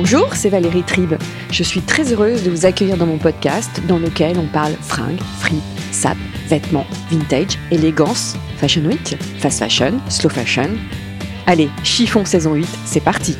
Bonjour, 0.00 0.32
c'est 0.36 0.48
Valérie 0.48 0.84
Tribe. 0.84 1.14
Je 1.50 1.64
suis 1.64 1.80
très 1.80 2.12
heureuse 2.12 2.44
de 2.44 2.50
vous 2.50 2.66
accueillir 2.66 2.96
dans 2.96 3.04
mon 3.04 3.18
podcast 3.18 3.82
dans 3.88 3.98
lequel 3.98 4.38
on 4.38 4.46
parle 4.46 4.74
fringues, 4.74 5.18
frites, 5.40 5.60
sap, 5.90 6.16
vêtements, 6.46 6.86
vintage, 7.10 7.58
élégance, 7.72 8.36
fashion 8.58 8.82
week, 8.82 9.16
fast 9.40 9.58
fashion, 9.58 9.98
slow 10.08 10.30
fashion. 10.30 10.70
Allez, 11.48 11.68
chiffon 11.82 12.24
saison 12.24 12.54
8, 12.54 12.68
c'est 12.84 13.00
parti 13.00 13.36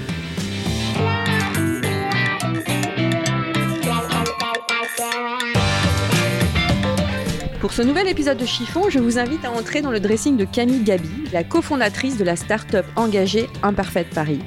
Pour 7.61 7.73
ce 7.73 7.83
nouvel 7.83 8.09
épisode 8.09 8.39
de 8.39 8.47
Chiffon, 8.47 8.91
je 8.91 8.99
vous 8.99 9.21
invite 9.21 9.45
à 9.45 9.53
entrer 9.53 9.81
dans 9.81 9.93
le 9.93 10.01
dressing 10.01 10.37
de 10.37 10.45
Camille 10.45 10.83
Gabi, 10.83 11.29
la 11.33 11.45
cofondatrice 11.45 12.17
de 12.17 12.25
la 12.25 12.35
start-up 12.35 12.87
engagée 12.97 13.47
Imparfaite 13.63 14.11
Paris. 14.11 14.41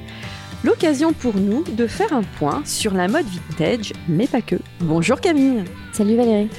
L'occasion 0.64 1.12
pour 1.12 1.34
nous 1.34 1.64
de 1.64 1.88
faire 1.88 2.12
un 2.12 2.22
point 2.22 2.62
sur 2.64 2.94
la 2.94 3.08
mode 3.08 3.26
vintage, 3.26 3.92
mais 4.08 4.28
pas 4.28 4.40
que. 4.40 4.54
Bonjour 4.78 5.20
Camille 5.20 5.64
Salut 5.92 6.14
Valérie. 6.14 6.50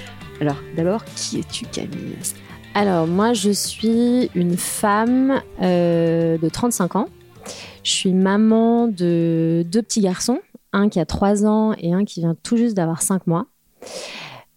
Alors, 0.41 0.57
d'abord, 0.75 1.05
qui 1.05 1.39
es-tu 1.39 1.65
Camille? 1.67 2.17
Alors, 2.73 3.07
moi, 3.07 3.31
je 3.31 3.49
suis 3.49 4.29
une 4.35 4.57
femme 4.57 5.41
euh, 5.61 6.37
de 6.37 6.49
35 6.49 6.97
ans. 6.97 7.07
Je 7.85 7.91
suis 7.91 8.11
maman 8.11 8.89
de 8.89 9.65
deux 9.71 9.81
petits 9.81 10.01
garçons, 10.01 10.39
un 10.73 10.89
qui 10.89 10.99
a 10.99 11.05
3 11.05 11.45
ans 11.45 11.73
et 11.77 11.93
un 11.93 12.03
qui 12.03 12.19
vient 12.19 12.35
tout 12.43 12.57
juste 12.57 12.75
d'avoir 12.75 13.01
5 13.01 13.25
mois. 13.25 13.45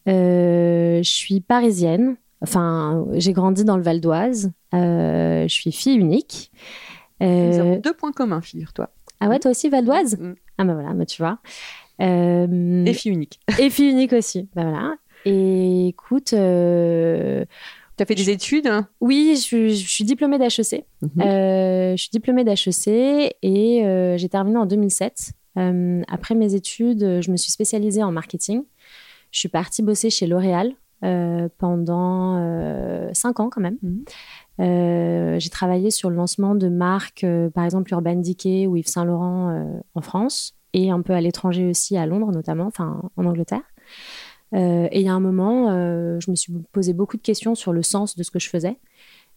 Euh, 0.09 0.99
je 1.05 1.11
suis 1.11 1.41
parisienne. 1.41 2.17
Enfin, 2.41 3.07
j'ai 3.13 3.33
grandi 3.33 3.65
dans 3.65 3.77
le 3.77 3.83
Val 3.85 4.01
d'Oise. 4.01 4.51
Euh, 4.75 5.47
je 5.47 5.55
suis 5.55 5.71
fille 5.71 5.97
unique. 5.97 6.51
Nous 7.21 7.59
avons 7.61 7.77
deux 7.77 7.95
points 7.95 8.13
communs, 8.13 8.41
figure-toi. 8.41 8.91
Ah 9.21 9.29
ouais, 9.29 9.39
toi 9.39 9.51
aussi 9.51 9.69
Val 9.69 9.85
d'Oise 9.85 10.17
Mm. 10.19 10.35
Ah 10.59 10.65
bah 10.65 10.75
voilà, 10.75 10.93
bah 10.95 11.07
tu 11.07 11.21
vois. 11.23 11.39
Euh, 12.01 12.85
Et 12.85 12.93
fille 12.93 13.13
unique. 13.13 13.41
et 13.59 13.71
fille 13.71 13.91
unique 13.91 14.13
aussi. 14.13 14.49
Bah 14.55 14.63
voilà. 14.65 14.95
Et 15.25 15.89
écoute, 15.89 16.33
euh, 16.35 17.45
Tu 17.97 18.03
as 18.03 18.07
fait 18.07 18.15
des 18.15 18.31
études 18.31 18.67
hein? 18.67 18.89
Oui, 19.01 19.33
je, 19.37 19.41
suis- 19.41 19.75
je 19.77 19.89
suis 19.89 20.05
diplômée 20.05 20.39
d'HEC. 20.39 20.85
Mhm. 21.03 21.11
Euh, 21.23 21.97
je 21.97 22.03
suis 22.03 22.11
diplômée 22.11 22.45
d'HEC 22.45 22.89
et 23.43 23.85
euh, 23.85 24.17
j'ai 24.19 24.29
terminé 24.29 24.57
en 24.59 24.67
2007. 24.67 25.33
Euh, 25.59 26.03
après 26.09 26.35
mes 26.35 26.55
études, 26.55 27.21
je 27.23 27.31
me 27.31 27.37
suis 27.37 27.51
spécialisée 27.51 28.03
en 28.03 28.13
marketing. 28.13 28.63
Je 29.33 29.39
suis 29.41 29.49
partie 29.49 29.83
bosser 29.83 30.11
chez 30.11 30.27
L'Oréal 30.27 30.73
pendant 31.59 32.37
euh, 32.39 33.11
cinq 33.13 33.41
ans 33.41 33.51
quand 33.51 33.61
même. 33.61 33.79
Mhm. 33.83 34.05
Euh, 34.61 35.39
j'ai 35.39 35.51
travaillé 35.51 35.91
sur 35.91 36.09
le 36.09 36.17
lancement 36.17 36.55
de 36.55 36.69
marques, 36.69 37.25
euh, 37.25 37.51
par 37.51 37.65
exemple 37.65 37.93
Urban 37.93 38.17
Decay 38.17 38.67
ou 38.67 38.77
Yves 38.77 38.89
Saint 38.89 39.05
Laurent 39.05 39.51
euh, 39.51 39.65
en 39.95 40.01
France 40.01 40.55
et 40.73 40.91
un 40.91 41.03
peu 41.03 41.13
à 41.13 41.21
l'étranger 41.21 41.69
aussi, 41.69 41.97
à 41.97 42.07
Londres 42.07 42.33
notamment, 42.33 42.67
enfin 42.67 43.03
en 43.17 43.27
Angleterre. 43.27 43.63
Euh, 44.55 44.89
et 44.91 45.01
il 45.01 45.07
y 45.07 45.09
a 45.09 45.15
un 45.15 45.21
moment, 45.21 45.71
euh, 45.71 46.19
je 46.21 46.31
me 46.31 46.37
suis 46.37 46.53
posé 46.73 46.93
beaucoup 46.93 47.17
de 47.17 47.23
questions 47.23 47.55
sur 47.55 47.73
le 47.73 47.83
sens 47.83 48.17
de 48.17 48.23
ce 48.23 48.31
que 48.31 48.39
je 48.39 48.49
faisais. 48.49 48.79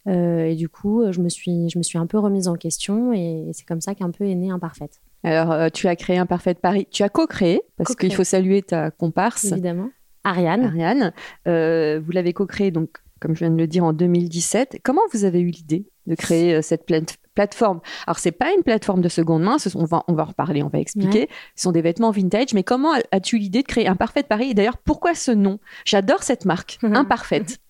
Euh, 0.08 0.46
et 0.46 0.56
du 0.56 0.70
coup, 0.70 1.04
je 1.12 1.20
me, 1.20 1.30
suis, 1.30 1.70
je 1.70 1.78
me 1.78 1.84
suis 1.84 1.98
un 1.98 2.06
peu 2.06 2.18
remise 2.18 2.48
en 2.48 2.56
question 2.56 3.12
et 3.12 3.50
c'est 3.54 3.66
comme 3.66 3.82
ça 3.82 3.96
qu'un 3.96 4.12
peu 4.12 4.26
est 4.26 4.36
née 4.36 4.50
Imparfaite, 4.50 5.02
Alors, 5.24 5.52
euh, 5.52 5.68
tu 5.74 5.88
as 5.88 5.96
créé 5.96 6.18
Imparfaite 6.18 6.60
Paris. 6.60 6.88
Tu 6.90 7.04
as 7.04 7.10
co-créé, 7.10 7.62
parce 7.76 7.96
qu'il 7.96 8.14
faut 8.14 8.24
saluer 8.24 8.62
ta 8.62 8.92
comparse, 8.92 9.46
évidemment. 9.46 9.90
Ariane. 10.30 10.66
Ariane. 10.66 11.14
Euh, 11.48 12.00
vous 12.04 12.12
l'avez 12.12 12.34
co-créé, 12.34 12.72
donc, 12.72 12.90
comme 13.20 13.34
je 13.36 13.40
viens 13.40 13.52
de 13.52 13.58
le 13.58 13.68
dire, 13.68 13.84
en 13.84 13.94
2017. 13.94 14.78
Comment 14.84 15.02
vous 15.14 15.26
avez 15.26 15.40
eu 15.42 15.50
l'idée 15.50 15.86
de 16.08 16.16
créer 16.16 16.56
euh, 16.56 16.62
cette 16.62 16.86
plate- 16.86 17.18
plateforme? 17.36 17.82
Alors, 18.08 18.20
c'est 18.20 18.32
pas 18.32 18.52
une 18.56 18.64
plateforme 18.64 19.02
de 19.02 19.10
seconde 19.10 19.44
main, 19.44 19.58
ce 19.60 19.70
sont- 19.70 19.80
on, 19.80 19.86
va, 19.86 20.04
on 20.08 20.14
va 20.14 20.24
en 20.24 20.28
reparler, 20.28 20.64
on 20.64 20.70
va 20.70 20.80
expliquer. 20.80 21.28
Ce 21.56 21.64
sont 21.64 21.72
des 21.72 21.82
vêtements 21.82 22.12
vintage, 22.12 22.54
mais 22.54 22.64
comment 22.64 22.94
as-tu 23.12 23.36
eu 23.36 23.40
l'idée 23.40 23.62
de 23.62 23.68
créer 23.68 23.88
Imparfaite 23.88 24.28
Paris? 24.28 24.52
Et 24.52 24.54
d'ailleurs, 24.54 24.78
pourquoi 24.78 25.14
ce 25.16 25.32
nom? 25.32 25.60
J'adore 25.86 26.24
cette 26.24 26.46
marque, 26.46 26.78
Imparfaite. 26.84 27.58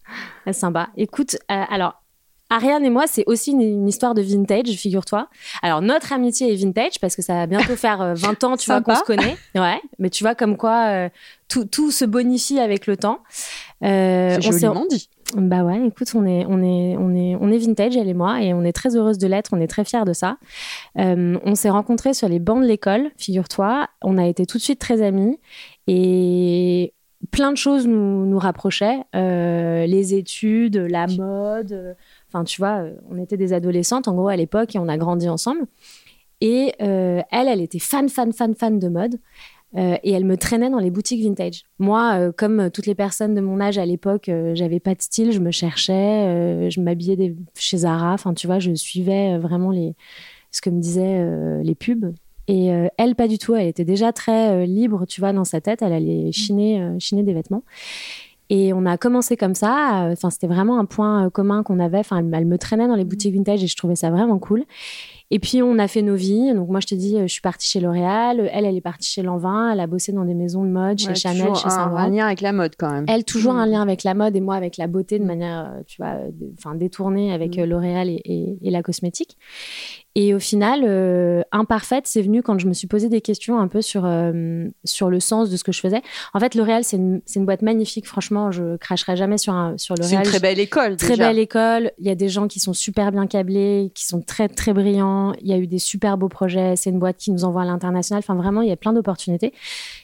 Ah, 0.48 0.53
sympa. 0.53 0.90
Écoute, 0.98 1.36
euh, 1.52 1.64
alors, 1.69 1.99
Ariane 2.50 2.84
et 2.86 2.90
moi, 2.90 3.06
c'est 3.08 3.24
aussi 3.28 3.52
une, 3.52 3.62
une 3.62 3.88
histoire 3.88 4.14
de 4.14 4.22
vintage, 4.22 4.68
figure-toi. 4.70 5.28
Alors, 5.62 5.82
notre 5.82 6.14
amitié 6.14 6.52
est 6.52 6.56
vintage 6.56 7.00
parce 7.00 7.16
que 7.16 7.22
ça 7.22 7.34
va 7.36 7.46
bientôt 7.48 7.76
faire 7.76 8.02
euh, 8.02 8.14
20 8.16 8.44
ans, 8.44 8.58
tu 8.58 8.66
vois, 8.72 8.82
qu'on 8.82 8.96
se 8.96 9.04
connaît. 9.04 9.38
Ouais, 9.56 9.80
mais 10.00 10.10
tu 10.10 10.24
vois 10.24 10.36
comme 10.36 10.58
quoi 10.58 10.88
euh, 10.90 11.10
tout, 11.48 11.66
tout 11.66 11.92
se 11.92 12.06
bonifie 12.06 12.60
avec 12.60 12.88
le 12.88 12.98
temps. 12.98 13.20
Euh, 13.84 14.38
on 14.38 14.52
s'est- 14.52 14.60
joliment 14.62 14.86
dit. 14.90 15.10
Bah 15.36 15.64
ouais, 15.64 15.80
écoute, 15.86 16.08
on 16.16 16.26
est, 16.26 16.44
on 16.48 16.64
est, 16.64 16.98
on 16.98 17.14
est, 17.14 17.36
on 17.40 17.52
est 17.52 17.60
vintage, 17.60 17.96
elle 17.96 18.10
et 18.10 18.16
moi, 18.16 18.42
et 18.42 18.52
on 18.56 18.64
est 18.64 18.72
très 18.74 18.96
heureuse 18.96 19.20
de 19.20 19.28
l'être, 19.28 19.52
on 19.54 19.62
est 19.62 19.68
très 19.68 19.86
fiers 19.86 20.04
de 20.04 20.14
ça. 20.14 20.38
Euh, 20.98 21.38
on 21.46 21.54
s'est 21.54 21.70
rencontrés 21.70 22.16
sur 22.16 22.28
les 22.28 22.40
bancs 22.40 22.64
de 22.64 22.66
l'école, 22.68 23.12
figure-toi. 23.16 23.88
On 24.02 24.18
a 24.18 24.26
été 24.26 24.48
tout 24.48 24.58
de 24.58 24.64
suite 24.64 24.80
très 24.80 25.04
amis 25.04 25.38
et 25.86 26.94
plein 27.31 27.52
de 27.52 27.58
choses 27.58 27.86
nous, 27.86 28.26
nous 28.26 28.40
rapprochaient. 28.40 29.00
Euh, 29.16 29.86
les 29.86 30.16
études, 30.16 30.78
la 30.78 31.06
mode, 31.06 31.74
euh, 31.74 31.94
enfin 32.32 32.44
tu 32.44 32.62
vois, 32.62 32.84
euh, 32.84 32.94
on 33.10 33.18
était 33.22 33.38
des 33.38 33.54
adolescentes 33.54 34.08
en 34.08 34.14
gros 34.14 34.28
à 34.30 34.36
l'époque 34.36 34.76
et 34.76 34.80
on 34.80 34.88
a 34.88 34.98
grandi 34.98 35.28
ensemble. 35.28 35.66
Et 36.42 36.74
euh, 36.82 37.22
elle, 37.32 37.48
elle 37.48 37.62
était 37.62 37.80
fan, 37.80 38.08
fan, 38.08 38.32
fan, 38.32 38.56
fan 38.56 38.80
de 38.80 38.88
mode. 38.88 39.16
Euh, 39.76 39.98
et 40.04 40.12
elle 40.14 40.26
me 40.26 40.36
traînait 40.36 40.72
dans 40.72 40.80
les 40.80 40.90
boutiques 40.90 41.22
vintage. 41.24 41.64
Moi, 41.78 42.14
euh, 42.18 42.32
comme 42.32 42.72
toutes 42.72 42.88
les 42.88 42.96
personnes 42.96 43.36
de 43.36 43.42
mon 43.42 43.60
âge 43.60 43.78
à 43.78 43.86
l'époque, 43.86 44.32
j'avais 44.54 44.80
pas 44.80 44.96
de 44.96 45.02
style, 45.02 45.32
je 45.32 45.40
me 45.40 45.52
cherchais, 45.52 46.72
je 46.72 46.82
m'habillais 46.82 47.16
des- 47.16 47.36
chez 47.56 47.78
Zara. 47.78 48.14
Enfin, 48.14 48.34
tu 48.34 48.48
vois, 48.48 48.58
je 48.58 48.74
suivais 48.74 49.38
vraiment 49.38 49.70
les, 49.70 49.94
ce 50.52 50.62
que 50.62 50.72
me 50.72 50.80
disaient 50.80 51.62
les 51.64 51.76
pubs. 51.76 52.14
Et 52.48 52.72
elle, 52.98 53.14
pas 53.14 53.28
du 53.28 53.38
tout. 53.38 53.54
Elle 53.56 53.68
était 53.68 53.86
déjà 53.86 54.12
très 54.12 54.66
libre, 54.66 55.06
tu 55.06 55.22
vois, 55.22 55.34
dans 55.34 55.44
sa 55.46 55.62
tête. 55.62 55.84
Elle 55.84 55.94
allait 55.94 56.32
chiner, 56.32 56.82
euh, 56.82 56.96
chiner 56.98 57.22
des 57.22 57.34
vêtements. 57.34 57.64
Et 58.50 58.74
on 58.74 58.86
a 58.86 58.98
commencé 58.98 59.38
comme 59.38 59.54
ça. 59.56 60.08
euh, 60.08 60.14
Enfin, 60.14 60.30
c'était 60.30 60.48
vraiment 60.48 60.80
un 60.80 60.86
point 60.86 61.26
euh, 61.28 61.30
commun 61.30 61.64
qu'on 61.64 61.80
avait. 61.80 62.00
Enfin, 62.00 62.18
elle, 62.18 62.30
elle 62.34 62.46
me 62.46 62.58
traînait 62.58 62.88
dans 62.88 62.96
les 62.96 63.06
boutiques 63.06 63.36
vintage 63.36 63.64
et 63.64 63.68
je 63.68 63.78
trouvais 63.78 63.96
ça 63.96 64.10
vraiment 64.10 64.40
cool. 64.40 64.66
Et 65.32 65.40
puis, 65.40 65.62
on 65.62 65.78
a 65.78 65.88
fait 65.88 66.02
nos 66.02 66.16
vies. 66.16 66.54
Donc, 66.56 66.70
moi, 66.70 66.80
je 66.80 66.88
te 66.88 66.96
dis, 66.96 67.16
euh, 67.16 67.24
je 67.28 67.34
suis 67.34 67.42
partie 67.42 67.68
chez 67.68 67.80
L'Oréal. 67.80 68.50
Elle, 68.52 68.66
elle 68.66 68.76
est 68.76 68.82
partie 68.82 69.08
chez 69.08 69.22
Lanvin. 69.22 69.72
Elle 69.72 69.80
a 69.80 69.86
bossé 69.88 70.12
dans 70.12 70.26
des 70.26 70.34
maisons 70.34 70.64
de 70.64 70.70
mode, 70.70 70.98
chez 71.00 71.10
Ouais, 71.10 71.16
Chanel, 71.16 71.42
toujours 71.42 71.56
chez 71.58 71.70
Saint 71.70 71.94
un, 71.96 72.10
lien 72.10 72.26
avec 72.26 72.42
la 72.42 72.52
mode, 72.52 72.74
quand 72.78 72.92
même. 72.92 73.06
Elle, 73.08 73.24
toujours 73.24 73.54
Mm. 73.54 73.58
un 73.60 73.66
lien 73.68 73.82
avec 73.82 74.04
la 74.04 74.14
mode 74.16 74.36
et 74.36 74.42
moi 74.42 74.56
avec 74.56 74.78
la 74.78 74.88
beauté 74.88 75.20
de 75.20 75.26
manière, 75.26 75.72
euh, 75.76 75.82
tu 75.86 76.02
vois, 76.02 76.14
euh, 76.16 76.30
enfin 76.58 76.74
détournée 76.76 77.32
avec 77.32 77.58
Mm. 77.58 77.62
euh, 77.62 77.66
L'Oréal 77.68 78.10
et, 78.10 78.22
et- 78.26 78.58
et 78.64 78.72
la 78.72 78.82
cosmétique. 78.82 79.38
Et 80.16 80.34
au 80.34 80.40
final, 80.40 80.82
euh, 80.84 81.44
Imparfaite, 81.52 82.08
c'est 82.08 82.24
venu 82.24 82.42
quand 82.42 82.58
je 82.58 82.68
me 82.68 82.74
suis 82.74 82.88
posé 82.88 83.08
des 83.10 83.22
questions 83.22 83.60
un 83.60 83.68
peu 83.68 83.82
sur, 83.84 84.06
euh, 84.06 84.68
sur 84.84 85.10
le 85.12 85.20
sens 85.20 85.52
de 85.52 85.56
ce 85.56 85.64
que 85.64 85.72
je 85.72 85.80
faisais. 85.80 86.02
En 86.34 86.40
fait, 86.40 86.56
L'Oréal, 86.56 86.84
c'est 86.84 86.98
une, 86.98 87.22
c'est 87.26 87.40
une 87.40 87.46
boîte 87.46 87.62
magnifique. 87.62 88.08
Franchement, 88.08 88.52
je 88.52 88.76
cracherai 88.78 89.16
jamais 89.16 89.38
sur, 89.38 89.54
un, 89.54 89.78
sur 89.78 89.96
C'est 89.98 90.02
L'Oréal. 90.04 90.24
une 90.24 90.30
très 90.30 90.40
belle 90.40 90.60
école, 90.60 90.98
Très 90.98 91.10
déjà. 91.10 91.28
belle 91.28 91.38
école. 91.40 91.92
Il 92.00 92.08
y 92.08 92.10
a 92.10 92.16
des 92.16 92.28
gens 92.28 92.48
qui 92.48 92.60
sont 92.60 92.74
super 92.74 93.12
bien 93.12 93.28
câblés, 93.28 93.92
qui 93.94 94.06
sont 94.08 94.22
très, 94.22 94.50
très 94.50 94.74
brillants. 94.74 95.19
Il 95.42 95.48
y 95.48 95.54
a 95.54 95.57
eu 95.57 95.68
des 95.68 95.80
super 95.80 96.18
beaux 96.18 96.30
projets. 96.30 96.75
C'est 96.75 96.89
une 96.89 97.00
boîte 97.00 97.18
qui 97.18 97.31
nous 97.31 97.44
envoie 97.45 97.62
à 97.62 97.66
l'international. 97.66 98.19
Enfin, 98.19 98.36
vraiment, 98.36 98.62
il 98.62 98.69
y 98.69 98.71
a 98.71 98.75
plein 98.75 98.94
d'opportunités. 98.94 99.54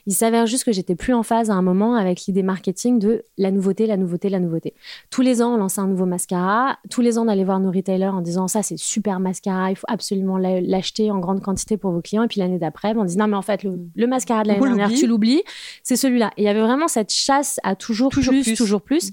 Il 0.08 0.14
s'avère 0.14 0.46
juste 0.46 0.64
que 0.64 0.72
j'étais 0.72 0.96
plus 0.96 1.14
en 1.14 1.24
phase 1.24 1.50
à 1.50 1.54
un 1.54 1.62
moment 1.62 1.96
avec 1.96 2.26
l'idée 2.26 2.44
marketing 2.44 3.00
de 3.00 3.24
la 3.38 3.52
nouveauté, 3.52 3.86
la 3.88 3.98
nouveauté, 3.98 4.30
la 4.30 4.40
nouveauté. 4.40 4.74
Tous 5.10 5.22
les 5.22 5.42
ans, 5.42 5.54
on 5.56 5.58
lançait 5.58 5.82
un 5.82 5.88
nouveau 5.88 6.06
mascara. 6.06 6.78
Tous 6.90 7.02
les 7.02 7.18
ans, 7.18 7.26
on 7.26 7.28
allait 7.28 7.44
voir 7.44 7.60
nos 7.60 7.72
retailers 7.72 8.08
en 8.14 8.22
disant 8.22 8.48
ça, 8.48 8.64
c'est 8.64 8.78
super 8.78 9.20
mascara. 9.20 9.72
Il 9.72 9.76
faut 9.76 9.88
absolument 9.90 10.38
l'a- 10.38 10.62
l'acheter 10.62 11.12
en 11.12 11.20
grande 11.20 11.42
quantité 11.42 11.78
pour 11.78 11.92
vos 11.92 12.02
clients. 12.02 12.24
Et 12.24 12.28
puis 12.28 12.40
l'année 12.40 12.60
d'après, 12.60 12.94
on 12.96 13.04
dit 13.06 13.18
non, 13.18 13.28
mais 13.28 13.38
en 13.38 13.42
fait, 13.42 13.64
le, 13.64 13.80
le 13.96 14.08
mascara 14.08 14.44
de 14.44 14.50
l'année 14.50 14.60
dernière, 14.62 14.90
tu 15.00 15.08
l'oublies. 15.08 15.44
C'est 15.84 15.96
celui-là. 15.96 16.32
Et 16.38 16.44
il 16.44 16.46
y 16.46 16.50
avait 16.50 16.62
vraiment 16.62 16.88
cette 16.88 17.12
chasse 17.12 17.60
à 17.64 17.76
toujours, 17.76 18.10
Toujours 18.12 18.34
plus, 18.34 18.44
plus. 18.44 18.56
toujours 18.56 18.82
plus. 18.82 19.12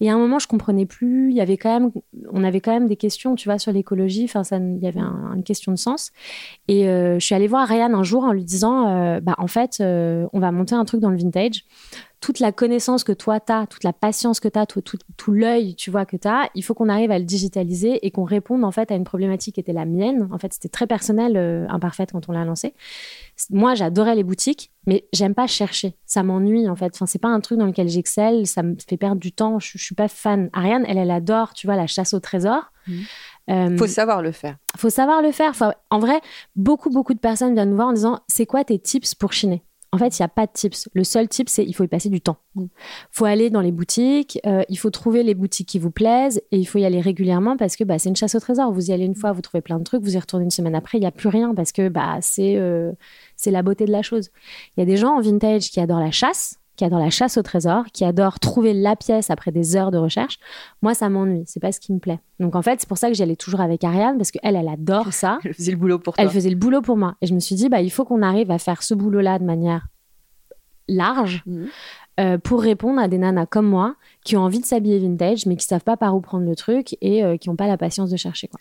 Et 0.00 0.10
à 0.10 0.14
un 0.14 0.18
moment, 0.18 0.38
je 0.38 0.46
comprenais 0.46 0.86
plus. 0.86 1.30
Il 1.30 1.36
y 1.36 1.40
avait 1.40 1.56
quand 1.56 1.72
même, 1.80 1.90
on 2.32 2.44
avait 2.44 2.60
quand 2.60 2.72
même 2.72 2.86
des 2.86 2.96
questions, 2.96 3.34
tu 3.34 3.48
vois, 3.48 3.58
sur 3.58 3.72
l'écologie. 3.72 4.24
Enfin, 4.24 4.44
ça, 4.44 4.58
il 4.58 4.78
y 4.82 4.86
avait 4.86 5.00
un- 5.00 5.32
une 5.34 5.42
question 5.42 5.72
de 5.72 5.76
sens. 5.78 6.12
Et 6.68 6.88
euh, 6.88 7.18
je 7.18 7.24
suis 7.26 7.34
allée 7.34 7.48
voir 7.48 7.66
Ryan 7.68 7.92
un 7.94 8.02
jour 8.04 8.24
en 8.24 8.32
lui 8.32 8.44
disant, 8.44 8.88
euh, 8.88 9.20
bah, 9.20 9.34
en 9.38 9.46
fait, 9.48 9.78
euh, 9.80 10.26
on 10.32 10.40
va 10.40 10.52
monter 10.52 10.74
un 10.74 10.84
truc 10.84 11.00
dans 11.00 11.10
le 11.10 11.16
vintage. 11.18 11.64
Toute 12.20 12.40
la 12.40 12.52
connaissance 12.52 13.04
que 13.04 13.12
toi 13.12 13.40
tu 13.40 13.52
as, 13.52 13.66
toute 13.66 13.84
la 13.84 13.92
patience 13.92 14.40
que 14.40 14.48
tu 14.48 14.58
as, 14.58 14.66
tout, 14.66 14.82
tout, 14.82 15.32
l'œil, 15.32 15.74
tu 15.74 15.90
vois, 15.90 16.04
que 16.04 16.16
tu 16.16 16.26
as, 16.26 16.50
il 16.54 16.62
faut 16.62 16.74
qu'on 16.74 16.88
arrive 16.88 17.10
à 17.10 17.18
le 17.18 17.24
digitaliser 17.24 18.04
et 18.06 18.10
qu'on 18.10 18.24
réponde 18.24 18.64
en 18.64 18.72
fait 18.72 18.90
à 18.90 18.94
une 18.94 19.04
problématique 19.04 19.54
qui 19.54 19.60
était 19.60 19.72
la 19.72 19.84
mienne. 19.84 20.28
En 20.32 20.38
fait, 20.38 20.52
c'était 20.52 20.68
très 20.68 20.86
personnel, 20.86 21.36
euh, 21.36 21.66
imparfaite 21.68 22.12
quand 22.12 22.28
on 22.28 22.32
l'a 22.32 22.44
lancé. 22.44 22.74
Moi, 23.50 23.74
j'adorais 23.74 24.14
les 24.14 24.24
boutiques, 24.24 24.72
mais 24.86 25.06
j'aime 25.12 25.34
pas 25.34 25.46
chercher. 25.46 25.94
Ça 26.06 26.22
m'ennuie 26.22 26.68
en 26.68 26.76
fait. 26.76 26.92
Enfin, 26.94 27.06
c'est 27.06 27.20
pas 27.20 27.28
un 27.28 27.40
truc 27.40 27.58
dans 27.58 27.66
lequel 27.66 27.88
j'excelle. 27.88 28.46
Ça 28.46 28.62
me 28.62 28.74
fait 28.88 28.96
perdre 28.96 29.20
du 29.20 29.32
temps. 29.32 29.58
Je, 29.58 29.78
suis 29.78 29.94
pas 29.94 30.08
fan. 30.08 30.50
Ariane, 30.52 30.84
elle, 30.88 30.98
elle 30.98 31.10
adore, 31.10 31.54
tu 31.54 31.66
vois, 31.66 31.76
la 31.76 31.86
chasse 31.86 32.14
au 32.14 32.20
trésor. 32.20 32.72
Mmh. 32.86 32.92
Euh, 33.50 33.76
faut 33.78 33.86
savoir 33.86 34.22
le 34.22 34.32
faire. 34.32 34.56
Faut 34.76 34.90
savoir 34.90 35.22
le 35.22 35.32
faire. 35.32 35.52
en 35.90 35.98
vrai, 35.98 36.20
beaucoup, 36.56 36.90
beaucoup 36.90 37.14
de 37.14 37.18
personnes 37.18 37.54
viennent 37.54 37.70
nous 37.70 37.76
voir 37.76 37.88
en 37.88 37.92
disant 37.92 38.20
c'est 38.28 38.46
quoi 38.46 38.64
tes 38.64 38.78
tips 38.78 39.14
pour 39.14 39.32
chiner? 39.32 39.62
En 39.90 39.98
fait, 39.98 40.18
il 40.18 40.22
n'y 40.22 40.24
a 40.24 40.28
pas 40.28 40.46
de 40.46 40.52
tips. 40.52 40.88
Le 40.92 41.02
seul 41.02 41.28
tip, 41.28 41.48
c'est 41.48 41.64
il 41.64 41.72
faut 41.72 41.84
y 41.84 41.88
passer 41.88 42.10
du 42.10 42.20
temps. 42.20 42.36
Il 42.56 42.62
mm. 42.62 42.68
faut 43.10 43.24
aller 43.24 43.48
dans 43.48 43.60
les 43.60 43.72
boutiques, 43.72 44.38
euh, 44.46 44.62
il 44.68 44.76
faut 44.76 44.90
trouver 44.90 45.22
les 45.22 45.34
boutiques 45.34 45.68
qui 45.68 45.78
vous 45.78 45.90
plaisent 45.90 46.42
et 46.50 46.58
il 46.58 46.66
faut 46.66 46.78
y 46.78 46.84
aller 46.84 47.00
régulièrement 47.00 47.56
parce 47.56 47.76
que 47.76 47.84
bah, 47.84 47.98
c'est 47.98 48.10
une 48.10 48.16
chasse 48.16 48.34
au 48.34 48.40
trésor. 48.40 48.70
Vous 48.72 48.90
y 48.90 48.92
allez 48.92 49.04
une 49.04 49.14
fois, 49.14 49.32
vous 49.32 49.40
trouvez 49.40 49.62
plein 49.62 49.78
de 49.78 49.84
trucs, 49.84 50.02
vous 50.02 50.14
y 50.14 50.18
retournez 50.18 50.44
une 50.44 50.50
semaine 50.50 50.74
après, 50.74 50.98
il 50.98 51.00
n'y 51.00 51.06
a 51.06 51.10
plus 51.10 51.28
rien 51.28 51.54
parce 51.54 51.72
que 51.72 51.88
bah, 51.88 52.18
c'est 52.20 52.56
euh, 52.56 52.92
c'est 53.36 53.50
la 53.50 53.62
beauté 53.62 53.86
de 53.86 53.92
la 53.92 54.02
chose. 54.02 54.30
Il 54.76 54.80
y 54.80 54.82
a 54.82 54.86
des 54.86 54.96
gens 54.96 55.16
en 55.16 55.20
vintage 55.20 55.70
qui 55.70 55.80
adorent 55.80 56.00
la 56.00 56.10
chasse 56.10 56.57
qui 56.78 56.84
adore 56.84 57.00
la 57.00 57.10
chasse 57.10 57.36
au 57.36 57.42
trésor, 57.42 57.86
qui 57.92 58.04
adore 58.04 58.38
trouver 58.38 58.72
la 58.72 58.94
pièce 58.94 59.30
après 59.30 59.50
des 59.50 59.74
heures 59.74 59.90
de 59.90 59.98
recherche. 59.98 60.38
Moi, 60.80 60.94
ça 60.94 61.08
m'ennuie. 61.08 61.42
C'est 61.44 61.58
pas 61.58 61.72
ce 61.72 61.80
qui 61.80 61.92
me 61.92 61.98
plaît. 61.98 62.20
Donc, 62.38 62.54
en 62.54 62.62
fait, 62.62 62.80
c'est 62.80 62.88
pour 62.88 62.98
ça 62.98 63.08
que 63.08 63.14
j'y 63.14 63.22
allais 63.24 63.34
toujours 63.34 63.60
avec 63.60 63.82
Ariane, 63.82 64.16
parce 64.16 64.30
qu'elle, 64.30 64.54
elle 64.54 64.68
adore 64.68 65.12
ça. 65.12 65.40
Elle 65.44 65.54
faisait 65.54 65.72
le 65.72 65.76
boulot 65.76 65.98
pour 65.98 66.14
toi. 66.14 66.24
Elle 66.24 66.30
faisait 66.30 66.50
le 66.50 66.56
boulot 66.56 66.80
pour 66.80 66.96
moi. 66.96 67.16
Et 67.20 67.26
je 67.26 67.34
me 67.34 67.40
suis 67.40 67.56
dit, 67.56 67.68
bah, 67.68 67.80
il 67.80 67.90
faut 67.90 68.04
qu'on 68.04 68.22
arrive 68.22 68.52
à 68.52 68.58
faire 68.58 68.84
ce 68.84 68.94
boulot-là 68.94 69.40
de 69.40 69.44
manière 69.44 69.88
large. 70.86 71.42
Mhm. 71.46 71.66
Euh, 72.20 72.38
pour 72.38 72.62
répondre 72.62 73.00
à 73.00 73.06
des 73.06 73.18
nanas 73.18 73.46
comme 73.46 73.66
moi 73.66 73.94
qui 74.24 74.36
ont 74.36 74.40
envie 74.40 74.58
de 74.58 74.64
s'habiller 74.64 74.98
vintage 74.98 75.46
mais 75.46 75.54
qui 75.54 75.64
savent 75.64 75.84
pas 75.84 75.96
par 75.96 76.16
où 76.16 76.20
prendre 76.20 76.44
le 76.44 76.56
truc 76.56 76.96
et 77.00 77.22
euh, 77.22 77.36
qui 77.36 77.48
n'ont 77.48 77.54
pas 77.54 77.68
la 77.68 77.76
patience 77.76 78.10
de 78.10 78.16
chercher. 78.16 78.48
Quoi. 78.48 78.58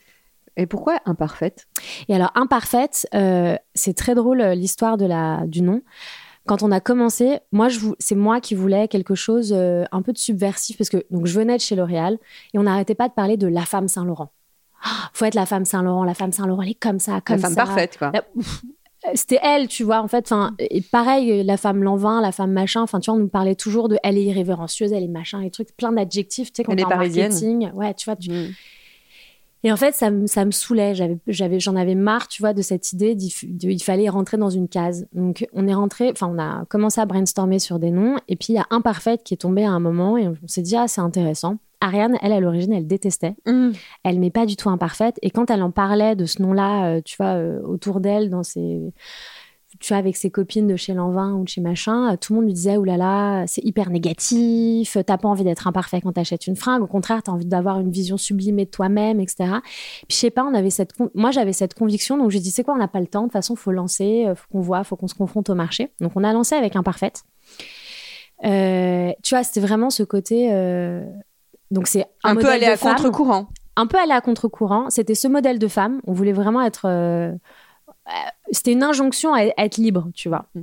Et 0.57 0.67
pourquoi 0.67 0.99
imparfaite? 1.05 1.67
Et 2.07 2.13
alors 2.13 2.31
imparfaite, 2.35 3.07
euh, 3.15 3.55
c'est 3.73 3.95
très 3.95 4.13
drôle 4.13 4.43
l'histoire 4.43 4.97
de 4.97 5.05
la 5.05 5.47
du 5.47 5.63
nom 5.63 5.81
quand 6.47 6.63
on 6.63 6.71
a 6.71 6.79
commencé, 6.79 7.39
moi, 7.51 7.67
c'est 7.99 8.15
moi 8.15 8.41
qui 8.41 8.55
voulais 8.55 8.87
quelque 8.87 9.15
chose 9.15 9.53
euh, 9.55 9.83
un 9.91 10.01
peu 10.01 10.13
de 10.13 10.17
subversif 10.17 10.77
parce 10.77 10.89
que 10.89 11.05
donc 11.11 11.27
je 11.27 11.37
venais 11.37 11.57
de 11.57 11.61
chez 11.61 11.75
L'Oréal 11.75 12.17
et 12.53 12.59
on 12.59 12.63
n'arrêtait 12.63 12.95
pas 12.95 13.07
de 13.07 13.13
parler 13.13 13.37
de 13.37 13.47
la 13.47 13.65
femme 13.65 13.87
Saint-Laurent. 13.87 14.31
Ah, 14.83 15.09
faut 15.13 15.25
être 15.25 15.35
la 15.35 15.45
femme 15.45 15.65
Saint-Laurent, 15.65 16.03
la 16.03 16.13
femme 16.13 16.31
Saint-Laurent, 16.31 16.61
elle 16.61 16.71
est 16.71 16.73
comme 16.73 16.99
ça, 16.99 17.21
comme 17.21 17.37
ça. 17.37 17.49
La 17.49 17.55
femme 17.55 17.65
parfaite, 17.65 17.97
quoi. 17.97 18.11
C'était 19.13 19.39
elle, 19.41 19.67
tu 19.67 19.83
vois, 19.83 20.01
en 20.01 20.07
fait. 20.07 20.25
Enfin, 20.25 20.55
pareil, 20.91 21.43
la 21.43 21.57
femme 21.57 21.83
Lanvin, 21.83 22.19
la 22.19 22.31
femme 22.31 22.51
machin. 22.51 22.81
Enfin, 22.81 22.99
tu 22.99 23.09
vois, 23.09 23.17
on 23.17 23.21
nous 23.21 23.29
parlait 23.29 23.55
toujours 23.55 23.89
de, 23.89 23.97
elle 24.03 24.17
est 24.17 24.23
irrévérencieuse, 24.23 24.91
elle 24.91 25.03
est 25.03 25.07
machin, 25.07 25.41
et 25.41 25.51
trucs, 25.51 25.75
plein 25.77 25.91
d'adjectifs, 25.91 26.51
tu 26.51 26.57
sais, 26.57 26.63
quand 26.63 26.73
elle 26.73 26.81
est 26.81 26.85
parisienne. 26.85 27.31
Marketing, 27.31 27.71
ouais, 27.73 27.93
tu 27.93 28.05
vois. 28.05 28.15
Tu, 28.15 28.31
mm. 28.31 28.47
Et 29.63 29.71
en 29.71 29.77
fait, 29.77 29.93
ça, 29.93 30.11
me, 30.11 30.27
ça 30.27 30.45
me 30.45 30.51
saoulait. 30.51 30.95
J'avais, 30.95 31.17
j'avais, 31.27 31.59
j'en 31.59 31.75
avais 31.75 31.95
marre, 31.95 32.27
tu 32.27 32.41
vois, 32.41 32.53
de 32.53 32.61
cette 32.61 32.93
idée 32.93 33.15
d'il 33.15 33.83
fallait 33.83 34.09
rentrer 34.09 34.37
dans 34.37 34.49
une 34.49 34.67
case. 34.67 35.07
Donc, 35.13 35.47
on 35.53 35.67
est 35.67 35.73
rentré, 35.73 36.11
enfin, 36.11 36.31
on 36.33 36.39
a 36.39 36.65
commencé 36.65 37.01
à 37.01 37.05
brainstormer 37.05 37.59
sur 37.59 37.79
des 37.79 37.91
noms. 37.91 38.17
Et 38.27 38.35
puis, 38.35 38.53
il 38.53 38.55
y 38.55 38.59
a 38.59 38.67
Imparfaite 38.69 39.23
qui 39.23 39.33
est 39.33 39.37
tombé 39.37 39.63
à 39.63 39.71
un 39.71 39.79
moment 39.79 40.17
et 40.17 40.27
on 40.27 40.35
s'est 40.45 40.61
dit, 40.61 40.75
ah, 40.75 40.87
c'est 40.87 41.01
intéressant. 41.01 41.57
Ariane, 41.79 42.17
elle, 42.21 42.33
à 42.33 42.39
l'origine, 42.39 42.73
elle 42.73 42.87
détestait. 42.87 43.35
Mmh. 43.45 43.71
Elle 44.03 44.19
n'est 44.19 44.31
pas 44.31 44.45
du 44.45 44.55
tout 44.55 44.69
imparfaite. 44.69 45.19
Et 45.21 45.29
quand 45.29 45.51
elle 45.51 45.61
en 45.61 45.71
parlait 45.71 46.15
de 46.15 46.25
ce 46.25 46.41
nom-là, 46.41 46.87
euh, 46.87 47.01
tu 47.03 47.17
vois, 47.17 47.35
euh, 47.35 47.61
autour 47.61 47.99
d'elle, 47.99 48.29
dans 48.29 48.43
ses 48.43 48.81
tu 49.79 49.93
vois, 49.93 49.97
avec 49.97 50.15
ses 50.15 50.29
copines 50.29 50.67
de 50.67 50.75
chez 50.75 50.93
Lanvin 50.93 51.33
ou 51.33 51.43
de 51.43 51.49
chez 51.49 51.61
machin, 51.61 52.13
euh, 52.13 52.17
tout 52.17 52.33
le 52.33 52.39
monde 52.39 52.45
lui 52.45 52.53
disait, 52.53 52.77
oulala, 52.77 52.97
là 52.97 53.39
là, 53.41 53.47
c'est 53.47 53.63
hyper 53.63 53.89
négatif, 53.89 54.97
t'as 55.05 55.17
pas 55.17 55.27
envie 55.27 55.43
d'être 55.43 55.67
imparfait 55.67 56.01
quand 56.01 56.13
t'achètes 56.13 56.47
une 56.47 56.55
fringue, 56.55 56.81
au 56.81 56.87
contraire, 56.87 57.23
t'as 57.23 57.31
envie 57.31 57.45
d'avoir 57.45 57.79
une 57.79 57.91
vision 57.91 58.17
sublimée 58.17 58.65
de 58.65 58.71
toi-même, 58.71 59.19
etc. 59.19 59.49
Puis 60.07 60.07
je 60.09 60.15
sais 60.15 60.31
pas, 60.31 60.43
on 60.43 60.53
avait 60.53 60.69
cette, 60.69 60.93
moi 61.15 61.31
j'avais 61.31 61.53
cette 61.53 61.73
conviction, 61.73 62.17
donc 62.17 62.31
j'ai 62.31 62.39
dit, 62.39 62.51
c'est 62.51 62.63
quoi, 62.63 62.73
on 62.73 62.77
n'a 62.77 62.87
pas 62.87 62.99
le 62.99 63.07
temps, 63.07 63.21
de 63.21 63.25
toute 63.25 63.33
façon, 63.33 63.55
faut 63.55 63.71
lancer, 63.71 64.25
euh, 64.27 64.35
faut 64.35 64.47
qu'on 64.51 64.61
voit, 64.61 64.83
faut 64.83 64.95
qu'on 64.95 65.07
se 65.07 65.15
confronte 65.15 65.49
au 65.49 65.55
marché. 65.55 65.91
Donc 66.01 66.13
on 66.15 66.23
a 66.23 66.33
lancé 66.33 66.55
avec 66.55 66.75
Imparfaite. 66.75 67.23
Euh, 68.45 69.11
tu 69.23 69.35
vois, 69.35 69.43
c'était 69.43 69.59
vraiment 69.59 69.89
ce 69.89 70.03
côté. 70.03 70.49
Euh... 70.51 71.03
Donc 71.71 71.87
c'est 71.87 72.05
un, 72.23 72.35
peu 72.35 72.49
aller 72.49 72.65
à 72.65 72.77
contre-courant. 72.77 73.47
Un 73.75 73.87
peu 73.87 73.97
aller 73.97 74.13
à 74.13 74.21
contre-courant. 74.21 74.89
C'était 74.89 75.15
ce 75.15 75.27
modèle 75.27 75.59
de 75.59 75.67
femme. 75.67 76.01
On 76.05 76.13
voulait 76.13 76.33
vraiment 76.33 76.61
être 76.61 76.85
euh, 76.85 77.31
c'était 78.51 78.73
une 78.73 78.83
injonction 78.83 79.33
à, 79.33 79.43
être 79.43 79.77
libre, 79.77 80.09
tu 80.13 80.29
vois. 80.29 80.45
Mm. 80.55 80.61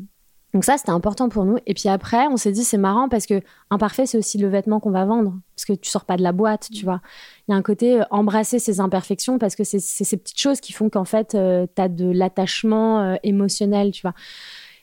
Donc 0.52 0.64
ça, 0.64 0.76
c'était 0.79 0.91
important 0.91 1.29
pour 1.29 1.44
nous. 1.44 1.58
Et 1.67 1.75
puis 1.75 1.88
après, 1.88 2.29
on 2.29 2.37
s'est 2.37 2.52
dit, 2.52 2.62
c'est 2.62 2.79
marrant 2.79 3.08
parce 3.08 3.26
que 3.26 3.41
imparfait, 3.70 4.06
c'est 4.06 4.17
aussi 4.17 4.38
le 4.38 4.46
vêtement 4.46 4.79
qu'on 4.79 4.93
va 4.93 5.05
vendre. 5.05 5.37
Parce 5.56 5.64
que 5.64 5.73
tu 5.73 5.91
sors 5.91 6.05
pas 6.05 6.17
de 6.17 6.23
la 6.23 6.31
boîte, 6.31 6.69
tu 6.73 6.82
mm. 6.82 6.85
vois. 6.85 7.00
Il 7.49 7.52
y 7.52 7.55
a 7.55 7.56
un 7.56 7.62
côté 7.62 8.00
euh, 8.00 8.05
embrasser 8.11 8.58
ses 8.58 8.81
imperfections 8.81 9.38
parce 9.38 9.56
que 9.56 9.64
c'est 9.64 9.81
ces 9.81 10.17
petites 10.17 10.41
choses 10.41 10.61
qui 10.61 10.73
font 10.73 10.88
qu'en 10.88 11.05
fait, 11.05 11.35
euh, 11.35 11.67
tu 11.75 11.82
as 11.82 11.88
de 11.88 12.11
l'attachement 12.11 13.17
émotionnel, 13.23 13.91
tu 13.91 14.02
vois. 14.02 14.14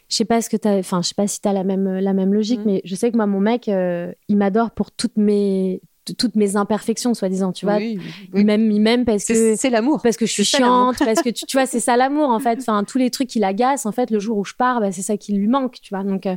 Je 0.10 0.18
sais 0.18 0.26
pas 0.26 0.42
ce 0.42 0.50
que 0.50 0.58
tu 0.58 0.68
enfin, 0.68 1.02
je 1.02 1.08
sais 1.08 1.16
pas 1.16 1.28
si 1.28 1.40
tu 1.40 1.48
as 1.48 1.54
la 1.54 1.64
même, 1.64 2.00
la 2.00 2.12
même 2.12 2.34
logique, 2.34 2.60
mm. 2.60 2.66
mais 2.66 2.82
je 2.84 2.96
sais 2.96 3.10
que 3.10 3.16
moi, 3.16 3.28
mon 3.28 3.40
mec, 3.40 3.68
il 3.68 4.38
m'adore 4.38 4.72
pour 4.72 4.92
toutes 4.92 5.16
mes, 5.16 5.82
toutes 6.18 6.36
mes 6.36 6.56
imperfections, 6.56 7.14
soi-disant, 7.14 7.52
tu 7.52 7.66
vois. 7.66 7.78
Oui, 7.78 8.00
Il 8.34 8.46
m'aime, 8.46 9.06
parce 9.06 9.26
que 9.26 9.56
c'est 9.56 9.70
l'amour. 9.70 10.02
Parce 10.02 10.18
que 10.18 10.26
je 10.26 10.32
suis 10.32 10.44
chiante, 10.44 10.98
parce 11.00 11.22
que 11.22 11.30
tu, 11.30 11.46
vois, 11.54 11.66
c'est 11.66 11.80
ça 11.80 11.98
l'amour 11.98 12.30
en 12.30 12.40
fait. 12.40 12.60
Enfin, 12.62 12.84
tous 12.84 12.98
les 12.98 13.10
trucs 13.10 13.30
qui 13.30 13.40
l'agacent, 13.40 13.86
en 13.86 13.92
fait, 13.92 14.12
le 14.12 14.20
jour 14.20 14.38
où 14.38 14.46
je 14.46 14.54
pars, 14.54 14.80
bah, 14.80 14.92
c'est 14.92 15.02
ça 15.02 15.18
qui 15.18 15.34
lui 15.34 15.48
manque, 15.48 15.80
tu 15.82 15.94
vois. 15.94 16.04
Donc, 16.04 16.26
euh, 16.26 16.36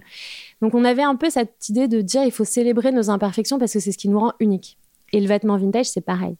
donc, 0.62 0.74
on 0.74 0.84
avait 0.84 1.02
un 1.02 1.16
peu 1.16 1.28
cette 1.28 1.68
idée 1.68 1.86
de 1.86 2.00
dire, 2.00 2.22
il 2.24 2.30
faut 2.30 2.44
célébrer 2.44 2.92
nos 2.92 3.10
imperfections 3.10 3.58
parce 3.58 3.72
que 3.72 3.80
c'est 3.80 3.92
ce 3.92 3.98
qui 3.98 4.08
nous 4.08 4.18
rend 4.18 4.32
uniques. 4.40 4.78
Et 5.12 5.20
le 5.20 5.26
vêtement 5.26 5.56
vintage, 5.56 5.86
c'est 5.86 6.00
pareil. 6.00 6.36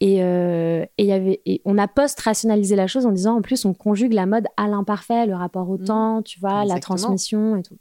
Et, 0.00 0.22
euh, 0.22 0.84
et, 0.98 1.04
y 1.06 1.12
avait, 1.12 1.40
et 1.44 1.60
on 1.64 1.76
a 1.78 1.88
post-rationalisé 1.88 2.76
la 2.76 2.86
chose 2.86 3.06
en 3.06 3.12
disant, 3.12 3.36
en 3.36 3.42
plus, 3.42 3.64
on 3.64 3.74
conjugue 3.74 4.12
la 4.12 4.26
mode 4.26 4.46
à 4.56 4.68
l'imparfait, 4.68 5.26
le 5.26 5.34
rapport 5.34 5.68
au 5.68 5.78
mmh. 5.78 5.84
temps, 5.84 6.22
tu 6.22 6.38
vois, 6.38 6.64
la 6.64 6.78
transmission 6.78 7.56
et 7.56 7.62
tout. 7.62 7.76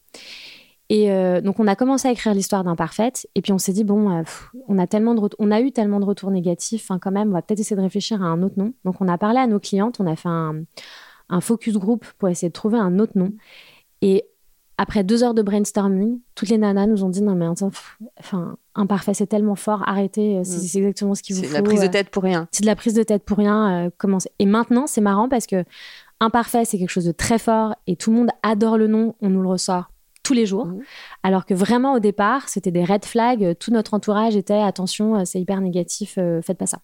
Et 0.89 1.11
euh, 1.11 1.41
donc, 1.41 1.59
on 1.59 1.67
a 1.67 1.75
commencé 1.75 2.07
à 2.07 2.11
écrire 2.11 2.33
l'histoire 2.33 2.63
d'Imparfaite. 2.63 3.27
Et 3.35 3.41
puis, 3.41 3.51
on 3.51 3.57
s'est 3.57 3.73
dit, 3.73 3.83
bon, 3.83 4.09
euh, 4.09 4.23
on, 4.67 4.77
a 4.77 4.87
tellement 4.87 5.15
de 5.15 5.35
on 5.37 5.51
a 5.51 5.59
eu 5.59 5.71
tellement 5.71 5.99
de 5.99 6.05
retours 6.05 6.31
négatifs, 6.31 6.91
hein, 6.91 6.99
quand 6.99 7.11
même, 7.11 7.29
on 7.29 7.33
va 7.33 7.41
peut-être 7.41 7.59
essayer 7.59 7.75
de 7.75 7.81
réfléchir 7.81 8.21
à 8.21 8.25
un 8.25 8.41
autre 8.41 8.55
nom. 8.57 8.73
Donc, 8.85 9.01
on 9.01 9.07
a 9.07 9.17
parlé 9.17 9.39
à 9.39 9.47
nos 9.47 9.59
clientes, 9.59 9.99
on 9.99 10.07
a 10.07 10.15
fait 10.15 10.29
un, 10.29 10.61
un 11.29 11.41
focus 11.41 11.75
group 11.75 12.05
pour 12.17 12.29
essayer 12.29 12.47
de 12.47 12.53
trouver 12.53 12.77
un 12.77 12.99
autre 12.99 13.13
nom. 13.15 13.33
Et 14.01 14.23
après 14.77 15.03
deux 15.03 15.23
heures 15.23 15.33
de 15.33 15.41
brainstorming, 15.41 16.19
toutes 16.35 16.49
les 16.49 16.57
nanas 16.57 16.87
nous 16.87 17.03
ont 17.03 17.09
dit, 17.09 17.21
non, 17.21 17.35
mais 17.35 17.47
enfin, 18.19 18.55
Imparfait, 18.75 19.15
c'est 19.15 19.27
tellement 19.27 19.55
fort, 19.55 19.83
arrêtez, 19.87 20.37
euh, 20.37 20.41
mm. 20.41 20.45
c'est 20.45 20.77
exactement 20.77 21.15
ce 21.15 21.23
qu'il 21.23 21.35
vous 21.35 21.41
faut. 21.41 21.47
C'est 21.47 21.53
de 21.53 21.57
la 21.57 21.63
prise 21.63 21.81
de 21.81 21.87
tête 21.87 22.11
pour 22.11 22.23
rien. 22.23 22.47
C'est 22.51 22.61
de 22.61 22.67
la 22.67 22.75
prise 22.75 22.93
de 22.93 23.03
tête 23.03 23.23
pour 23.23 23.39
rien. 23.39 23.89
commencez. 23.97 24.29
Et 24.39 24.45
maintenant, 24.45 24.87
c'est 24.87 25.01
marrant 25.01 25.27
parce 25.27 25.47
que 25.47 25.65
Imparfait, 26.19 26.63
c'est 26.63 26.79
quelque 26.79 26.89
chose 26.89 27.05
de 27.05 27.11
très 27.11 27.39
fort 27.39 27.75
et 27.87 27.95
tout 27.95 28.09
le 28.09 28.17
monde 28.17 28.29
adore 28.41 28.77
le 28.77 28.87
nom, 28.87 29.15
on 29.21 29.29
nous 29.29 29.41
le 29.41 29.49
ressort 29.49 29.91
tous 30.27 30.33
les 30.33 30.45
jours. 30.45 30.65
Mmh. 30.65 30.81
Alors 31.23 31.45
que 31.45 31.53
vraiment 31.53 31.93
au 31.93 31.99
départ, 31.99 32.49
c'était 32.49 32.71
des 32.71 32.83
red 32.83 33.05
flags. 33.05 33.55
Tout 33.59 33.71
notre 33.71 33.93
entourage 33.93 34.35
était 34.35 34.53
attention, 34.53 35.15
euh, 35.15 35.21
c'est 35.23 35.39
hyper 35.39 35.61
négatif, 35.61 36.15
euh, 36.17 36.41
faites 36.41 36.57
pas 36.57 36.65
ça. 36.65 36.79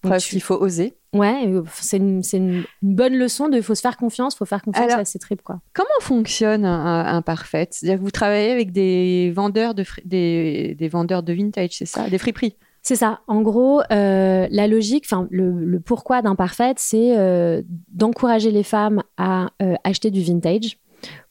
Preuve 0.00 0.22
qu'il 0.24 0.40
faut 0.40 0.56
oser. 0.56 0.96
Ouais, 1.12 1.46
euh, 1.46 1.62
c'est 1.74 1.98
une, 1.98 2.64
bonne 2.80 3.14
leçon 3.14 3.48
de 3.48 3.60
faut 3.60 3.74
se 3.74 3.82
faire 3.82 3.98
confiance, 3.98 4.34
faut 4.34 4.46
faire 4.46 4.62
confiance 4.62 4.92
à 4.92 5.04
ses 5.04 5.18
tripes. 5.18 5.42
Quoi. 5.42 5.60
Comment 5.74 5.88
fonctionne 6.00 6.64
un, 6.64 7.20
parfait? 7.20 7.68
C'est-à-dire 7.70 7.98
que 7.98 8.04
vous 8.04 8.10
travaillez 8.10 8.50
avec 8.50 8.72
des 8.72 9.30
vendeurs 9.36 9.74
de, 9.74 9.84
des, 10.06 10.88
vendeurs 10.90 11.22
de 11.22 11.34
vintage, 11.34 11.72
c'est 11.72 11.86
ça? 11.86 12.08
Des 12.08 12.18
friperies? 12.18 12.56
C'est 12.80 12.96
ça. 12.96 13.20
En 13.28 13.42
gros, 13.42 13.82
la 13.90 14.66
logique, 14.66 15.04
enfin 15.06 15.28
le, 15.30 15.78
pourquoi 15.80 16.22
d'imparfait, 16.22 16.74
c'est 16.78 17.14
d'encourager 17.88 18.50
les 18.50 18.64
femmes 18.64 19.02
à 19.18 19.50
acheter 19.84 20.10
du 20.10 20.22
vintage 20.22 20.78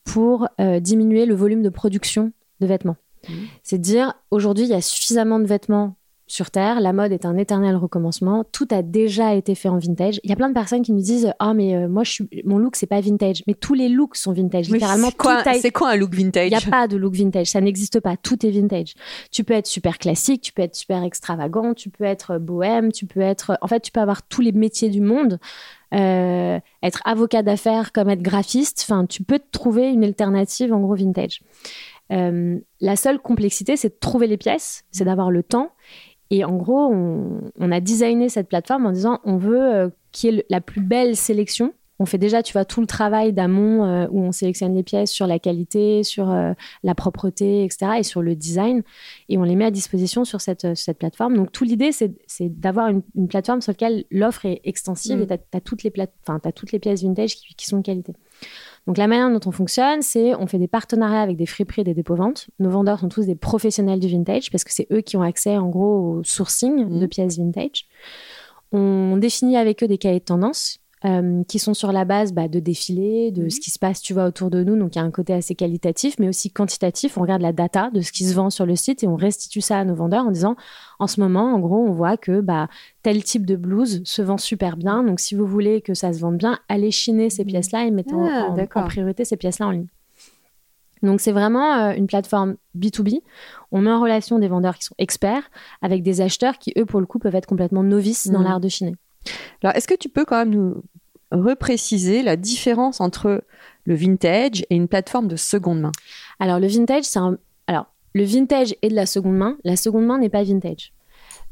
pour 0.03 0.47
euh, 0.59 0.79
diminuer 0.79 1.25
le 1.25 1.35
volume 1.35 1.61
de 1.61 1.69
production 1.69 2.31
de 2.59 2.67
vêtements. 2.67 2.97
Mmh. 3.27 3.33
C'est 3.63 3.77
dire, 3.77 4.13
aujourd'hui, 4.31 4.65
il 4.65 4.69
y 4.69 4.73
a 4.73 4.81
suffisamment 4.81 5.39
de 5.39 5.45
vêtements 5.45 5.95
sur 6.31 6.49
Terre, 6.49 6.79
la 6.79 6.93
mode 6.93 7.11
est 7.11 7.25
un 7.25 7.37
éternel 7.37 7.75
recommencement, 7.75 8.45
tout 8.51 8.67
a 8.71 8.81
déjà 8.81 9.35
été 9.35 9.53
fait 9.53 9.67
en 9.67 9.77
vintage. 9.77 10.21
Il 10.23 10.29
y 10.29 10.33
a 10.33 10.37
plein 10.37 10.47
de 10.47 10.53
personnes 10.53 10.81
qui 10.81 10.93
nous 10.93 11.01
disent 11.01 11.33
"Ah 11.39 11.53
mais 11.53 11.75
euh, 11.75 11.89
moi 11.89 12.03
je 12.05 12.11
suis 12.11 12.29
mon 12.45 12.57
look 12.57 12.77
c'est 12.77 12.87
pas 12.87 13.01
vintage." 13.01 13.43
Mais 13.47 13.53
tous 13.53 13.73
les 13.73 13.89
looks 13.89 14.15
sont 14.15 14.31
vintage, 14.31 14.69
littéralement 14.69 15.09
C'est 15.09 15.17
quoi, 15.17 15.43
quoi 15.73 15.89
un 15.89 15.97
look 15.97 16.15
vintage? 16.15 16.47
Il 16.47 16.57
n'y 16.57 16.63
a 16.63 16.69
pas 16.69 16.87
de 16.87 16.95
look 16.95 17.15
vintage, 17.15 17.47
ça 17.47 17.59
n'existe 17.59 17.99
pas, 17.99 18.15
tout 18.15 18.45
est 18.45 18.51
vintage. 18.51 18.93
Tu 19.29 19.43
peux 19.43 19.53
être 19.53 19.67
super 19.67 19.97
classique, 19.97 20.41
tu 20.41 20.53
peux 20.53 20.61
être 20.61 20.75
super 20.75 21.03
extravagant, 21.03 21.73
tu 21.73 21.89
peux 21.89 22.05
être 22.05 22.37
bohème, 22.37 22.93
tu 22.93 23.05
peux 23.05 23.19
être 23.21 23.57
en 23.61 23.67
fait, 23.67 23.81
tu 23.81 23.91
peux 23.91 23.99
avoir 23.99 24.23
tous 24.23 24.41
les 24.41 24.53
métiers 24.53 24.89
du 24.89 25.01
monde. 25.01 25.37
Euh, 25.93 26.57
être 26.81 27.01
avocat 27.03 27.43
d'affaires 27.43 27.91
comme 27.91 28.09
être 28.09 28.21
graphiste, 28.21 28.85
enfin, 28.87 29.05
tu 29.05 29.23
peux 29.23 29.39
te 29.39 29.51
trouver 29.51 29.89
une 29.89 30.05
alternative 30.05 30.71
en 30.71 30.79
gros 30.79 30.95
vintage. 30.95 31.41
Euh, 32.11 32.59
la 32.81 32.95
seule 32.95 33.19
complexité, 33.19 33.77
c'est 33.77 33.89
de 33.89 33.97
trouver 33.99 34.27
les 34.27 34.37
pièces, 34.37 34.83
c'est 34.91 35.05
d'avoir 35.05 35.31
le 35.31 35.43
temps. 35.43 35.71
Et 36.31 36.45
en 36.45 36.55
gros, 36.55 36.87
on, 36.87 37.71
a 37.71 37.79
designé 37.81 38.29
cette 38.29 38.47
plateforme 38.47 38.85
en 38.85 38.91
disant 38.91 39.19
on 39.25 39.37
veut 39.37 39.61
euh, 39.61 39.89
qu'il 40.11 40.35
y 40.35 40.37
ait 40.39 40.45
la 40.49 40.61
plus 40.61 40.81
belle 40.81 41.17
sélection, 41.17 41.73
on 41.99 42.05
fait 42.05 42.17
déjà, 42.17 42.41
tu 42.41 42.53
vois, 42.53 42.65
tout 42.65 42.81
le 42.81 42.87
travail 42.87 43.31
d'amont 43.31 43.83
euh, 43.83 44.07
où 44.09 44.21
on 44.21 44.31
sélectionne 44.31 44.73
les 44.73 44.81
pièces 44.81 45.11
sur 45.11 45.27
la 45.27 45.37
qualité, 45.37 46.03
sur 46.03 46.31
euh, 46.31 46.53
la 46.83 46.95
propreté, 46.95 47.63
etc., 47.63 47.91
et 47.99 48.03
sur 48.03 48.23
le 48.23 48.35
design, 48.35 48.81
et 49.29 49.37
on 49.37 49.43
les 49.43 49.55
met 49.55 49.65
à 49.65 49.71
disposition 49.71 50.25
sur 50.25 50.41
cette, 50.41 50.75
cette 50.75 50.97
plateforme. 50.97 51.35
Donc, 51.35 51.51
tout 51.51 51.63
l'idée, 51.63 51.91
c'est 51.91 52.15
d'avoir 52.39 52.87
une, 52.87 53.27
plateforme 53.27 53.61
sur 53.61 53.71
laquelle 53.71 54.05
l'offre 54.09 54.45
est 54.45 54.61
extensive 54.63 55.19
mm. 55.19 55.21
et 55.21 55.27
tu 55.27 55.33
as, 55.53 55.61
toutes 55.61 55.83
les 55.83 55.93
as 55.99 56.51
toutes 56.53 56.71
les 56.71 56.79
pièces 56.79 57.03
vintage 57.03 57.35
qui, 57.35 57.53
qui 57.55 57.67
sont 57.67 57.77
de 57.77 57.83
qualité. 57.83 58.13
Donc 58.87 58.97
la 58.97 59.07
manière 59.07 59.29
dont 59.29 59.47
on 59.47 59.51
fonctionne, 59.51 60.01
c'est 60.01 60.35
on 60.35 60.47
fait 60.47 60.57
des 60.57 60.67
partenariats 60.67 61.21
avec 61.21 61.37
des 61.37 61.45
friperies 61.45 61.81
et 61.81 61.85
des 61.85 61.93
dépôts-ventes. 61.93 62.49
Nos 62.59 62.69
vendeurs 62.69 62.99
sont 62.99 63.09
tous 63.09 63.25
des 63.25 63.35
professionnels 63.35 63.99
du 63.99 64.07
vintage 64.07 64.49
parce 64.51 64.63
que 64.63 64.73
c'est 64.73 64.87
eux 64.91 65.01
qui 65.01 65.17
ont 65.17 65.21
accès 65.21 65.57
en 65.57 65.69
gros 65.69 66.17
au 66.17 66.23
sourcing 66.23 66.99
de 66.99 67.05
mm. 67.05 67.09
pièces 67.09 67.37
vintage. 67.37 67.87
On 68.71 69.17
définit 69.17 69.57
avec 69.57 69.83
eux 69.83 69.87
des 69.87 69.97
cahiers 69.97 70.19
de 70.19 70.25
tendance 70.25 70.80
euh, 71.03 71.43
qui 71.47 71.57
sont 71.57 71.73
sur 71.73 71.91
la 71.91 72.05
base 72.05 72.31
bah, 72.31 72.47
de 72.47 72.59
défilés, 72.59 73.31
de 73.31 73.43
mhm. 73.43 73.49
ce 73.49 73.59
qui 73.59 73.71
se 73.71 73.79
passe, 73.79 74.01
tu 74.01 74.13
vois, 74.13 74.25
autour 74.25 74.51
de 74.51 74.63
nous. 74.63 74.77
Donc, 74.77 74.95
il 74.95 74.99
y 74.99 75.01
a 75.01 75.03
un 75.03 75.11
côté 75.11 75.33
assez 75.33 75.55
qualitatif, 75.55 76.15
mais 76.19 76.27
aussi 76.27 76.51
quantitatif. 76.51 77.17
On 77.17 77.21
regarde 77.21 77.41
la 77.41 77.53
data 77.53 77.89
de 77.91 78.01
ce 78.01 78.11
qui 78.11 78.23
se 78.25 78.35
vend 78.35 78.51
sur 78.51 78.67
le 78.67 78.75
site 78.75 79.03
et 79.03 79.07
on 79.07 79.15
restitue 79.15 79.61
ça 79.61 79.79
à 79.79 79.83
nos 79.83 79.95
vendeurs 79.95 80.25
en 80.25 80.31
disant, 80.31 80.55
en 80.99 81.07
ce 81.07 81.19
moment, 81.19 81.55
en 81.55 81.59
gros, 81.59 81.77
on 81.77 81.91
voit 81.91 82.17
que 82.17 82.41
bah, 82.41 82.67
tel 83.01 83.23
type 83.23 83.47
de 83.47 83.55
blouse 83.55 84.01
se 84.03 84.21
vend 84.21 84.37
super 84.37 84.77
bien. 84.77 85.03
Donc, 85.03 85.19
si 85.19 85.33
vous 85.33 85.47
voulez 85.47 85.81
que 85.81 85.95
ça 85.95 86.13
se 86.13 86.19
vende 86.19 86.37
bien, 86.37 86.59
allez 86.69 86.91
chiner 86.91 87.31
ces 87.31 87.43
mhm. 87.43 87.49
pièces-là 87.49 87.85
et 87.85 87.91
mettez 87.91 88.13
en, 88.13 88.55
ah, 88.57 88.83
priorité 88.83 89.25
ces 89.25 89.37
pièces-là 89.37 89.67
en 89.67 89.71
ligne. 89.71 89.87
Donc 91.03 91.19
c'est 91.19 91.31
vraiment 91.31 91.73
euh, 91.73 91.93
une 91.93 92.07
plateforme 92.07 92.57
B2B. 92.77 93.21
On 93.71 93.81
met 93.81 93.91
en 93.91 94.01
relation 94.01 94.39
des 94.39 94.47
vendeurs 94.47 94.77
qui 94.77 94.85
sont 94.85 94.95
experts 94.97 95.49
avec 95.81 96.03
des 96.03 96.21
acheteurs 96.21 96.59
qui, 96.59 96.73
eux, 96.77 96.85
pour 96.85 96.99
le 96.99 97.05
coup, 97.07 97.17
peuvent 97.17 97.33
être 97.33 97.47
complètement 97.47 97.83
novices 97.83 98.27
dans 98.27 98.39
mhm. 98.39 98.45
l'art 98.45 98.59
de 98.59 98.69
chiner. 98.69 98.95
Alors, 99.63 99.75
est-ce 99.75 99.87
que 99.87 99.95
tu 99.95 100.09
peux 100.09 100.25
quand 100.25 100.37
même 100.37 100.49
nous 100.49 100.83
repréciser 101.31 102.23
la 102.23 102.35
différence 102.35 103.01
entre 103.01 103.43
le 103.85 103.95
vintage 103.95 104.65
et 104.69 104.75
une 104.75 104.87
plateforme 104.87 105.27
de 105.27 105.35
seconde 105.35 105.81
main 105.81 105.91
Alors, 106.39 106.59
le 106.59 106.67
vintage, 106.67 107.03
c'est 107.03 107.19
un... 107.19 107.37
Alors, 107.67 107.87
le 108.13 108.23
vintage 108.23 108.75
est 108.81 108.89
de 108.89 108.95
la 108.95 109.05
seconde 109.05 109.37
main. 109.37 109.57
La 109.63 109.75
seconde 109.75 110.05
main 110.05 110.19
n'est 110.19 110.29
pas 110.29 110.43
vintage. 110.43 110.93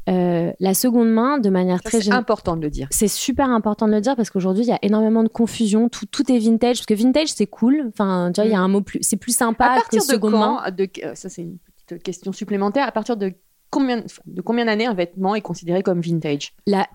Euh, 0.08 0.52
la 0.60 0.74
seconde 0.74 1.10
main, 1.10 1.38
de 1.38 1.50
manière 1.50 1.82
très 1.82 2.00
C'est 2.00 2.12
important 2.12 2.56
de 2.56 2.62
le 2.62 2.70
dire. 2.70 2.88
C'est 2.90 3.08
super 3.08 3.48
important 3.50 3.86
de 3.86 3.92
le 3.92 4.00
dire 4.00 4.16
parce 4.16 4.30
qu'aujourd'hui, 4.30 4.64
il 4.64 4.68
y 4.68 4.72
a 4.72 4.78
énormément 4.82 5.22
de 5.22 5.28
confusion. 5.28 5.88
Tout, 5.88 6.06
tout 6.06 6.30
est 6.32 6.38
vintage 6.38 6.78
parce 6.78 6.86
que 6.86 6.94
vintage, 6.94 7.28
c'est 7.28 7.46
cool. 7.46 7.84
Enfin, 7.88 8.30
tu 8.34 8.40
vois, 8.40 8.48
il 8.48 8.52
y 8.52 8.54
a 8.54 8.60
mm. 8.60 8.64
un 8.64 8.68
mot 8.68 8.80
plus, 8.80 8.98
c'est 9.02 9.16
plus 9.16 9.36
sympa 9.36 9.66
à 9.66 9.74
partir 9.76 10.00
que 10.00 10.06
de 10.06 10.10
seconde 10.10 10.32
main. 10.32 10.70
De, 10.70 10.88
euh, 11.04 11.14
ça, 11.14 11.28
c'est 11.28 11.42
une 11.42 11.58
petite 11.86 12.02
question 12.02 12.32
supplémentaire. 12.32 12.86
À 12.86 12.92
partir 12.92 13.16
de 13.16 13.34
combien, 13.70 14.04
de 14.26 14.40
combien 14.42 14.66
d'années 14.66 14.86
un 14.86 14.94
vêtement 14.94 15.34
est 15.34 15.40
considéré 15.40 15.82
comme 15.82 16.00
vintage? 16.00 16.52
La, 16.66 16.88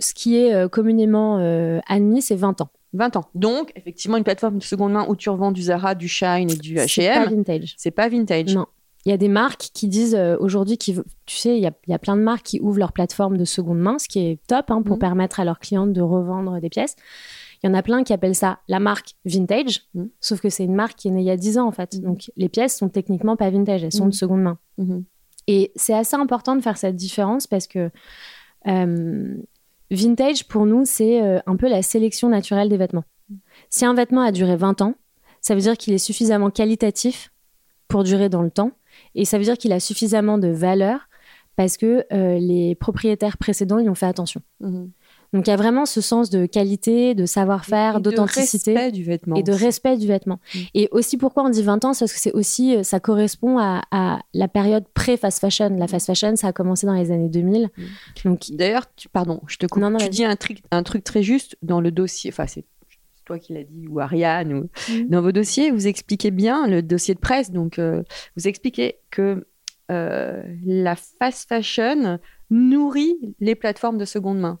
Ce 0.00 0.14
qui 0.14 0.36
est 0.36 0.54
euh, 0.54 0.68
communément 0.68 1.38
euh, 1.38 1.80
admis, 1.88 2.22
c'est 2.22 2.36
20 2.36 2.60
ans. 2.62 2.70
20 2.92 3.16
ans. 3.16 3.24
Donc, 3.34 3.72
effectivement, 3.76 4.16
une 4.16 4.24
plateforme 4.24 4.58
de 4.58 4.62
seconde 4.62 4.92
main 4.92 5.06
où 5.08 5.16
tu 5.16 5.28
revends 5.28 5.52
du 5.52 5.62
Zara, 5.62 5.94
du 5.94 6.08
Shine 6.08 6.50
et 6.50 6.56
du 6.56 6.76
H&M. 6.76 6.88
C'est 6.88 7.14
pas 7.14 7.26
vintage. 7.26 7.74
C'est 7.76 7.90
pas 7.90 8.08
vintage. 8.08 8.54
Non. 8.54 8.66
Il 9.04 9.10
y 9.10 9.12
a 9.12 9.18
des 9.18 9.28
marques 9.28 9.70
qui 9.72 9.86
disent 9.86 10.16
euh, 10.16 10.36
aujourd'hui, 10.40 10.78
qui, 10.78 10.96
tu 11.26 11.36
sais, 11.36 11.56
il 11.56 11.62
y, 11.62 11.66
a, 11.66 11.72
y, 11.86 11.92
a, 11.92 11.98
plein 11.98 12.16
de 12.16 12.22
marques 12.22 12.44
qui 12.44 12.60
ouvrent 12.60 12.80
leur 12.80 12.92
plateforme 12.92 13.36
de 13.36 13.44
seconde 13.44 13.78
main, 13.78 13.98
ce 14.00 14.08
qui 14.08 14.18
est 14.18 14.40
top 14.48 14.70
hein, 14.70 14.82
pour 14.82 14.96
mmh. 14.96 15.00
permettre 15.00 15.38
à 15.38 15.44
leurs 15.44 15.60
clientes 15.60 15.92
de 15.92 16.00
revendre 16.00 16.60
des 16.60 16.68
pièces. 16.68 16.96
Il 17.62 17.68
y 17.68 17.70
en 17.70 17.74
a 17.74 17.82
plein 17.82 18.02
qui 18.02 18.12
appellent 18.12 18.34
ça 18.34 18.58
la 18.66 18.80
marque 18.80 19.14
vintage, 19.24 19.82
mmh. 19.94 20.04
sauf 20.20 20.40
que 20.40 20.50
c'est 20.50 20.64
une 20.64 20.74
marque 20.74 20.96
qui 20.96 21.06
est 21.06 21.12
née 21.12 21.20
il 21.20 21.26
y 21.26 21.30
a 21.30 21.36
10 21.36 21.58
ans 21.58 21.68
en 21.68 21.72
fait. 21.72 21.94
Mmh. 21.94 22.00
Donc 22.00 22.32
les 22.36 22.48
pièces 22.48 22.76
sont 22.76 22.88
techniquement 22.88 23.36
pas 23.36 23.48
vintage, 23.48 23.84
elles 23.84 23.92
sont 23.92 24.06
de 24.06 24.14
seconde 24.14 24.42
main. 24.42 24.58
Et 25.46 25.72
c'est 25.76 25.94
assez 25.94 26.16
important 26.16 26.56
de 26.56 26.60
faire 26.60 26.76
cette 26.76 26.96
différence 26.96 27.46
parce 27.46 27.66
que 27.66 27.90
euh, 28.66 29.36
vintage, 29.90 30.48
pour 30.48 30.66
nous, 30.66 30.84
c'est 30.84 31.22
euh, 31.22 31.38
un 31.46 31.56
peu 31.56 31.68
la 31.68 31.82
sélection 31.82 32.28
naturelle 32.28 32.68
des 32.68 32.76
vêtements. 32.76 33.04
Si 33.70 33.84
un 33.84 33.94
vêtement 33.94 34.22
a 34.22 34.32
duré 34.32 34.56
20 34.56 34.82
ans, 34.82 34.94
ça 35.40 35.54
veut 35.54 35.60
dire 35.60 35.76
qu'il 35.76 35.94
est 35.94 35.98
suffisamment 35.98 36.50
qualitatif 36.50 37.32
pour 37.88 38.02
durer 38.02 38.28
dans 38.28 38.42
le 38.42 38.50
temps 38.50 38.72
et 39.14 39.24
ça 39.24 39.38
veut 39.38 39.44
dire 39.44 39.56
qu'il 39.56 39.72
a 39.72 39.80
suffisamment 39.80 40.38
de 40.38 40.48
valeur 40.48 41.08
parce 41.56 41.76
que 41.76 42.04
euh, 42.12 42.38
les 42.38 42.74
propriétaires 42.74 43.38
précédents 43.38 43.78
y 43.78 43.88
ont 43.88 43.94
fait 43.94 44.06
attention. 44.06 44.42
Mhm. 44.60 44.90
Donc 45.32 45.46
il 45.46 45.50
y 45.50 45.52
a 45.52 45.56
vraiment 45.56 45.86
ce 45.86 46.00
sens 46.00 46.30
de 46.30 46.46
qualité, 46.46 47.14
de 47.14 47.26
savoir-faire, 47.26 48.00
d'authenticité 48.00 48.72
et 48.72 49.42
de 49.42 49.52
respect 49.52 49.96
du 49.96 50.06
vêtement. 50.06 50.40
Mm. 50.54 50.58
Et 50.74 50.88
aussi 50.92 51.16
pourquoi 51.16 51.44
on 51.44 51.48
dit 51.48 51.62
20 51.62 51.84
ans, 51.84 51.94
c'est 51.94 52.04
parce 52.04 52.12
que 52.12 52.20
c'est 52.20 52.32
aussi 52.32 52.76
euh, 52.76 52.82
ça 52.82 53.00
correspond 53.00 53.58
à, 53.58 53.82
la 54.34 54.48
période 54.48 54.84
pré-fast 54.94 55.40
fashion. 55.40 55.70
La 55.76 55.88
fast 55.88 56.06
fashion, 56.06 56.36
ça 56.36 56.48
a 56.48 56.52
commencé 56.52 56.86
dans 56.86 56.94
les 56.94 57.10
années 57.10 57.28
2000. 57.28 57.62
Mm. 57.76 57.82
Donc 58.24 58.40
d'ailleurs, 58.50 58.84
tu, 58.94 59.08
pardon, 59.08 59.40
je 59.46 59.56
te 59.56 59.66
coupe. 59.66 59.82
tu 59.98 60.08
dis 60.08 60.24
un 60.24 60.36
truc, 60.36 60.62
un 60.70 60.82
truc 60.82 61.04
très 61.04 61.22
juste 61.22 61.56
dans 61.62 61.80
le 61.80 61.90
dossier. 61.90 62.30
Enfin, 62.32 62.46
c'est 62.46 62.64
toi 63.24 63.38
qui 63.38 63.52
l'as 63.52 63.64
dit 63.64 63.88
ou 63.88 64.00
Ariane 64.00 64.52
ou 64.54 64.70
mm. 64.88 65.08
dans 65.08 65.20
vos 65.20 65.32
dossiers, 65.32 65.70
vous 65.70 65.86
expliquez 65.86 66.30
bien 66.30 66.66
le 66.66 66.82
dossier 66.82 67.14
de 67.14 67.20
presse. 67.20 67.50
Donc 67.50 67.78
euh, 67.78 68.02
vous 68.36 68.48
expliquez 68.48 68.96
que 69.10 69.46
euh, 69.90 70.42
la 70.64 70.96
fast 70.96 71.48
fashion 71.48 72.18
nourrit 72.50 73.16
les 73.40 73.54
plateformes 73.54 73.98
de 73.98 74.04
seconde 74.04 74.38
main. 74.38 74.58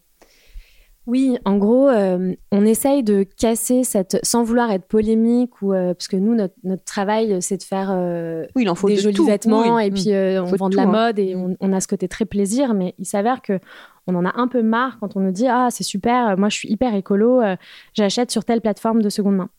Oui, 1.06 1.38
en 1.44 1.56
gros, 1.56 1.88
euh, 1.88 2.34
on 2.50 2.66
essaye 2.66 3.04
de 3.04 3.22
casser 3.22 3.84
cette, 3.84 4.18
sans 4.24 4.42
vouloir 4.42 4.72
être 4.72 4.86
polémique 4.86 5.62
ou 5.62 5.72
euh, 5.72 5.94
parce 5.94 6.08
que 6.08 6.16
nous, 6.16 6.34
notre, 6.34 6.84
travail, 6.84 7.40
c'est 7.40 7.58
de 7.58 7.62
faire 7.62 7.90
euh, 7.92 8.44
oui, 8.56 8.62
il 8.62 8.68
en 8.68 8.74
faut 8.74 8.88
des 8.88 8.96
jolis 8.96 9.24
vêtements 9.24 9.78
et 9.78 9.92
puis 9.92 10.08
on 10.10 10.56
vend 10.56 10.68
de 10.68 10.74
la 10.74 10.82
hein. 10.82 10.86
mode 10.86 11.18
et 11.20 11.36
mmh. 11.36 11.56
on, 11.60 11.72
a 11.72 11.80
ce 11.80 11.86
côté 11.86 12.08
très 12.08 12.24
plaisir. 12.24 12.74
Mais 12.74 12.94
il 12.98 13.06
s'avère 13.06 13.40
que 13.40 13.60
on 14.08 14.16
en 14.16 14.24
a 14.24 14.32
un 14.36 14.48
peu 14.48 14.62
marre 14.62 14.98
quand 14.98 15.16
on 15.16 15.20
nous 15.20 15.30
dit 15.30 15.46
ah 15.46 15.68
c'est 15.70 15.84
super, 15.84 16.36
moi 16.36 16.48
je 16.48 16.56
suis 16.56 16.68
hyper 16.68 16.94
écolo, 16.94 17.40
j'achète 17.94 18.32
sur 18.32 18.44
telle 18.44 18.60
plateforme 18.60 19.00
de 19.00 19.08
seconde 19.08 19.36
main. 19.36 19.50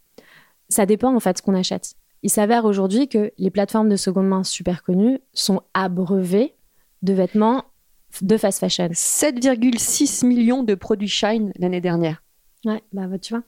Ça 0.68 0.86
dépend 0.86 1.16
en 1.16 1.20
fait 1.22 1.38
ce 1.38 1.42
qu'on 1.42 1.56
achète. 1.56 1.94
Il 2.24 2.30
s'avère 2.30 2.66
aujourd'hui 2.66 3.08
que 3.08 3.32
les 3.38 3.52
plateformes 3.52 3.90
de 3.90 3.96
seconde 3.96 4.28
main 4.28 4.44
super 4.44 4.84
connues 4.84 5.20
sont 5.34 5.62
abreuvées 5.74 6.56
de 7.04 7.14
vêtements 7.14 7.64
de 8.22 8.38
fast 8.38 8.60
fashion. 8.60 8.90
7,6 8.90 10.26
millions 10.26 10.64
de 10.64 10.76
produits 10.76 11.08
Shine 11.08 11.52
l'année 11.58 11.82
dernière. 11.82 12.24
Ouais, 12.66 12.84
bah, 12.92 13.06
tu 13.22 13.34
vois. 13.34 13.44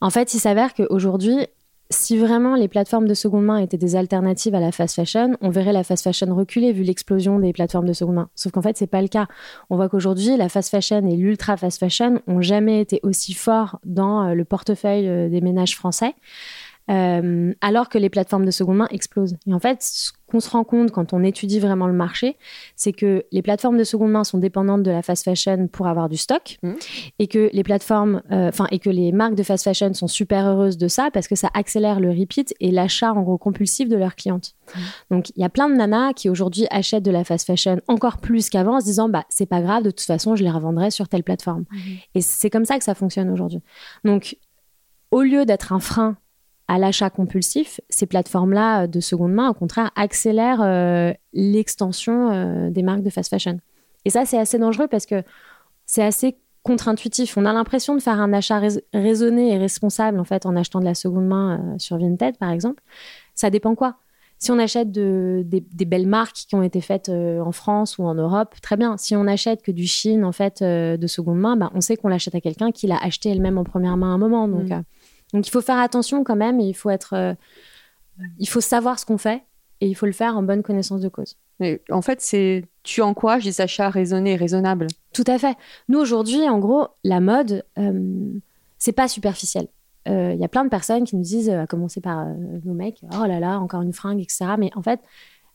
En 0.00 0.10
fait, 0.10 0.34
il 0.34 0.38
s'avère 0.38 0.74
qu'aujourd'hui, 0.74 1.46
si 1.92 2.16
vraiment 2.16 2.54
les 2.54 2.68
plateformes 2.68 3.06
de 3.06 3.14
seconde 3.14 3.44
main 3.44 3.58
étaient 3.58 3.78
des 3.78 3.96
alternatives 3.96 4.54
à 4.54 4.60
la 4.60 4.72
fast 4.72 4.96
fashion, 4.96 5.36
on 5.40 5.50
verrait 5.50 5.72
la 5.72 5.84
fast 5.84 6.02
fashion 6.02 6.34
reculer 6.34 6.72
vu 6.72 6.82
l'explosion 6.82 7.38
des 7.38 7.52
plateformes 7.52 7.86
de 7.86 7.92
seconde 7.92 8.16
main. 8.16 8.30
Sauf 8.34 8.52
qu'en 8.52 8.62
fait, 8.62 8.76
c'est 8.76 8.86
pas 8.86 9.02
le 9.02 9.08
cas. 9.08 9.26
On 9.70 9.76
voit 9.76 9.88
qu'aujourd'hui, 9.88 10.36
la 10.36 10.48
fast 10.48 10.70
fashion 10.70 11.06
et 11.06 11.16
l'ultra 11.16 11.56
fast 11.56 11.78
fashion 11.78 12.20
ont 12.26 12.40
jamais 12.40 12.80
été 12.80 13.00
aussi 13.02 13.34
forts 13.34 13.78
dans 13.84 14.28
euh, 14.28 14.34
le 14.34 14.44
portefeuille 14.44 15.08
euh, 15.08 15.28
des 15.28 15.40
ménages 15.40 15.76
français. 15.76 16.14
Euh, 16.90 17.54
alors 17.60 17.88
que 17.88 17.96
les 17.96 18.10
plateformes 18.10 18.44
de 18.44 18.50
seconde 18.50 18.78
main 18.78 18.88
explosent. 18.90 19.36
Et 19.46 19.54
en 19.54 19.60
fait, 19.60 19.82
ce 19.82 20.10
qu'on 20.32 20.40
se 20.40 20.48
rend 20.48 20.64
compte 20.64 20.90
quand 20.90 21.12
on 21.12 21.22
étudie 21.22 21.60
vraiment 21.60 21.86
le 21.86 21.92
marché, 21.92 22.38
c'est 22.74 22.92
que 22.92 23.24
les 23.32 23.42
plateformes 23.42 23.76
de 23.76 23.84
seconde 23.84 24.12
main 24.12 24.24
sont 24.24 24.38
dépendantes 24.38 24.82
de 24.82 24.90
la 24.90 25.02
fast 25.02 25.24
fashion 25.24 25.68
pour 25.68 25.86
avoir 25.86 26.08
du 26.08 26.16
stock, 26.16 26.56
mmh. 26.62 26.72
et 27.18 27.26
que 27.26 27.50
les 27.52 27.62
plateformes, 27.62 28.22
euh, 28.32 28.48
enfin, 28.48 28.66
et 28.70 28.78
que 28.78 28.88
les 28.88 29.12
marques 29.12 29.34
de 29.34 29.42
fast 29.42 29.62
fashion 29.62 29.92
sont 29.92 30.08
super 30.08 30.46
heureuses 30.46 30.78
de 30.78 30.88
ça 30.88 31.10
parce 31.12 31.28
que 31.28 31.34
ça 31.34 31.50
accélère 31.52 32.00
le 32.00 32.08
repeat 32.08 32.54
et 32.60 32.70
l'achat 32.70 33.12
en 33.12 33.20
gros 33.22 33.36
compulsif 33.36 33.90
de 33.90 33.96
leurs 33.96 34.16
clientes. 34.16 34.54
Mmh. 34.74 34.80
Donc, 35.10 35.30
il 35.36 35.42
y 35.42 35.44
a 35.44 35.50
plein 35.50 35.68
de 35.68 35.74
nanas 35.74 36.14
qui 36.14 36.30
aujourd'hui 36.30 36.66
achètent 36.70 37.02
de 37.02 37.10
la 37.10 37.24
fast 37.24 37.46
fashion 37.46 37.80
encore 37.86 38.16
plus 38.16 38.48
qu'avant 38.48 38.76
en 38.76 38.80
se 38.80 38.86
disant, 38.86 39.10
bah, 39.10 39.24
c'est 39.28 39.46
pas 39.46 39.60
grave, 39.60 39.82
de 39.82 39.90
toute 39.90 40.00
façon, 40.06 40.34
je 40.34 40.42
les 40.42 40.50
revendrai 40.50 40.90
sur 40.90 41.08
telle 41.08 41.24
plateforme. 41.24 41.64
Mmh. 41.70 41.76
Et 42.14 42.20
c'est 42.22 42.48
comme 42.48 42.64
ça 42.64 42.78
que 42.78 42.84
ça 42.84 42.94
fonctionne 42.94 43.28
aujourd'hui. 43.28 43.60
Donc, 44.04 44.38
au 45.10 45.20
lieu 45.20 45.44
d'être 45.44 45.74
un 45.74 45.80
frein 45.80 46.16
à 46.72 46.78
l'achat 46.78 47.10
compulsif, 47.10 47.82
ces 47.90 48.06
plateformes-là 48.06 48.84
euh, 48.84 48.86
de 48.86 49.00
seconde 49.00 49.34
main, 49.34 49.50
au 49.50 49.54
contraire, 49.54 49.90
accélèrent 49.94 50.62
euh, 50.62 51.12
l'extension 51.34 52.32
euh, 52.32 52.70
des 52.70 52.82
marques 52.82 53.02
de 53.02 53.10
fast 53.10 53.28
fashion. 53.28 53.60
Et 54.06 54.10
ça, 54.10 54.24
c'est 54.24 54.38
assez 54.38 54.58
dangereux 54.58 54.88
parce 54.88 55.04
que 55.04 55.22
c'est 55.84 56.02
assez 56.02 56.38
contre-intuitif. 56.62 57.36
On 57.36 57.44
a 57.44 57.52
l'impression 57.52 57.94
de 57.94 58.00
faire 58.00 58.18
un 58.18 58.32
achat 58.32 58.58
raisonné 58.94 59.52
et 59.52 59.58
responsable 59.58 60.18
en 60.18 60.24
fait 60.24 60.46
en 60.46 60.56
achetant 60.56 60.80
de 60.80 60.86
la 60.86 60.94
seconde 60.94 61.26
main 61.26 61.74
sur 61.76 61.98
Vinted, 61.98 62.38
par 62.38 62.50
exemple. 62.50 62.82
Ça 63.34 63.50
dépend 63.50 63.74
quoi. 63.74 63.96
Si 64.38 64.50
on 64.50 64.58
achète 64.58 64.90
des, 64.90 65.60
belles 65.86 66.06
marques 66.06 66.46
qui 66.48 66.54
ont 66.54 66.62
été 66.62 66.80
faites 66.80 67.08
en 67.08 67.52
France 67.52 67.98
ou 67.98 68.04
en 68.04 68.14
Europe, 68.14 68.54
très 68.60 68.76
bien. 68.76 68.96
Si 68.96 69.14
on 69.14 69.26
achète 69.26 69.62
que 69.62 69.72
du 69.72 69.86
Chine 69.86 70.24
en 70.24 70.32
fait 70.32 70.62
de 70.62 71.06
seconde 71.06 71.38
main, 71.38 71.56
bah, 71.56 71.70
on 71.74 71.80
sait 71.80 71.96
qu'on 71.96 72.08
l'achète 72.08 72.34
à 72.36 72.40
quelqu'un 72.40 72.70
qui 72.70 72.86
l'a 72.86 72.98
acheté 72.98 73.28
elle-même 73.30 73.58
en 73.58 73.64
première 73.64 73.96
main 73.96 74.12
à 74.12 74.14
un 74.14 74.18
moment. 74.18 74.48
Donc 74.48 74.70
mm. 74.70 74.82
Donc 75.32 75.46
il 75.46 75.50
faut 75.50 75.60
faire 75.60 75.78
attention 75.78 76.24
quand 76.24 76.36
même 76.36 76.60
et 76.60 76.64
il 76.64 76.74
faut 76.74 76.90
être, 76.90 77.14
euh, 77.14 77.34
il 78.38 78.48
faut 78.48 78.60
savoir 78.60 78.98
ce 78.98 79.06
qu'on 79.06 79.18
fait 79.18 79.42
et 79.80 79.88
il 79.88 79.94
faut 79.94 80.06
le 80.06 80.12
faire 80.12 80.36
en 80.36 80.42
bonne 80.42 80.62
connaissance 80.62 81.00
de 81.00 81.08
cause. 81.08 81.36
en 81.90 82.02
fait, 82.02 82.20
c'est 82.20 82.64
tu 82.82 83.00
encourages 83.00 83.44
des 83.44 83.60
achats 83.60 83.90
raisonnés 83.90 84.32
et 84.32 84.36
raisonnables. 84.36 84.88
Tout 85.12 85.24
à 85.26 85.38
fait. 85.38 85.56
Nous 85.88 85.98
aujourd'hui, 85.98 86.48
en 86.48 86.58
gros, 86.58 86.88
la 87.04 87.20
mode, 87.20 87.64
euh, 87.78 88.32
c'est 88.78 88.92
pas 88.92 89.08
superficiel. 89.08 89.68
Il 90.06 90.12
euh, 90.12 90.34
y 90.34 90.44
a 90.44 90.48
plein 90.48 90.64
de 90.64 90.68
personnes 90.68 91.04
qui 91.04 91.14
nous 91.14 91.22
disent, 91.22 91.48
à 91.48 91.66
commencer 91.66 92.00
par 92.00 92.26
nos 92.64 92.74
mecs, 92.74 93.02
oh 93.12 93.24
là 93.24 93.38
là, 93.38 93.60
encore 93.60 93.82
une 93.82 93.92
fringue, 93.92 94.20
etc. 94.20 94.46
Mais 94.58 94.70
en 94.74 94.82
fait, 94.82 95.00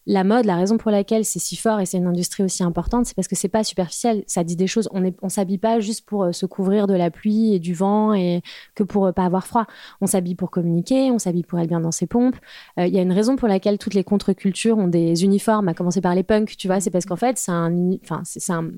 la 0.07 0.23
mode, 0.23 0.45
la 0.45 0.55
raison 0.55 0.77
pour 0.77 0.89
laquelle 0.89 1.25
c'est 1.25 1.37
si 1.37 1.57
fort 1.57 1.81
et 1.81 1.85
c'est 1.85 1.97
une 1.97 2.07
industrie 2.07 2.41
aussi 2.41 2.63
importante, 2.63 3.05
c'est 3.05 3.13
parce 3.13 3.27
que 3.27 3.35
c'est 3.35 3.49
pas 3.49 3.65
superficiel. 3.65 4.23
Ça 4.25 4.45
dit 4.45 4.55
des 4.55 4.65
choses. 4.65 4.87
On 4.93 5.01
ne 5.01 5.09
on 5.21 5.27
s'habille 5.27 5.57
pas 5.57 5.81
juste 5.81 6.05
pour 6.05 6.23
euh, 6.23 6.31
se 6.31 6.45
couvrir 6.45 6.87
de 6.87 6.93
la 6.93 7.11
pluie 7.11 7.53
et 7.53 7.59
du 7.59 7.73
vent 7.73 8.13
et 8.13 8.41
que 8.73 8.83
pour 8.83 9.07
euh, 9.07 9.11
pas 9.11 9.25
avoir 9.25 9.45
froid. 9.45 9.65
On 9.99 10.07
s'habille 10.07 10.35
pour 10.35 10.49
communiquer, 10.49 11.11
on 11.11 11.19
s'habille 11.19 11.43
pour 11.43 11.59
être 11.59 11.67
bien 11.67 11.81
dans 11.81 11.91
ses 11.91 12.07
pompes. 12.07 12.37
Euh, 12.79 12.87
Il 12.87 12.93
y 12.93 12.99
a 12.99 13.01
une 13.01 13.11
raison 13.11 13.35
pour 13.35 13.49
laquelle 13.49 13.77
toutes 13.77 13.95
les 13.95 14.05
contre-cultures 14.05 14.77
ont 14.77 14.87
des 14.87 15.25
uniformes, 15.25 15.67
à 15.67 15.73
commencer 15.73 15.99
par 15.99 16.15
les 16.15 16.23
punks, 16.23 16.55
tu 16.55 16.67
vois. 16.67 16.79
C'est 16.79 16.91
parce 16.91 17.05
qu'en 17.05 17.17
fait, 17.17 17.37
c'est 17.37 17.51
un, 17.51 17.91
enfin, 18.01 18.21
c'est 18.23 18.49
un, 18.49 18.69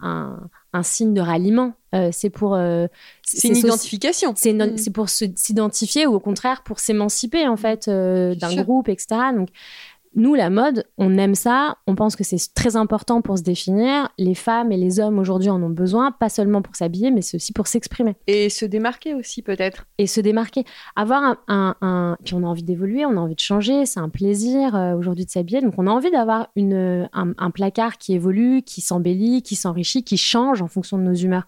un, 0.00 0.40
un, 0.72 0.82
signe 0.82 1.14
de 1.14 1.20
ralliement. 1.20 1.74
c'est 2.10 2.30
pour. 2.30 2.58
c'est 3.22 3.48
une 3.48 3.56
identification. 3.56 4.32
C'est 4.34 4.52
mm. 4.52 4.92
pour 4.92 5.08
s'identifier 5.08 6.08
ou 6.08 6.14
au 6.14 6.20
contraire 6.20 6.62
pour 6.64 6.80
s'émanciper 6.80 7.46
en 7.46 7.56
fait 7.56 7.88
d'un 7.88 8.62
groupe, 8.62 8.88
etc. 8.88 9.16
Donc 9.32 9.50
nous, 10.16 10.34
la 10.34 10.48
mode, 10.48 10.86
on 10.96 11.18
aime 11.18 11.34
ça, 11.34 11.76
on 11.86 11.94
pense 11.94 12.16
que 12.16 12.24
c'est 12.24 12.38
très 12.54 12.74
important 12.74 13.20
pour 13.20 13.36
se 13.36 13.42
définir. 13.42 14.08
Les 14.16 14.34
femmes 14.34 14.72
et 14.72 14.78
les 14.78 14.98
hommes 14.98 15.18
aujourd'hui 15.18 15.50
en 15.50 15.62
ont 15.62 15.68
besoin, 15.68 16.10
pas 16.10 16.30
seulement 16.30 16.62
pour 16.62 16.74
s'habiller, 16.74 17.10
mais 17.10 17.20
c'est 17.20 17.36
aussi 17.36 17.52
pour 17.52 17.66
s'exprimer. 17.66 18.16
Et 18.26 18.48
se 18.48 18.64
démarquer 18.64 19.12
aussi, 19.12 19.42
peut-être. 19.42 19.84
Et 19.98 20.06
se 20.06 20.22
démarquer. 20.22 20.64
Avoir 20.96 21.36
un, 21.48 21.76
un, 21.82 22.16
Puis 22.24 22.32
on 22.32 22.44
a 22.44 22.46
envie 22.46 22.62
d'évoluer, 22.62 23.04
on 23.04 23.10
a 23.10 23.20
envie 23.20 23.34
de 23.34 23.40
changer, 23.40 23.84
c'est 23.84 24.00
un 24.00 24.08
plaisir 24.08 24.74
euh, 24.74 24.94
aujourd'hui 24.94 25.26
de 25.26 25.30
s'habiller. 25.30 25.60
Donc 25.60 25.74
on 25.76 25.86
a 25.86 25.90
envie 25.90 26.10
d'avoir 26.10 26.48
une, 26.56 27.10
un, 27.12 27.50
placard 27.50 27.98
qui 27.98 28.14
évolue, 28.14 28.62
qui 28.62 28.80
s'embellit, 28.80 29.42
qui 29.42 29.54
s'enrichit, 29.54 30.02
qui 30.02 30.16
change 30.16 30.62
en 30.62 30.68
fonction 30.68 30.96
de 30.96 31.02
nos 31.02 31.14
humeurs. 31.14 31.46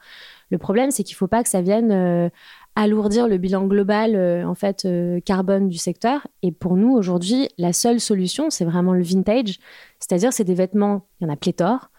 Le 0.50 0.58
problème, 0.58 0.90
c'est 0.90 1.04
qu'il 1.04 1.14
ne 1.14 1.18
faut 1.18 1.26
pas 1.26 1.42
que 1.42 1.48
ça 1.48 1.60
vienne 1.60 1.90
euh, 1.92 2.28
alourdir 2.78 3.26
le 3.26 3.38
bilan 3.38 3.66
global 3.66 4.14
euh, 4.14 4.46
en 4.46 4.54
fait 4.54 4.84
euh, 4.84 5.18
carbone 5.20 5.68
du 5.68 5.78
secteur. 5.78 6.28
Et 6.42 6.52
pour 6.52 6.76
nous 6.76 6.94
aujourd'hui, 6.94 7.48
la 7.58 7.72
seule 7.72 7.98
solution, 7.98 8.50
c'est 8.50 8.64
vraiment 8.64 8.92
le 8.92 9.02
vintage, 9.02 9.58
c'est-à-dire 9.98 10.32
c'est 10.32 10.44
des 10.44 10.54
vêtements, 10.54 11.04
il 11.20 11.26
y 11.26 11.30
en 11.30 11.32
a 11.32 11.36
pléthore, 11.36 11.90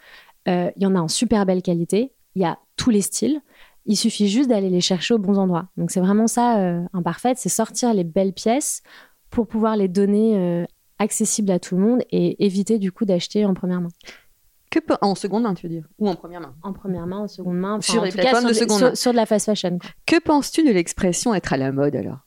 euh, 0.47 0.71
il 0.77 0.83
y 0.83 0.85
en 0.85 0.95
a 0.95 0.99
en 0.99 1.09
super 1.09 1.45
belle 1.45 1.61
qualité, 1.61 2.13
il 2.35 2.41
y 2.41 2.45
a 2.45 2.57
tous 2.77 2.91
les 2.91 3.01
styles. 3.01 3.41
Il 3.85 3.97
suffit 3.97 4.29
juste 4.29 4.49
d'aller 4.49 4.69
les 4.69 4.81
chercher 4.81 5.15
aux 5.15 5.17
bons 5.17 5.37
endroits. 5.37 5.67
Donc 5.75 5.91
c'est 5.91 5.99
vraiment 5.99 6.27
ça, 6.27 6.57
un 6.93 7.01
parfait, 7.01 7.33
c'est 7.35 7.49
sortir 7.49 7.93
les 7.93 8.03
belles 8.03 8.33
pièces 8.33 8.83
pour 9.31 9.47
pouvoir 9.47 9.77
les 9.77 9.87
donner 9.87 10.65
accessibles 10.99 11.49
à 11.49 11.59
tout 11.59 11.75
le 11.75 11.81
monde 11.81 12.03
et 12.11 12.45
éviter 12.45 12.77
du 12.77 12.91
coup 12.91 13.05
d'acheter 13.05 13.45
en 13.45 13.55
première 13.55 13.81
main. 13.81 13.89
Que 14.69 14.79
En 15.01 15.15
seconde 15.15 15.43
main, 15.43 15.53
tu 15.55 15.67
veux 15.67 15.73
dire? 15.73 15.85
Ou 15.97 16.07
en 16.07 16.15
première 16.15 16.41
main? 16.41 16.55
En 16.61 16.73
première 16.73 17.07
main, 17.07 17.19
en 17.19 17.27
seconde 17.27 17.57
main. 17.57 17.81
sur 17.81 18.03
les 18.03 18.11
plateformes 18.11 18.47
de 18.47 18.53
seconde 18.53 18.81
main. 18.81 18.95
Sur, 18.95 19.11
de 19.11 19.15
la 19.17 19.25
fast 19.25 19.47
fashion. 19.47 19.79
Que 20.05 20.19
penses-tu 20.19 20.63
de 20.63 20.71
l'expression 20.71 21.33
être 21.33 21.53
à 21.53 21.57
la 21.57 21.71
mode 21.71 21.95
alors? 21.95 22.19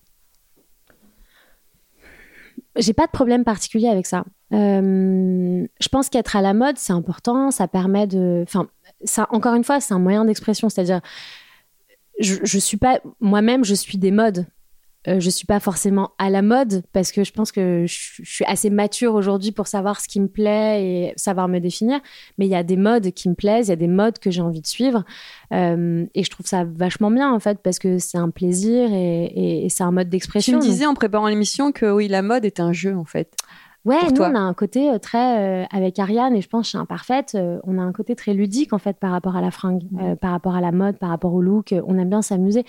J'ai 2.77 2.95
pas 2.95 3.07
de 3.07 3.11
problème 3.13 3.45
particulier 3.45 3.89
avec 3.89 4.07
ça. 4.07 4.25
Euh, 4.53 5.67
je 5.81 5.89
pense 5.89 6.09
qu'être 6.09 6.37
à 6.37 6.43
la 6.43 6.55
mode, 6.55 6.79
c'est 6.79 6.93
important. 6.93 7.51
Ça 7.51 7.69
permet 7.69 8.07
de. 8.07 8.43
Enfin, 8.47 8.67
ça, 9.05 9.27
encore 9.31 9.55
une 9.55 9.65
fois, 9.65 9.81
c'est 9.81 9.95
un 9.95 9.99
moyen 9.99 10.25
d'expression. 10.25 10.69
C'est-à-dire, 10.69 11.01
je, 12.19 12.37
je 12.43 12.59
suis 12.59 12.77
pas. 12.79 13.01
Moi-même, 13.21 13.65
je 13.65 13.75
suis 13.75 13.99
des 13.99 14.11
modes. 14.11 14.47
Euh, 15.09 15.19
je 15.19 15.31
suis 15.31 15.47
pas 15.47 15.59
forcément 15.59 16.13
à 16.19 16.31
la 16.31 16.43
mode 16.43 16.85
parce 16.93 17.11
que 17.11 17.25
je 17.25 17.33
pense 17.33 17.51
que 17.51 17.87
je, 17.87 18.23
suis 18.23 18.45
assez 18.45 18.71
mature 18.71 19.15
aujourd'hui 19.15 19.51
pour 19.51 19.67
savoir 19.67 20.01
ce 20.01 20.07
qui 20.07 20.21
me 20.21 20.29
plaît 20.29 20.85
et 20.85 21.13
savoir 21.17 21.49
me 21.49 21.59
définir. 21.59 22.01
Mais 22.39 22.47
il 22.47 22.51
y 22.51 22.55
a 22.55 22.63
des 22.63 22.77
modes 22.77 23.11
qui 23.11 23.29
me 23.29 23.35
plaisent, 23.35 23.67
il 23.67 23.71
y 23.71 23.73
a 23.73 23.77
des 23.77 23.89
modes 23.89 24.21
que 24.21 24.31
j'ai 24.31 24.43
envie 24.43 24.61
de 24.61 24.67
suivre. 24.67 25.05
Euh, 25.53 26.07
et 26.15 26.23
je 26.23 26.31
trouve 26.31 26.47
ça 26.47 26.65
vachement 26.65 27.11
bien 27.11 27.33
en 27.33 27.41
fait 27.41 27.59
parce 27.63 27.81
que 27.81 27.99
c'est 27.99 28.19
un 28.19 28.31
plaisir 28.31 28.91
et, 28.93 29.67
c'est 29.71 29.83
un 29.83 29.91
mode 29.91 30.09
d'expression. 30.09 30.61
Tu 30.61 30.65
me 30.65 30.71
disais 30.71 30.87
en 30.87 30.95
préparant 30.95 31.27
l'émission 31.27 31.73
que 31.73 31.91
oui, 31.91 32.07
la 32.07 32.23
mode 32.23 32.45
est 32.45 32.61
un 32.61 32.73
jeu 32.73 32.97
en 32.97 33.05
fait. 33.05 33.35
Ouais, 33.85 33.99
nous 34.13 34.23
on 34.23 34.37
a 34.37 34.39
un 34.39 34.55
côté 34.55 34.91
euh, 34.91 34.99
très 34.99 35.67
avec 35.73 35.99
Ariane 35.99 36.37
et 36.37 36.41
je 36.41 36.49
pense 36.49 36.71
chez 36.71 36.79
Imparfaite, 36.79 37.37
on 37.65 37.79
a 37.79 37.83
un 37.83 37.93
côté 37.93 38.15
très 38.15 38.35
ludique 38.35 38.73
en 38.73 38.79
fait 38.79 38.97
par 38.99 39.11
rapport 39.11 39.35
à 39.35 39.41
la 39.41 39.51
fringue, 39.51 39.83
par 40.21 40.31
rapport 40.31 40.55
à 40.55 40.61
la 40.61 40.71
mode, 40.71 40.99
par 40.99 41.09
rapport 41.09 41.35
au 41.35 41.43
look. 41.43 41.75
On 41.89 41.99
aime 41.99 42.11
bien 42.11 42.23
s'amuser. 42.23 42.65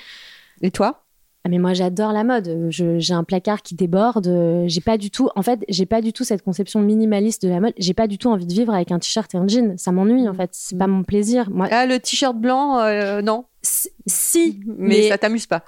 Et 0.63 0.71
toi? 0.71 1.02
Ah, 1.45 1.50
mais 1.50 1.57
moi 1.57 1.73
j'adore 1.73 2.13
la 2.13 2.23
mode. 2.23 2.67
J'ai 2.69 3.13
un 3.13 3.25
placard 3.25 3.62
qui 3.62 3.75
déborde. 3.75 4.63
J'ai 4.67 4.79
pas 4.79 4.97
du 4.97 5.12
tout, 5.12 5.29
en 5.35 5.41
fait, 5.41 5.59
j'ai 5.67 5.85
pas 5.85 6.00
du 6.00 6.13
tout 6.13 6.23
cette 6.23 6.41
conception 6.41 6.79
minimaliste 6.79 7.43
de 7.43 7.50
la 7.50 7.59
mode. 7.59 7.73
J'ai 7.77 7.93
pas 7.93 8.07
du 8.07 8.17
tout 8.17 8.29
envie 8.29 8.45
de 8.45 8.53
vivre 8.53 8.73
avec 8.73 8.91
un 8.91 9.00
t-shirt 9.00 9.33
et 9.35 9.38
un 9.38 9.47
jean. 9.47 9.77
Ça 9.77 9.91
m'ennuie 9.91 10.27
en 10.29 10.33
fait. 10.33 10.51
C'est 10.53 10.77
pas 10.77 10.88
mon 10.88 11.03
plaisir. 11.03 11.50
Moi, 11.50 11.67
ah, 11.69 11.85
le 11.85 12.00
t-shirt 12.00 12.38
blanc, 12.38 12.79
euh, 12.79 13.21
non. 13.21 13.45
Si, 13.62 14.62
mais, 14.65 15.09
ça 15.09 15.17
t'amuse 15.17 15.47
pas. 15.47 15.63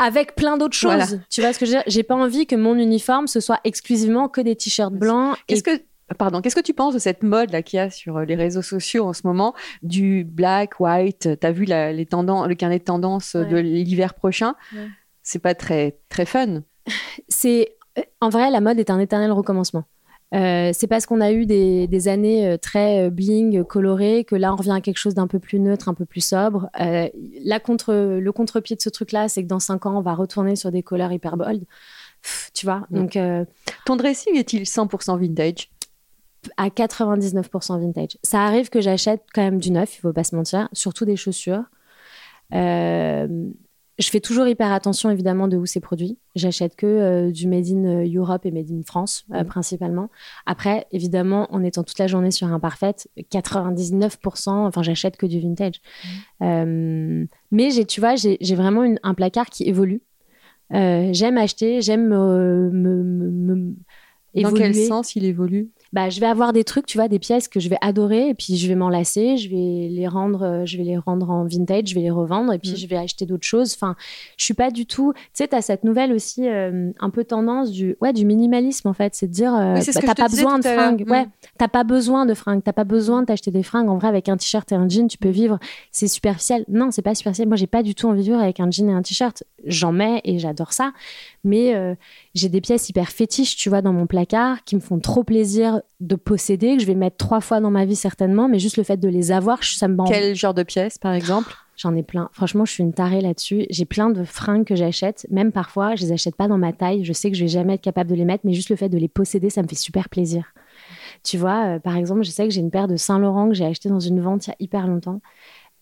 avec 0.00 0.34
plein 0.34 0.56
d'autres 0.56 0.76
choses. 0.76 1.20
Tu 1.30 1.42
vois 1.42 1.52
ce 1.52 1.58
que 1.58 1.66
je 1.66 1.72
veux 1.72 1.76
dire? 1.78 1.84
J'ai 1.86 2.02
pas 2.02 2.14
envie 2.14 2.46
que 2.46 2.56
mon 2.56 2.76
uniforme 2.76 3.26
ce 3.26 3.40
soit 3.40 3.60
exclusivement 3.64 4.28
que 4.28 4.40
des 4.40 4.56
t-shirts 4.56 4.94
blancs. 4.94 5.36
Qu'est-ce 5.46 5.62
que 5.62 5.82
Pardon, 6.18 6.42
qu'est-ce 6.42 6.56
que 6.56 6.60
tu 6.60 6.74
penses 6.74 6.94
de 6.94 6.98
cette 6.98 7.22
mode 7.22 7.50
là 7.50 7.62
qu'il 7.62 7.78
y 7.78 7.80
a 7.80 7.88
sur 7.88 8.18
euh, 8.18 8.24
les 8.24 8.34
réseaux 8.34 8.62
sociaux 8.62 9.06
en 9.06 9.14
ce 9.14 9.22
moment? 9.24 9.54
Du 9.82 10.24
black, 10.24 10.78
white 10.78 11.28
T'as 11.40 11.50
vu 11.50 11.64
les 11.64 12.06
tendances, 12.06 12.46
le 12.46 12.54
carnet 12.54 12.78
de 12.78 12.84
tendance 12.84 13.36
de 13.36 13.56
l'hiver 13.56 14.14
prochain? 14.14 14.54
C'est 15.22 15.38
pas 15.38 15.54
très 15.54 15.98
très 16.10 16.26
fun. 16.26 16.62
C'est 17.28 17.76
en 18.20 18.28
vrai 18.28 18.50
la 18.50 18.60
mode 18.60 18.78
est 18.78 18.90
un 18.90 18.98
éternel 18.98 19.32
recommencement. 19.32 19.84
Euh, 20.34 20.70
c'est 20.74 20.88
parce 20.88 21.06
qu'on 21.06 21.20
a 21.20 21.30
eu 21.30 21.46
des, 21.46 22.08
années 22.08 22.48
euh, 22.48 22.56
très 22.56 23.08
bling, 23.08 23.62
colorées, 23.62 24.24
que 24.24 24.34
là 24.34 24.52
on 24.52 24.56
revient 24.56 24.72
à 24.72 24.80
quelque 24.80 24.98
chose 24.98 25.14
d'un 25.14 25.28
peu 25.28 25.38
plus 25.38 25.60
neutre, 25.60 25.88
un 25.88 25.94
peu 25.94 26.04
plus 26.04 26.26
sobre. 26.26 26.68
là, 26.74 27.60
contre, 27.60 27.94
le 27.94 28.32
contre-pied 28.32 28.74
de 28.74 28.80
ce 28.80 28.88
truc-là, 28.88 29.28
c'est 29.28 29.44
que 29.44 29.48
dans 29.48 29.60
cinq 29.60 29.86
ans, 29.86 29.96
on 29.96 30.00
va 30.00 30.14
retourner 30.14 30.56
sur 30.56 30.72
des 30.72 30.82
couleurs 30.82 31.12
hyper 31.12 31.36
bold. 31.36 31.64
tu 32.52 32.66
vois 32.66 32.84
mm. 32.90 32.96
Donc, 32.96 33.18
Ton 33.86 33.96
dressing 33.96 34.36
est-il 34.36 34.62
100% 34.62 35.20
vintage? 35.20 35.70
À 36.56 36.68
99% 36.68 37.80
vintage. 37.80 38.18
Ça 38.22 38.42
arrive 38.44 38.70
que 38.70 38.80
j'achète 38.80 39.22
quand 39.34 39.42
même 39.42 39.58
du 39.58 39.70
neuf, 39.70 39.96
il 39.96 40.00
faut 40.00 40.12
pas 40.12 40.24
se 40.24 40.34
mentir, 40.34 40.68
surtout 40.72 41.04
des 41.04 41.16
chaussures. 41.16 41.64
Euh, 42.54 43.26
je 43.96 44.08
fais 44.08 44.20
toujours 44.20 44.46
hyper 44.48 44.72
attention 44.72 45.08
évidemment 45.10 45.46
de 45.46 45.56
où 45.56 45.66
c'est 45.66 45.80
produit. 45.80 46.18
J'achète 46.34 46.74
que 46.74 46.86
euh, 46.86 47.30
du 47.30 47.46
made 47.46 47.68
in 47.68 48.04
Europe 48.12 48.44
et 48.44 48.50
made 48.50 48.70
in 48.70 48.82
France 48.84 49.24
euh, 49.32 49.44
principalement. 49.44 50.10
Après, 50.46 50.86
évidemment, 50.90 51.46
en 51.54 51.62
étant 51.62 51.84
toute 51.84 51.98
la 51.98 52.08
journée 52.08 52.32
sur 52.32 52.48
un 52.48 52.58
parfait, 52.58 52.96
99%, 53.16 54.50
enfin 54.50 54.82
j'achète 54.82 55.16
que 55.16 55.26
du 55.26 55.40
vintage. 55.40 55.80
mais 56.40 57.70
j'ai, 57.70 57.84
tu 57.84 58.00
vois, 58.00 58.16
j'ai, 58.16 58.54
vraiment 58.56 58.84
un 59.02 59.14
placard 59.14 59.46
qui 59.46 59.68
évolue. 59.68 60.02
j'aime 60.70 61.38
acheter, 61.38 61.80
j'aime 61.80 62.08
me, 62.08 62.70
me, 62.72 63.74
Dans 64.34 64.52
quel 64.52 64.74
sens 64.74 65.14
il 65.14 65.24
évolue? 65.24 65.70
Bah, 65.94 66.10
je 66.10 66.18
vais 66.18 66.26
avoir 66.26 66.52
des 66.52 66.64
trucs, 66.64 66.86
tu 66.86 66.98
vois, 66.98 67.06
des 67.06 67.20
pièces 67.20 67.46
que 67.46 67.60
je 67.60 67.68
vais 67.68 67.78
adorer 67.80 68.30
et 68.30 68.34
puis 68.34 68.56
je 68.56 68.66
vais 68.66 68.74
m'en 68.74 68.88
lasser, 68.88 69.36
je 69.36 69.48
vais 69.48 69.88
les 69.88 70.08
rendre, 70.08 70.42
euh, 70.42 70.66
je 70.66 70.76
vais 70.76 70.82
les 70.82 70.98
rendre 70.98 71.30
en 71.30 71.44
vintage, 71.44 71.90
je 71.90 71.94
vais 71.94 72.00
les 72.00 72.10
revendre 72.10 72.52
et 72.52 72.58
puis 72.58 72.72
mm. 72.72 72.76
je 72.76 72.86
vais 72.88 72.96
acheter 72.96 73.26
d'autres 73.26 73.46
choses. 73.46 73.74
Enfin, 73.74 73.94
je 74.36 74.44
suis 74.44 74.54
pas 74.54 74.72
du 74.72 74.86
tout. 74.86 75.12
Tu 75.12 75.20
sais, 75.34 75.46
tu 75.46 75.54
as 75.54 75.62
cette 75.62 75.84
nouvelle 75.84 76.12
aussi 76.12 76.48
euh, 76.48 76.90
un 76.98 77.10
peu 77.10 77.22
tendance 77.22 77.70
du, 77.70 77.96
ouais, 78.00 78.12
du 78.12 78.24
minimalisme 78.24 78.88
en 78.88 78.92
fait, 78.92 79.14
c'est 79.14 79.28
de 79.28 79.32
dire, 79.32 79.54
euh, 79.54 79.74
bah, 79.74 80.00
t'as 80.02 80.14
pas 80.16 80.28
besoin 80.28 80.58
de 80.58 80.64
fringues. 80.64 81.04
Ouais, 81.08 81.28
t'as 81.58 81.68
pas 81.68 81.84
besoin 81.84 82.26
de 82.26 82.34
fringues, 82.34 82.62
t'as 82.64 82.72
pas 82.72 82.82
besoin 82.82 83.20
de 83.20 83.26
t'acheter 83.26 83.52
des 83.52 83.62
fringues. 83.62 83.88
En 83.88 83.96
vrai, 83.96 84.08
avec 84.08 84.28
un 84.28 84.36
t-shirt 84.36 84.72
et 84.72 84.74
un 84.74 84.88
jean, 84.88 85.06
tu 85.06 85.18
peux 85.18 85.28
vivre. 85.28 85.60
C'est 85.92 86.08
superficiel. 86.08 86.64
Non, 86.66 86.90
c'est 86.90 87.02
pas 87.02 87.14
superficiel. 87.14 87.46
Moi, 87.46 87.56
j'ai 87.56 87.68
pas 87.68 87.84
du 87.84 87.94
tout 87.94 88.08
envie 88.08 88.18
de 88.18 88.24
vivre 88.24 88.40
avec 88.40 88.58
un 88.58 88.68
jean 88.68 88.90
et 88.90 88.92
un 88.92 89.02
t-shirt. 89.02 89.44
J'en 89.64 89.92
mets 89.92 90.20
et 90.24 90.40
j'adore 90.40 90.72
ça, 90.72 90.92
mais 91.44 91.96
j'ai 92.34 92.48
des 92.48 92.60
pièces 92.60 92.88
hyper 92.88 93.08
fétiches, 93.08 93.56
tu 93.56 93.68
vois, 93.68 93.82
dans 93.82 93.92
mon 93.92 94.06
placard 94.06 94.64
qui 94.64 94.74
me 94.74 94.80
font 94.80 94.98
trop 94.98 95.24
plaisir 95.24 95.80
de 96.00 96.16
posséder, 96.16 96.76
que 96.76 96.82
je 96.82 96.86
vais 96.86 96.94
mettre 96.94 97.16
trois 97.16 97.40
fois 97.40 97.60
dans 97.60 97.70
ma 97.70 97.84
vie 97.84 97.96
certainement, 97.96 98.48
mais 98.48 98.58
juste 98.58 98.76
le 98.76 98.82
fait 98.82 98.96
de 98.96 99.08
les 99.08 99.32
avoir, 99.32 99.62
ça 99.62 99.88
me 99.88 99.96
Quel 100.06 100.34
genre 100.34 100.54
de 100.54 100.62
pièces, 100.62 100.98
par 100.98 101.12
exemple? 101.12 101.54
J'en 101.76 101.94
ai 101.96 102.04
plein. 102.04 102.30
Franchement, 102.32 102.64
je 102.64 102.72
suis 102.72 102.84
une 102.84 102.92
tarée 102.92 103.20
là-dessus. 103.20 103.66
J'ai 103.68 103.84
plein 103.84 104.08
de 104.08 104.22
fringues 104.22 104.64
que 104.64 104.76
j'achète. 104.76 105.26
Même 105.30 105.50
parfois, 105.50 105.96
je 105.96 106.04
les 106.04 106.12
achète 106.12 106.36
pas 106.36 106.46
dans 106.46 106.56
ma 106.56 106.72
taille. 106.72 107.04
Je 107.04 107.12
sais 107.12 107.32
que 107.32 107.36
je 107.36 107.42
vais 107.42 107.48
jamais 107.48 107.74
être 107.74 107.80
capable 107.80 108.10
de 108.10 108.14
les 108.14 108.24
mettre, 108.24 108.46
mais 108.46 108.52
juste 108.52 108.70
le 108.70 108.76
fait 108.76 108.88
de 108.88 108.96
les 108.96 109.08
posséder, 109.08 109.50
ça 109.50 109.60
me 109.60 109.66
fait 109.66 109.74
super 109.74 110.08
plaisir. 110.08 110.54
Tu 111.24 111.36
vois, 111.36 111.64
euh, 111.66 111.78
par 111.80 111.96
exemple, 111.96 112.22
je 112.22 112.30
sais 112.30 112.44
que 112.44 112.50
j'ai 112.50 112.60
une 112.60 112.70
paire 112.70 112.86
de 112.86 112.96
Saint-Laurent 112.96 113.48
que 113.48 113.54
j'ai 113.54 113.64
acheté 113.64 113.88
dans 113.88 113.98
une 113.98 114.20
vente 114.20 114.46
il 114.46 114.50
y 114.50 114.52
a 114.52 114.56
hyper 114.60 114.86
longtemps. 114.86 115.20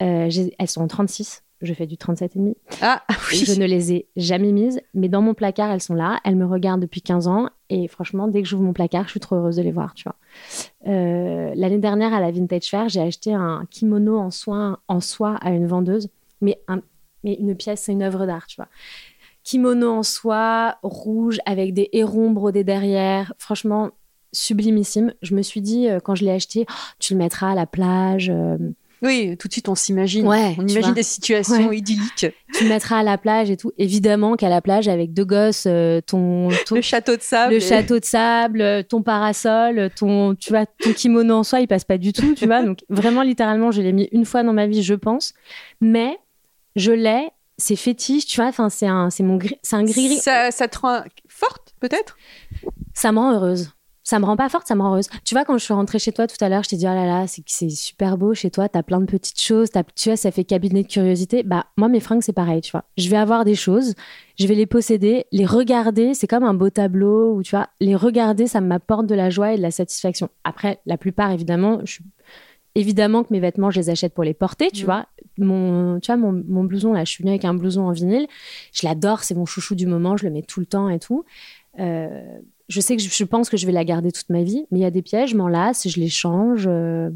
Euh, 0.01 0.31
elles 0.59 0.68
sont 0.68 0.81
en 0.81 0.88
36 0.88 1.42
je 1.62 1.75
fais 1.75 1.87
du 1.87 1.96
37,5. 1.96 2.55
Ah, 2.81 3.03
oui. 3.31 3.44
Je 3.44 3.59
ne 3.59 3.64
les 3.64 3.92
ai 3.92 4.07
jamais 4.16 4.53
mises, 4.53 4.81
mais 4.94 5.09
dans 5.09 5.22
mon 5.22 5.35
placard, 5.35 5.70
elles 5.70 5.81
sont 5.81 5.94
là. 5.94 6.20
Elles 6.25 6.37
me 6.37 6.46
regardent 6.46 6.83
depuis 6.83 7.03
15 7.03 7.29
ans. 7.29 7.48
Et 7.70 7.88
franchement, 7.88 8.29
dès 8.29 8.42
que 8.42 8.48
j'ouvre 8.48 8.64
mon 8.64 8.72
placard, 8.72 9.05
je 9.05 9.11
suis 9.11 9.20
trop 9.20 9.37
heureuse 9.37 9.57
de 9.57 9.62
les 9.62 9.72
voir, 9.72 9.94
tu 9.94 10.05
vois. 10.05 10.16
Euh, 10.92 11.53
l'année 11.55 11.79
dernière, 11.79 12.12
à 12.12 12.20
la 12.20 12.31
Vintage 12.31 12.68
Fair, 12.68 12.88
j'ai 12.88 13.01
acheté 13.01 13.33
un 13.33 13.64
kimono 13.70 14.18
en 14.18 14.31
soie, 14.31 14.81
en 14.88 15.01
soie 15.01 15.37
à 15.37 15.51
une 15.51 15.66
vendeuse. 15.66 16.09
Mais, 16.40 16.61
mais 17.25 17.35
une 17.35 17.55
pièce, 17.55 17.83
c'est 17.83 17.92
une 17.92 18.03
œuvre 18.03 18.27
d'art, 18.27 18.46
tu 18.46 18.57
vois. 18.57 18.68
Kimono 19.44 19.90
en 19.90 20.03
soie, 20.03 20.77
rouge, 20.83 21.38
avec 21.46 21.75
des 21.75 21.88
hérons 21.92 22.31
brodés 22.31 22.64
derrière. 22.64 23.33
Franchement, 23.38 23.90
sublimissime. 24.33 25.14
Je 25.22 25.35
me 25.35 25.42
suis 25.42 25.61
dit, 25.61 25.88
euh, 25.88 26.01
quand 26.01 26.14
je 26.14 26.25
l'ai 26.25 26.31
acheté, 26.31 26.66
oh, 26.68 26.72
tu 26.98 27.14
le 27.14 27.18
mettras 27.18 27.53
à 27.53 27.55
la 27.55 27.66
plage. 27.66 28.31
Euh, 28.31 28.59
Oui, 29.02 29.36
tout 29.36 29.48
de 29.48 29.52
suite 29.52 29.68
on 29.68 29.74
s'imagine. 29.74 30.26
Ouais, 30.28 30.54
on 30.58 30.62
imagine 30.62 30.80
vois. 30.82 30.92
des 30.92 31.02
situations 31.02 31.68
Ouais. 31.68 31.78
idylliques. 31.78 32.26
Tu 32.54 32.64
me 32.64 32.68
mettras 32.68 32.98
à 32.98 33.02
la 33.02 33.18
plage 33.18 33.50
et 33.50 33.56
tout. 33.56 33.72
Évidemment 33.78 34.36
qu'à 34.36 34.48
la 34.48 34.60
plage, 34.60 34.86
avec 34.88 35.12
deux 35.12 35.24
gosses, 35.24 35.64
euh, 35.66 36.00
ton, 36.00 36.48
ton- 36.66 36.74
Le 36.76 36.80
château 36.82 37.16
de 37.16 37.22
sable. 37.22 37.50
le 37.52 37.56
et- 37.56 37.60
château 37.60 37.98
de 37.98 38.04
sable, 38.04 38.60
euh, 38.60 38.82
ton 38.82 39.02
parasol, 39.02 39.90
ton, 39.96 40.34
tu 40.36 40.50
vois, 40.50 40.66
ton 40.66 40.92
kimono 40.92 41.34
en 41.34 41.42
soi, 41.42 41.60
il 41.60 41.66
passe 41.66 41.84
pas 41.84 41.98
du 41.98 42.12
tout, 42.12 42.34
tu 42.34 42.46
vois. 42.46 42.62
Donc 42.62 42.78
vraiment, 42.88 43.22
littéralement, 43.22 43.70
je 43.72 43.82
l'ai 43.82 43.92
mis 43.92 44.08
une 44.12 44.24
fois 44.24 44.42
dans 44.44 44.52
ma 44.52 44.66
vie, 44.68 44.82
je 44.82 44.94
pense. 44.94 45.34
Mais 45.80 46.16
je 46.76 46.92
l'ai, 46.92 47.28
c'est 47.58 47.76
fétiche, 47.76 48.26
tu 48.26 48.36
vois. 48.40 48.48
Enfin, 48.48 48.68
c'est 48.70 48.86
un, 48.86 49.10
c'est 49.10 49.22
mon, 49.24 49.36
gris- 49.36 49.58
c'est 49.62 49.76
un 49.76 49.82
gris 49.84 50.06
gris. 50.08 50.18
Ça, 50.18 50.50
ça 50.52 50.68
te 50.68 50.78
rend 50.78 51.02
forte, 51.28 51.74
peut-être? 51.80 52.16
Ça 52.94 53.10
me 53.10 53.18
rend 53.18 53.32
heureuse. 53.32 53.72
Ça 54.04 54.18
me 54.18 54.24
rend 54.24 54.36
pas 54.36 54.48
forte, 54.48 54.66
ça 54.66 54.74
me 54.74 54.82
rend 54.82 54.90
heureuse. 54.92 55.08
Tu 55.24 55.34
vois, 55.34 55.44
quand 55.44 55.56
je 55.58 55.64
suis 55.64 55.72
rentrée 55.74 55.98
chez 55.98 56.12
toi 56.12 56.26
tout 56.26 56.42
à 56.44 56.48
l'heure, 56.48 56.62
je 56.64 56.70
t'ai 56.70 56.76
dit, 56.76 56.86
oh 56.86 56.94
là 56.94 57.06
là, 57.06 57.26
c'est, 57.28 57.68
super 57.70 58.18
beau 58.18 58.34
chez 58.34 58.50
toi, 58.50 58.68
t'as 58.68 58.82
plein 58.82 59.00
de 59.00 59.06
petites 59.06 59.40
choses, 59.40 59.68
tu 59.94 60.08
vois, 60.08 60.16
ça 60.16 60.30
fait 60.30 60.44
cabinet 60.44 60.82
de 60.82 60.88
curiosité. 60.88 61.42
Bah, 61.44 61.66
moi, 61.76 61.88
mes 61.88 62.00
fringues, 62.00 62.22
c'est 62.22 62.32
pareil, 62.32 62.60
tu 62.62 62.72
vois. 62.72 62.84
Je 62.96 63.08
vais 63.08 63.16
avoir 63.16 63.44
des 63.44 63.54
choses, 63.54 63.94
je 64.38 64.46
vais 64.46 64.54
les 64.54 64.66
posséder, 64.66 65.26
les 65.30 65.46
regarder, 65.46 66.14
c'est 66.14 66.26
comme 66.26 66.44
un 66.44 66.54
beau 66.54 66.70
tableau 66.70 67.34
où, 67.34 67.42
tu 67.42 67.50
vois, 67.52 67.68
les 67.80 67.94
regarder, 67.94 68.46
ça 68.46 68.60
m'apporte 68.60 69.06
de 69.06 69.14
la 69.14 69.30
joie 69.30 69.52
et 69.52 69.56
de 69.56 69.62
la 69.62 69.70
satisfaction. 69.70 70.28
Après, 70.44 70.80
la 70.86 70.96
plupart, 70.98 71.30
évidemment, 71.30 71.80
je 71.84 71.92
suis- 71.92 72.04
Évidemment 72.74 73.22
que 73.22 73.28
mes 73.32 73.40
vêtements, 73.40 73.70
je 73.70 73.78
les 73.78 73.90
achète 73.90 74.14
pour 74.14 74.24
les 74.24 74.32
porter, 74.32 74.70
tu 74.70 74.80
Mhm. 74.80 74.84
vois. 74.86 75.06
Mon, 75.36 76.00
tu 76.00 76.06
vois, 76.06 76.16
mon, 76.16 76.32
mon 76.48 76.64
blouson, 76.64 76.94
là, 76.94 77.04
je 77.04 77.10
suis 77.10 77.22
venue 77.22 77.32
avec 77.32 77.44
un 77.44 77.52
blouson 77.52 77.82
en 77.82 77.90
vinyle. 77.92 78.26
Je 78.72 78.86
l'adore, 78.86 79.24
c'est 79.24 79.34
mon 79.34 79.44
chouchou 79.44 79.74
du 79.74 79.86
moment, 79.86 80.16
je 80.16 80.24
le 80.24 80.30
mets 80.30 80.40
tout 80.40 80.58
le 80.58 80.64
temps 80.64 80.88
et 80.88 80.98
tout. 80.98 81.26
Euh, 81.80 82.22
je 82.72 82.80
sais 82.80 82.96
que 82.96 83.02
je, 83.02 83.11
je 83.11 83.24
pense 83.24 83.50
que 83.50 83.56
je 83.56 83.66
vais 83.66 83.72
la 83.72 83.85
garder 83.85 84.11
toute 84.12 84.30
ma 84.30 84.42
vie, 84.42 84.66
mais 84.70 84.78
il 84.78 84.82
y 84.82 84.87
a 84.87 84.90
des 84.90 85.02
pièges, 85.02 85.30
je 85.30 85.37
m'en 85.37 85.48
lasse, 85.48 85.88
je 85.88 86.00
les 86.00 86.08
change. 86.08 86.64
euh. 86.66 87.11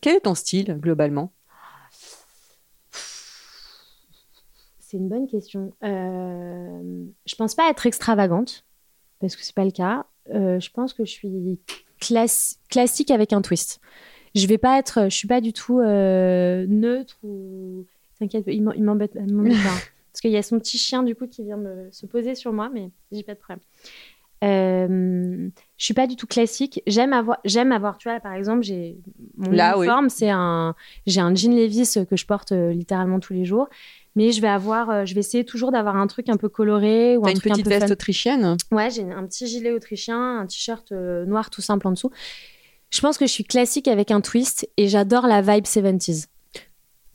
Quel 0.00 0.16
est 0.16 0.20
ton 0.20 0.34
style, 0.34 0.76
globalement? 0.80 1.32
C'est 4.78 4.98
une 4.98 5.08
bonne 5.08 5.26
question. 5.26 5.72
Euh, 5.82 7.04
je 7.24 7.34
pense 7.36 7.54
pas 7.54 7.70
être 7.70 7.86
extravagante, 7.86 8.64
parce 9.20 9.36
que 9.36 9.42
c'est 9.42 9.54
pas 9.54 9.64
le 9.64 9.70
cas. 9.70 10.04
Euh, 10.34 10.60
je 10.60 10.70
pense 10.70 10.92
que 10.92 11.04
je 11.04 11.10
suis 11.10 11.60
classe- 11.98 12.58
classique 12.68 13.10
avec 13.10 13.32
un 13.32 13.40
twist. 13.40 13.80
Je 14.34 14.46
vais 14.46 14.58
pas 14.58 14.78
être, 14.78 15.04
je 15.04 15.14
suis 15.16 15.28
pas 15.28 15.40
du 15.40 15.52
tout 15.52 15.80
euh, 15.80 16.66
neutre 16.68 17.16
ou. 17.22 17.86
T'inquiète, 18.18 18.44
il 18.46 18.62
m'embête 18.62 19.14
pas. 19.14 19.20
Parce 20.12 20.20
qu'il 20.20 20.30
y 20.30 20.36
a 20.36 20.42
son 20.42 20.58
petit 20.58 20.76
chien 20.76 21.02
du 21.02 21.14
coup 21.14 21.26
qui 21.26 21.42
vient 21.42 21.56
me, 21.56 21.88
se 21.90 22.04
poser 22.04 22.34
sur 22.34 22.52
moi, 22.52 22.70
mais 22.72 22.90
j'ai 23.10 23.22
pas 23.22 23.32
de 23.34 23.38
problème. 23.38 23.60
Euh, 24.42 25.48
je 25.76 25.84
suis 25.84 25.94
pas 25.94 26.06
du 26.06 26.16
tout 26.16 26.26
classique. 26.26 26.82
J'aime 26.86 27.12
avoir, 27.12 27.38
j'aime 27.44 27.72
avoir, 27.72 27.98
tu 27.98 28.08
vois, 28.08 28.18
par 28.20 28.34
exemple, 28.34 28.62
j'ai 28.62 28.98
mon 29.36 29.50
Là, 29.50 29.78
oui. 29.78 29.86
uniforme, 29.86 30.08
c'est 30.08 30.30
un, 30.30 30.74
j'ai 31.06 31.20
un 31.20 31.34
jean 31.34 31.54
Levi's 31.54 31.98
que 32.08 32.16
je 32.16 32.26
porte 32.26 32.52
euh, 32.52 32.72
littéralement 32.72 33.20
tous 33.20 33.32
les 33.32 33.44
jours, 33.44 33.68
mais 34.16 34.32
je 34.32 34.40
vais 34.40 34.48
avoir, 34.48 34.90
euh, 34.90 35.04
je 35.04 35.14
vais 35.14 35.20
essayer 35.20 35.44
toujours 35.44 35.70
d'avoir 35.70 35.96
un 35.96 36.06
truc 36.06 36.28
un 36.28 36.36
peu 36.36 36.48
coloré 36.48 37.16
ou 37.16 37.22
T'as 37.22 37.28
un 37.28 37.32
une 37.32 37.38
truc 37.38 37.52
petite 37.52 37.66
un 37.66 37.68
peu 37.68 37.70
veste 37.70 37.86
fun. 37.86 37.92
autrichienne 37.92 38.56
Ouais, 38.70 38.90
j'ai 38.90 39.10
un 39.10 39.26
petit 39.26 39.46
gilet 39.46 39.70
autrichien, 39.72 40.40
un 40.40 40.46
t-shirt 40.46 40.92
euh, 40.92 41.24
noir 41.24 41.50
tout 41.50 41.62
simple 41.62 41.86
en 41.86 41.92
dessous. 41.92 42.10
Je 42.90 43.00
pense 43.00 43.16
que 43.16 43.26
je 43.26 43.32
suis 43.32 43.44
classique 43.44 43.88
avec 43.88 44.10
un 44.10 44.20
twist 44.20 44.68
et 44.76 44.88
j'adore 44.88 45.26
la 45.26 45.40
vibe 45.40 45.64
70s. 45.64 46.26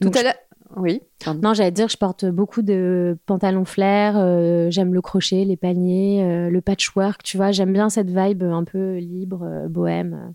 Tout 0.01 0.11
à 0.15 0.23
l'heure. 0.23 0.33
Oui. 0.75 1.01
pardon. 1.23 1.39
non, 1.41 1.53
j'allais 1.53 1.71
dire, 1.71 1.87
je 1.87 1.97
porte 1.97 2.25
beaucoup 2.25 2.61
de 2.61 3.17
pantalons 3.25 3.65
flair, 3.65 4.15
euh, 4.17 4.69
j'aime 4.69 4.93
le 4.93 5.01
crochet, 5.01 5.45
les 5.45 5.57
paniers, 5.57 6.23
euh, 6.23 6.49
le 6.49 6.61
patchwork, 6.61 7.23
tu 7.23 7.37
vois, 7.37 7.51
j'aime 7.51 7.73
bien 7.73 7.89
cette 7.89 8.09
vibe 8.09 8.43
un 8.43 8.63
peu 8.63 8.97
libre, 8.97 9.43
euh, 9.43 9.67
bohème. 9.67 10.33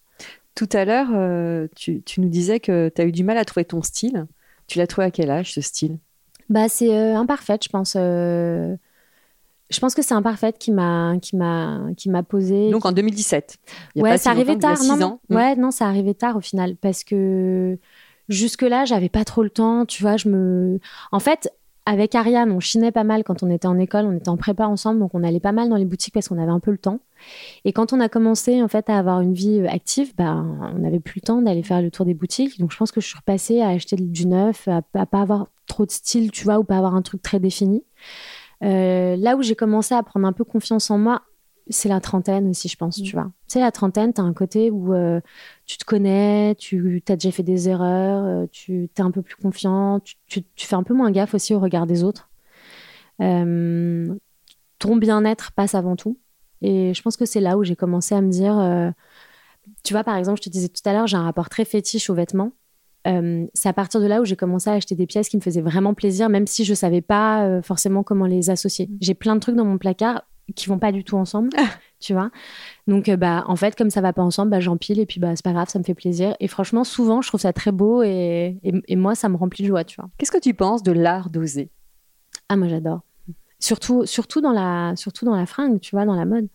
Tout 0.54 0.68
à 0.72 0.84
l'heure, 0.84 1.08
euh, 1.14 1.66
tu, 1.76 2.02
tu 2.02 2.20
nous 2.20 2.28
disais 2.28 2.60
que 2.60 2.90
tu 2.94 3.00
as 3.02 3.04
eu 3.04 3.12
du 3.12 3.24
mal 3.24 3.38
à 3.38 3.44
trouver 3.44 3.64
ton 3.64 3.82
style. 3.82 4.26
Tu 4.66 4.78
l'as 4.78 4.86
trouvé 4.86 5.06
à 5.06 5.10
quel 5.10 5.30
âge, 5.30 5.52
ce 5.52 5.60
style? 5.60 5.98
Bah, 6.48 6.68
c'est 6.68 7.12
imparfaite, 7.14 7.64
je 7.64 7.68
pense. 7.68 7.96
Je 9.72 9.80
pense 9.80 9.94
que 9.94 10.02
c'est 10.02 10.14
imparfaite 10.14 10.58
qui 10.58 10.70
m'a 10.70 11.14
qui 11.20 11.34
m'a 11.36 11.86
qui 11.96 12.10
m'a 12.10 12.22
posé. 12.22 12.70
Donc 12.70 12.84
en 12.84 12.92
2017. 12.92 13.56
Il 13.94 13.98
y 13.98 14.00
a 14.00 14.04
ouais, 14.04 14.10
pas 14.10 14.18
si 14.18 14.24
ça 14.24 14.30
arrivait 14.30 14.58
tard. 14.58 14.76
six 14.76 14.88
Non, 14.88 15.02
ans. 15.02 15.20
Mm. 15.30 15.34
Ouais, 15.34 15.56
non, 15.56 15.70
ça 15.70 15.86
arrivait 15.86 16.14
tard 16.14 16.36
au 16.36 16.40
final 16.40 16.76
parce 16.76 17.04
que 17.04 17.78
jusque 18.32 18.62
là, 18.62 18.84
j'avais 18.84 19.08
pas 19.08 19.24
trop 19.24 19.42
le 19.42 19.50
temps. 19.50 19.86
Tu 19.86 20.02
vois, 20.02 20.16
je 20.16 20.28
me. 20.28 20.80
En 21.12 21.20
fait, 21.20 21.52
avec 21.86 22.14
Ariane, 22.14 22.52
on 22.52 22.60
chinait 22.60 22.92
pas 22.92 23.04
mal 23.04 23.24
quand 23.24 23.42
on 23.42 23.50
était 23.50 23.66
en 23.66 23.78
école. 23.78 24.06
On 24.06 24.16
était 24.16 24.28
en 24.28 24.36
prépa 24.36 24.66
ensemble, 24.66 25.00
donc 25.00 25.10
on 25.14 25.22
allait 25.22 25.40
pas 25.40 25.52
mal 25.52 25.68
dans 25.68 25.76
les 25.76 25.84
boutiques 25.84 26.14
parce 26.14 26.28
qu'on 26.28 26.38
avait 26.38 26.52
un 26.52 26.60
peu 26.60 26.70
le 26.70 26.78
temps. 26.78 27.00
Et 27.64 27.72
quand 27.72 27.92
on 27.92 28.00
a 28.00 28.08
commencé 28.08 28.62
en 28.62 28.68
fait 28.68 28.88
à 28.90 28.98
avoir 28.98 29.20
une 29.20 29.34
vie 29.34 29.60
euh, 29.60 29.68
active, 29.68 30.14
bah, 30.16 30.44
on 30.74 30.78
n'avait 30.78 31.00
plus 31.00 31.20
le 31.22 31.26
temps 31.26 31.42
d'aller 31.42 31.62
faire 31.62 31.82
le 31.82 31.90
tour 31.90 32.06
des 32.06 32.14
boutiques. 32.14 32.58
Donc 32.58 32.72
je 32.72 32.76
pense 32.76 32.92
que 32.92 33.00
je 33.00 33.06
suis 33.06 33.18
repassée 33.18 33.60
à 33.60 33.68
acheter 33.68 33.96
du 33.96 34.26
neuf, 34.26 34.68
à, 34.68 34.82
à 34.94 35.06
pas 35.06 35.20
avoir 35.20 35.48
trop 35.66 35.86
de 35.86 35.90
style, 35.90 36.30
tu 36.30 36.44
vois, 36.44 36.58
ou 36.58 36.64
pas 36.64 36.76
avoir 36.76 36.94
un 36.94 37.02
truc 37.02 37.22
très 37.22 37.40
défini. 37.40 37.84
Euh, 38.62 39.16
là 39.16 39.36
où 39.36 39.42
j'ai 39.42 39.56
commencé 39.56 39.94
à 39.94 40.02
prendre 40.02 40.26
un 40.26 40.32
peu 40.32 40.44
confiance 40.44 40.90
en 40.90 40.98
moi, 40.98 41.22
c'est 41.72 41.88
la 41.88 42.00
trentaine 42.00 42.48
aussi, 42.48 42.68
je 42.68 42.76
pense, 42.76 43.02
tu 43.02 43.12
vois. 43.12 43.30
Tu 43.48 43.54
sais, 43.54 43.60
la 43.60 43.72
trentaine, 43.72 44.12
t'as 44.12 44.22
un 44.22 44.32
côté 44.32 44.70
où 44.70 44.94
euh, 44.94 45.20
tu 45.66 45.76
te 45.78 45.84
connais, 45.84 46.54
tu 46.56 47.02
as 47.08 47.16
déjà 47.16 47.30
fait 47.32 47.42
des 47.42 47.68
erreurs, 47.68 48.24
euh, 48.24 48.46
tu 48.50 48.88
es 48.96 49.00
un 49.00 49.10
peu 49.10 49.22
plus 49.22 49.36
confiant, 49.36 50.00
tu, 50.00 50.14
tu- 50.26 50.44
tu 50.54 50.66
fais 50.66 50.76
un 50.76 50.82
peu 50.82 50.94
moins 50.94 51.10
gaffe 51.10 51.34
aussi 51.34 51.54
au 51.54 51.58
regard 51.60 51.86
des 51.86 52.04
autres. 52.04 52.30
Euh, 53.20 54.14
ton 54.78 54.96
bien-être 54.96 55.52
passe 55.52 55.74
avant 55.74 55.96
tout. 55.96 56.18
Et 56.60 56.94
je 56.94 57.02
pense 57.02 57.16
que 57.16 57.24
c'est 57.26 57.40
là 57.40 57.56
où 57.58 57.64
j'ai 57.64 57.76
commencé 57.76 58.14
à 58.14 58.20
me 58.20 58.30
dire, 58.30 58.58
euh, 58.58 58.90
tu 59.84 59.94
vois, 59.94 60.04
par 60.04 60.16
exemple, 60.16 60.38
je 60.38 60.44
te 60.44 60.50
disais 60.50 60.68
tout 60.68 60.82
à 60.88 60.92
l'heure, 60.92 61.06
j'ai 61.06 61.16
un 61.16 61.24
rapport 61.24 61.48
très 61.48 61.64
fétiche 61.64 62.08
aux 62.10 62.14
vêtements. 62.14 62.52
Euh, 63.08 63.46
c'est 63.54 63.68
à 63.68 63.72
partir 63.72 64.00
de 64.00 64.06
là 64.06 64.20
où 64.20 64.24
j'ai 64.24 64.36
commencé 64.36 64.70
à 64.70 64.74
acheter 64.74 64.94
des 64.94 65.06
pièces 65.06 65.28
qui 65.28 65.36
me 65.36 65.42
faisaient 65.42 65.60
vraiment 65.60 65.92
plaisir, 65.92 66.28
même 66.28 66.46
si 66.46 66.64
je 66.64 66.72
savais 66.72 67.00
pas 67.00 67.44
euh, 67.44 67.60
forcément 67.62 68.04
comment 68.04 68.26
les 68.26 68.48
associer. 68.48 68.88
J'ai 69.00 69.14
plein 69.14 69.34
de 69.34 69.40
trucs 69.40 69.56
dans 69.56 69.64
mon 69.64 69.78
placard 69.78 70.22
qui 70.54 70.68
vont 70.68 70.78
pas 70.78 70.92
du 70.92 71.04
tout 71.04 71.16
ensemble, 71.16 71.50
tu 72.00 72.12
vois. 72.12 72.30
Donc, 72.86 73.08
euh, 73.08 73.16
bah, 73.16 73.44
en 73.46 73.56
fait, 73.56 73.76
comme 73.76 73.90
ça 73.90 74.00
va 74.00 74.12
pas 74.12 74.22
ensemble, 74.22 74.50
bah, 74.50 74.60
j'empile 74.60 75.00
et 75.00 75.06
puis 75.06 75.20
bah, 75.20 75.34
c'est 75.34 75.44
pas 75.44 75.52
grave, 75.52 75.68
ça 75.68 75.78
me 75.78 75.84
fait 75.84 75.94
plaisir. 75.94 76.34
Et 76.40 76.48
franchement, 76.48 76.84
souvent, 76.84 77.22
je 77.22 77.28
trouve 77.28 77.40
ça 77.40 77.52
très 77.52 77.72
beau 77.72 78.02
et, 78.02 78.58
et, 78.62 78.72
et 78.88 78.96
moi, 78.96 79.14
ça 79.14 79.28
me 79.28 79.36
remplit 79.36 79.62
de 79.62 79.68
joie, 79.68 79.84
tu 79.84 79.96
vois. 80.00 80.08
Qu'est-ce 80.18 80.32
que 80.32 80.40
tu 80.40 80.54
penses 80.54 80.82
de 80.82 80.92
l'art 80.92 81.30
d'oser? 81.30 81.70
Ah, 82.48 82.56
moi, 82.56 82.68
j'adore. 82.68 83.00
Surtout, 83.58 84.06
surtout, 84.06 84.40
dans 84.40 84.52
la, 84.52 84.94
surtout 84.96 85.24
dans 85.24 85.36
la 85.36 85.46
fringue, 85.46 85.80
tu 85.80 85.94
vois, 85.94 86.04
dans 86.04 86.16
la 86.16 86.24
mode. 86.24 86.48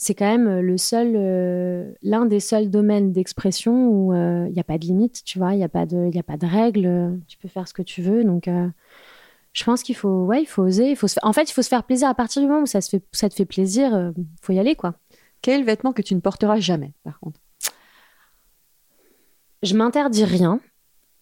C'est 0.00 0.14
quand 0.14 0.30
même 0.30 0.46
euh, 0.46 0.62
le 0.62 0.78
seul, 0.78 1.14
euh, 1.16 1.92
l'un 2.02 2.24
des 2.24 2.38
seuls 2.38 2.70
domaines 2.70 3.10
d'expression 3.10 3.88
où 3.88 4.14
il 4.14 4.52
n'y 4.52 4.60
a 4.60 4.64
pas 4.64 4.78
de 4.78 4.84
limite, 4.84 5.24
tu 5.24 5.38
vois, 5.38 5.54
il 5.54 5.58
n'y 5.58 5.64
a 5.64 5.68
pas 5.68 5.86
de, 5.86 6.08
y 6.14 6.18
a 6.20 6.22
pas 6.22 6.36
de 6.36 6.46
règles, 6.46 7.18
tu 7.26 7.36
peux 7.36 7.48
faire 7.48 7.66
ce 7.66 7.74
que 7.74 7.82
tu 7.82 8.00
veux. 8.00 8.22
Donc, 8.22 8.46
euh, 8.46 8.68
je 9.58 9.64
pense 9.64 9.82
qu'il 9.82 9.96
faut, 9.96 10.24
ouais, 10.24 10.42
il 10.42 10.46
faut 10.46 10.62
oser. 10.62 10.90
Il 10.90 10.96
faut 10.96 11.08
se 11.08 11.18
En 11.22 11.32
fait, 11.32 11.50
il 11.50 11.52
faut 11.52 11.62
se 11.62 11.68
faire 11.68 11.82
plaisir 11.82 12.08
à 12.08 12.14
partir 12.14 12.40
du 12.40 12.48
moment 12.48 12.62
où 12.62 12.66
ça, 12.66 12.80
se 12.80 12.90
fait, 12.90 13.02
ça 13.12 13.28
te 13.28 13.34
fait 13.34 13.44
plaisir, 13.44 13.92
euh, 13.92 14.12
faut 14.40 14.52
y 14.52 14.58
aller, 14.58 14.76
quoi. 14.76 14.94
Quel 15.42 15.64
vêtement 15.64 15.92
que 15.92 16.02
tu 16.02 16.14
ne 16.14 16.20
porteras 16.20 16.60
jamais, 16.60 16.92
par 17.02 17.18
contre? 17.18 17.40
Je 19.62 19.74
m'interdis 19.74 20.24
rien. 20.24 20.60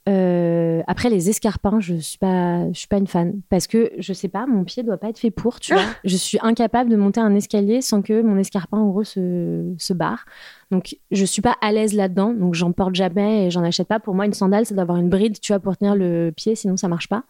Euh, 0.09 0.83
après 0.87 1.09
les 1.11 1.31
escarpins, 1.31 1.81
je 1.81 1.94
suis 1.94 2.18
pas, 2.18 2.70
je 2.72 2.79
suis 2.79 2.87
pas 2.87 2.99
une 2.99 3.09
fan 3.09 3.40
parce 3.49 3.66
que 3.66 3.90
je 3.99 4.12
sais 4.12 4.29
pas, 4.29 4.46
mon 4.46 4.62
pied 4.62 4.85
doit 4.85 4.99
pas 4.99 5.09
être 5.09 5.18
fait 5.18 5.33
pour, 5.33 5.59
tu 5.59 5.72
vois. 5.72 5.83
je 6.05 6.16
suis 6.16 6.38
incapable 6.42 6.90
de 6.90 6.96
monter 6.96 7.18
un 7.18 7.35
escalier 7.35 7.81
sans 7.81 8.03
que 8.03 8.22
mon 8.22 8.37
escarpin 8.37 8.79
en 8.79 8.88
gros 8.88 9.03
se, 9.03 9.75
se 9.79 9.92
barre. 9.92 10.25
Donc 10.70 10.96
je 11.11 11.25
suis 11.25 11.42
pas 11.42 11.57
à 11.61 11.72
l'aise 11.72 11.94
là-dedans, 11.94 12.33
donc 12.35 12.55
j'en 12.55 12.70
porte 12.70 12.94
jamais 12.94 13.46
et 13.46 13.51
j'en 13.51 13.64
achète 13.64 13.88
pas. 13.88 13.99
Pour 13.99 14.14
moi, 14.14 14.27
une 14.27 14.35
sandale, 14.35 14.64
c'est 14.64 14.75
d'avoir 14.77 14.99
une 14.99 15.09
bride, 15.09 15.40
tu 15.40 15.53
vois, 15.53 15.61
pour 15.61 15.77
tenir 15.77 15.96
le 15.96 16.31
pied, 16.31 16.55
sinon 16.55 16.77
ça 16.77 16.87
marche 16.87 17.09
pas. 17.09 17.25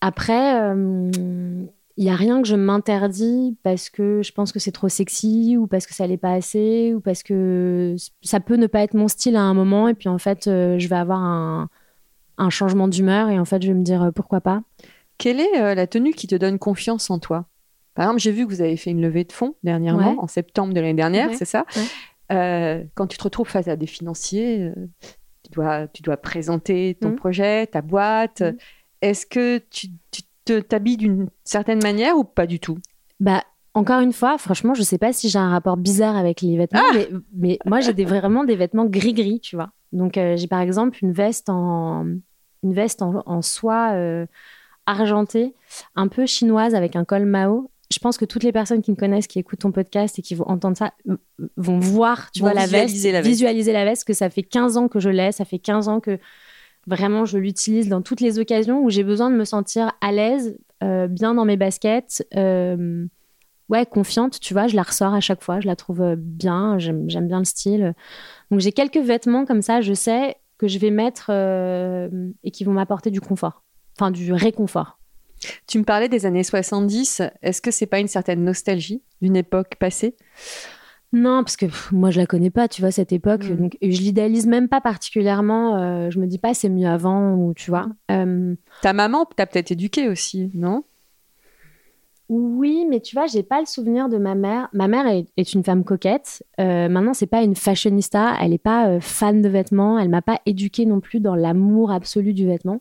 Après, 0.00 0.60
euh, 0.62 1.10
il 1.96 2.04
y 2.04 2.08
a 2.08 2.14
rien 2.16 2.40
que 2.40 2.48
je 2.48 2.56
m'interdis 2.56 3.56
parce 3.62 3.90
que 3.90 4.22
je 4.22 4.32
pense 4.32 4.52
que 4.52 4.58
c'est 4.58 4.72
trop 4.72 4.88
sexy 4.88 5.56
ou 5.58 5.66
parce 5.66 5.86
que 5.86 5.94
ça 5.94 6.06
l'est 6.06 6.16
pas 6.16 6.32
assez 6.32 6.94
ou 6.94 7.00
parce 7.00 7.22
que 7.22 7.96
ça 8.22 8.40
peut 8.40 8.56
ne 8.56 8.66
pas 8.66 8.80
être 8.82 8.94
mon 8.94 9.08
style 9.08 9.36
à 9.36 9.42
un 9.42 9.52
moment 9.52 9.88
et 9.88 9.94
puis 9.94 10.08
en 10.08 10.16
fait 10.18 10.46
euh, 10.46 10.78
je 10.78 10.88
vais 10.88 10.96
avoir 10.96 11.20
un, 11.20 11.68
un 12.38 12.48
changement 12.50 12.88
d'humeur 12.88 13.28
et 13.28 13.38
en 13.38 13.44
fait 13.44 13.60
je 13.62 13.68
vais 13.68 13.74
me 13.74 13.82
dire 13.84 14.02
euh, 14.04 14.10
pourquoi 14.10 14.40
pas. 14.40 14.62
Quelle 15.18 15.40
est 15.40 15.60
euh, 15.60 15.74
la 15.74 15.86
tenue 15.86 16.12
qui 16.14 16.26
te 16.26 16.34
donne 16.34 16.58
confiance 16.58 17.10
en 17.10 17.18
toi? 17.18 17.44
Par 17.94 18.04
exemple, 18.06 18.20
j'ai 18.22 18.32
vu 18.32 18.46
que 18.46 18.50
vous 18.52 18.62
avez 18.62 18.78
fait 18.78 18.90
une 18.92 19.02
levée 19.02 19.24
de 19.24 19.32
fonds 19.32 19.54
dernièrement, 19.62 20.12
Ouais. 20.12 20.18
en 20.18 20.26
septembre 20.28 20.72
de 20.72 20.80
l'année 20.80 20.94
dernière, 20.94 21.28
Ouais. 21.28 21.34
c'est 21.34 21.44
ça? 21.44 21.66
Euh, 22.32 22.82
Quand 22.94 23.06
tu 23.08 23.18
te 23.18 23.24
retrouves 23.24 23.48
face 23.48 23.68
à 23.68 23.76
des 23.76 23.86
financiers, 23.88 24.62
euh, 24.62 24.72
tu, 25.42 25.50
dois, 25.50 25.88
tu 25.88 26.00
dois 26.02 26.16
présenter 26.16 26.96
ton 26.98 27.10
Mhm. 27.10 27.16
projet, 27.16 27.66
ta 27.66 27.82
boîte. 27.82 28.40
Mhm. 28.40 28.56
Est-ce 29.02 29.26
que 29.26 29.58
tu, 29.70 29.88
tu 30.10 30.22
te 30.44 30.60
t'habilles 30.60 30.96
d'une 30.96 31.28
certaine 31.44 31.82
manière 31.82 32.16
ou 32.16 32.24
pas 32.24 32.46
du 32.46 32.60
tout? 32.60 32.78
Bah 33.20 33.44
encore 33.74 34.00
une 34.00 34.12
fois, 34.12 34.36
franchement, 34.36 34.74
je 34.74 34.82
sais 34.82 34.98
pas 34.98 35.12
si 35.12 35.28
j'ai 35.28 35.38
un 35.38 35.50
rapport 35.50 35.76
bizarre 35.76 36.16
avec 36.16 36.40
les 36.40 36.56
vêtements, 36.56 36.80
mais, 36.92 37.08
mais 37.34 37.58
moi 37.66 37.80
j'ai 37.80 37.92
des, 37.92 38.04
vraiment 38.04 38.42
des 38.44 38.56
vêtements 38.56 38.84
gris-gris, 38.86 39.40
tu 39.40 39.54
vois. 39.56 39.70
Donc 39.92 40.18
euh, 40.18 40.36
j'ai 40.36 40.48
par 40.48 40.60
exemple 40.60 40.98
une 41.02 41.12
veste 41.12 41.48
en 41.48 42.04
une 42.62 42.72
veste 42.74 43.00
en, 43.00 43.22
en 43.26 43.42
soie 43.42 43.92
euh, 43.92 44.26
argentée, 44.86 45.54
un 45.94 46.08
peu 46.08 46.26
chinoise 46.26 46.74
avec 46.74 46.96
un 46.96 47.04
col 47.04 47.24
Mao. 47.26 47.70
Je 47.92 47.98
pense 47.98 48.18
que 48.18 48.24
toutes 48.24 48.44
les 48.44 48.52
personnes 48.52 48.82
qui 48.82 48.90
me 48.92 48.96
connaissent, 48.96 49.26
qui 49.26 49.38
écoutent 49.38 49.60
ton 49.60 49.72
podcast 49.72 50.18
et 50.18 50.22
qui 50.22 50.34
vont 50.36 50.46
entendre 50.48 50.76
ça, 50.76 50.92
vont 51.56 51.78
voir, 51.80 52.30
tu 52.30 52.40
Vont 52.40 52.46
vois, 52.46 52.54
la 52.54 52.66
veste, 52.66 52.92
visualiser 52.92 53.12
la 53.12 53.18
veste. 53.20 53.28
visualiser 53.30 53.72
la 53.72 53.84
veste, 53.84 54.04
que 54.04 54.12
ça 54.12 54.30
fait 54.30 54.42
15 54.44 54.76
ans 54.76 54.88
que 54.88 55.00
je 55.00 55.10
l'ai, 55.10 55.32
ça 55.32 55.44
fait 55.44 55.58
15 55.58 55.88
ans 55.88 55.98
que 56.00 56.18
Vraiment, 56.86 57.24
je 57.24 57.38
l'utilise 57.38 57.88
dans 57.88 58.02
toutes 58.02 58.20
les 58.20 58.38
occasions 58.38 58.82
où 58.82 58.90
j'ai 58.90 59.04
besoin 59.04 59.30
de 59.30 59.36
me 59.36 59.44
sentir 59.44 59.92
à 60.00 60.12
l'aise, 60.12 60.58
euh, 60.82 61.08
bien 61.08 61.34
dans 61.34 61.44
mes 61.44 61.56
baskets. 61.56 62.26
Euh, 62.36 63.06
ouais, 63.68 63.84
confiante, 63.86 64.40
tu 64.40 64.54
vois, 64.54 64.66
je 64.66 64.76
la 64.76 64.82
ressors 64.82 65.14
à 65.14 65.20
chaque 65.20 65.42
fois, 65.42 65.60
je 65.60 65.66
la 65.66 65.76
trouve 65.76 66.00
euh, 66.00 66.14
bien, 66.16 66.78
j'aime 66.78 67.06
bien 67.06 67.38
le 67.38 67.44
style. 67.44 67.94
Donc 68.50 68.60
j'ai 68.60 68.72
quelques 68.72 68.98
vêtements 68.98 69.44
comme 69.44 69.62
ça, 69.62 69.80
je 69.80 69.92
sais 69.92 70.36
que 70.58 70.68
je 70.68 70.78
vais 70.78 70.90
mettre 70.90 71.30
et 71.30 72.50
qui 72.50 72.64
vont 72.64 72.72
m'apporter 72.72 73.10
du 73.10 73.20
confort, 73.20 73.62
enfin 73.98 74.10
du 74.10 74.32
réconfort. 74.32 74.98
Tu 75.66 75.78
me 75.78 75.84
parlais 75.84 76.08
des 76.08 76.26
années 76.26 76.44
70, 76.44 77.22
est-ce 77.40 77.62
que 77.62 77.70
c'est 77.70 77.86
pas 77.86 77.98
une 77.98 78.08
certaine 78.08 78.44
nostalgie 78.44 79.02
d'une 79.22 79.36
époque 79.36 79.76
passée? 79.78 80.16
Non, 81.12 81.42
parce 81.42 81.56
que 81.56 81.66
moi 81.92 82.10
je 82.10 82.20
la 82.20 82.26
connais 82.26 82.50
pas, 82.50 82.68
tu 82.68 82.82
vois 82.82 82.92
cette 82.92 83.12
époque, 83.12 83.44
mm. 83.44 83.56
donc 83.56 83.78
je 83.82 84.00
l'idéalise 84.00 84.46
même 84.46 84.68
pas 84.68 84.80
particulièrement. 84.80 85.76
Euh, 85.76 86.10
je 86.10 86.18
me 86.20 86.26
dis 86.26 86.38
pas 86.38 86.54
c'est 86.54 86.68
mieux 86.68 86.86
avant 86.86 87.34
ou 87.34 87.52
tu 87.54 87.70
vois. 87.70 87.88
Euh, 88.10 88.54
Ta 88.82 88.92
maman 88.92 89.24
t'a 89.24 89.46
peut-être 89.46 89.72
éduquée 89.72 90.08
aussi, 90.08 90.50
non? 90.54 90.84
Oui, 92.28 92.86
mais 92.88 93.00
tu 93.00 93.16
vois, 93.16 93.26
j'ai 93.26 93.42
pas 93.42 93.58
le 93.58 93.66
souvenir 93.66 94.08
de 94.08 94.16
ma 94.16 94.36
mère. 94.36 94.68
Ma 94.72 94.86
mère 94.86 95.04
est, 95.08 95.52
une 95.52 95.64
femme 95.64 95.82
coquette. 95.82 96.44
Euh, 96.60 96.88
maintenant, 96.88 97.12
c'est 97.12 97.26
pas 97.26 97.42
une 97.42 97.56
fashionista. 97.56 98.36
Elle 98.40 98.52
est 98.52 98.58
pas 98.58 99.00
fan 99.00 99.42
de 99.42 99.48
vêtements. 99.48 99.98
Elle 99.98 100.10
m'a 100.10 100.22
pas 100.22 100.38
éduquée 100.46 100.86
non 100.86 101.00
plus 101.00 101.18
dans 101.18 101.34
l'amour 101.34 101.90
absolu 101.90 102.32
du 102.32 102.46
vêtement. 102.46 102.80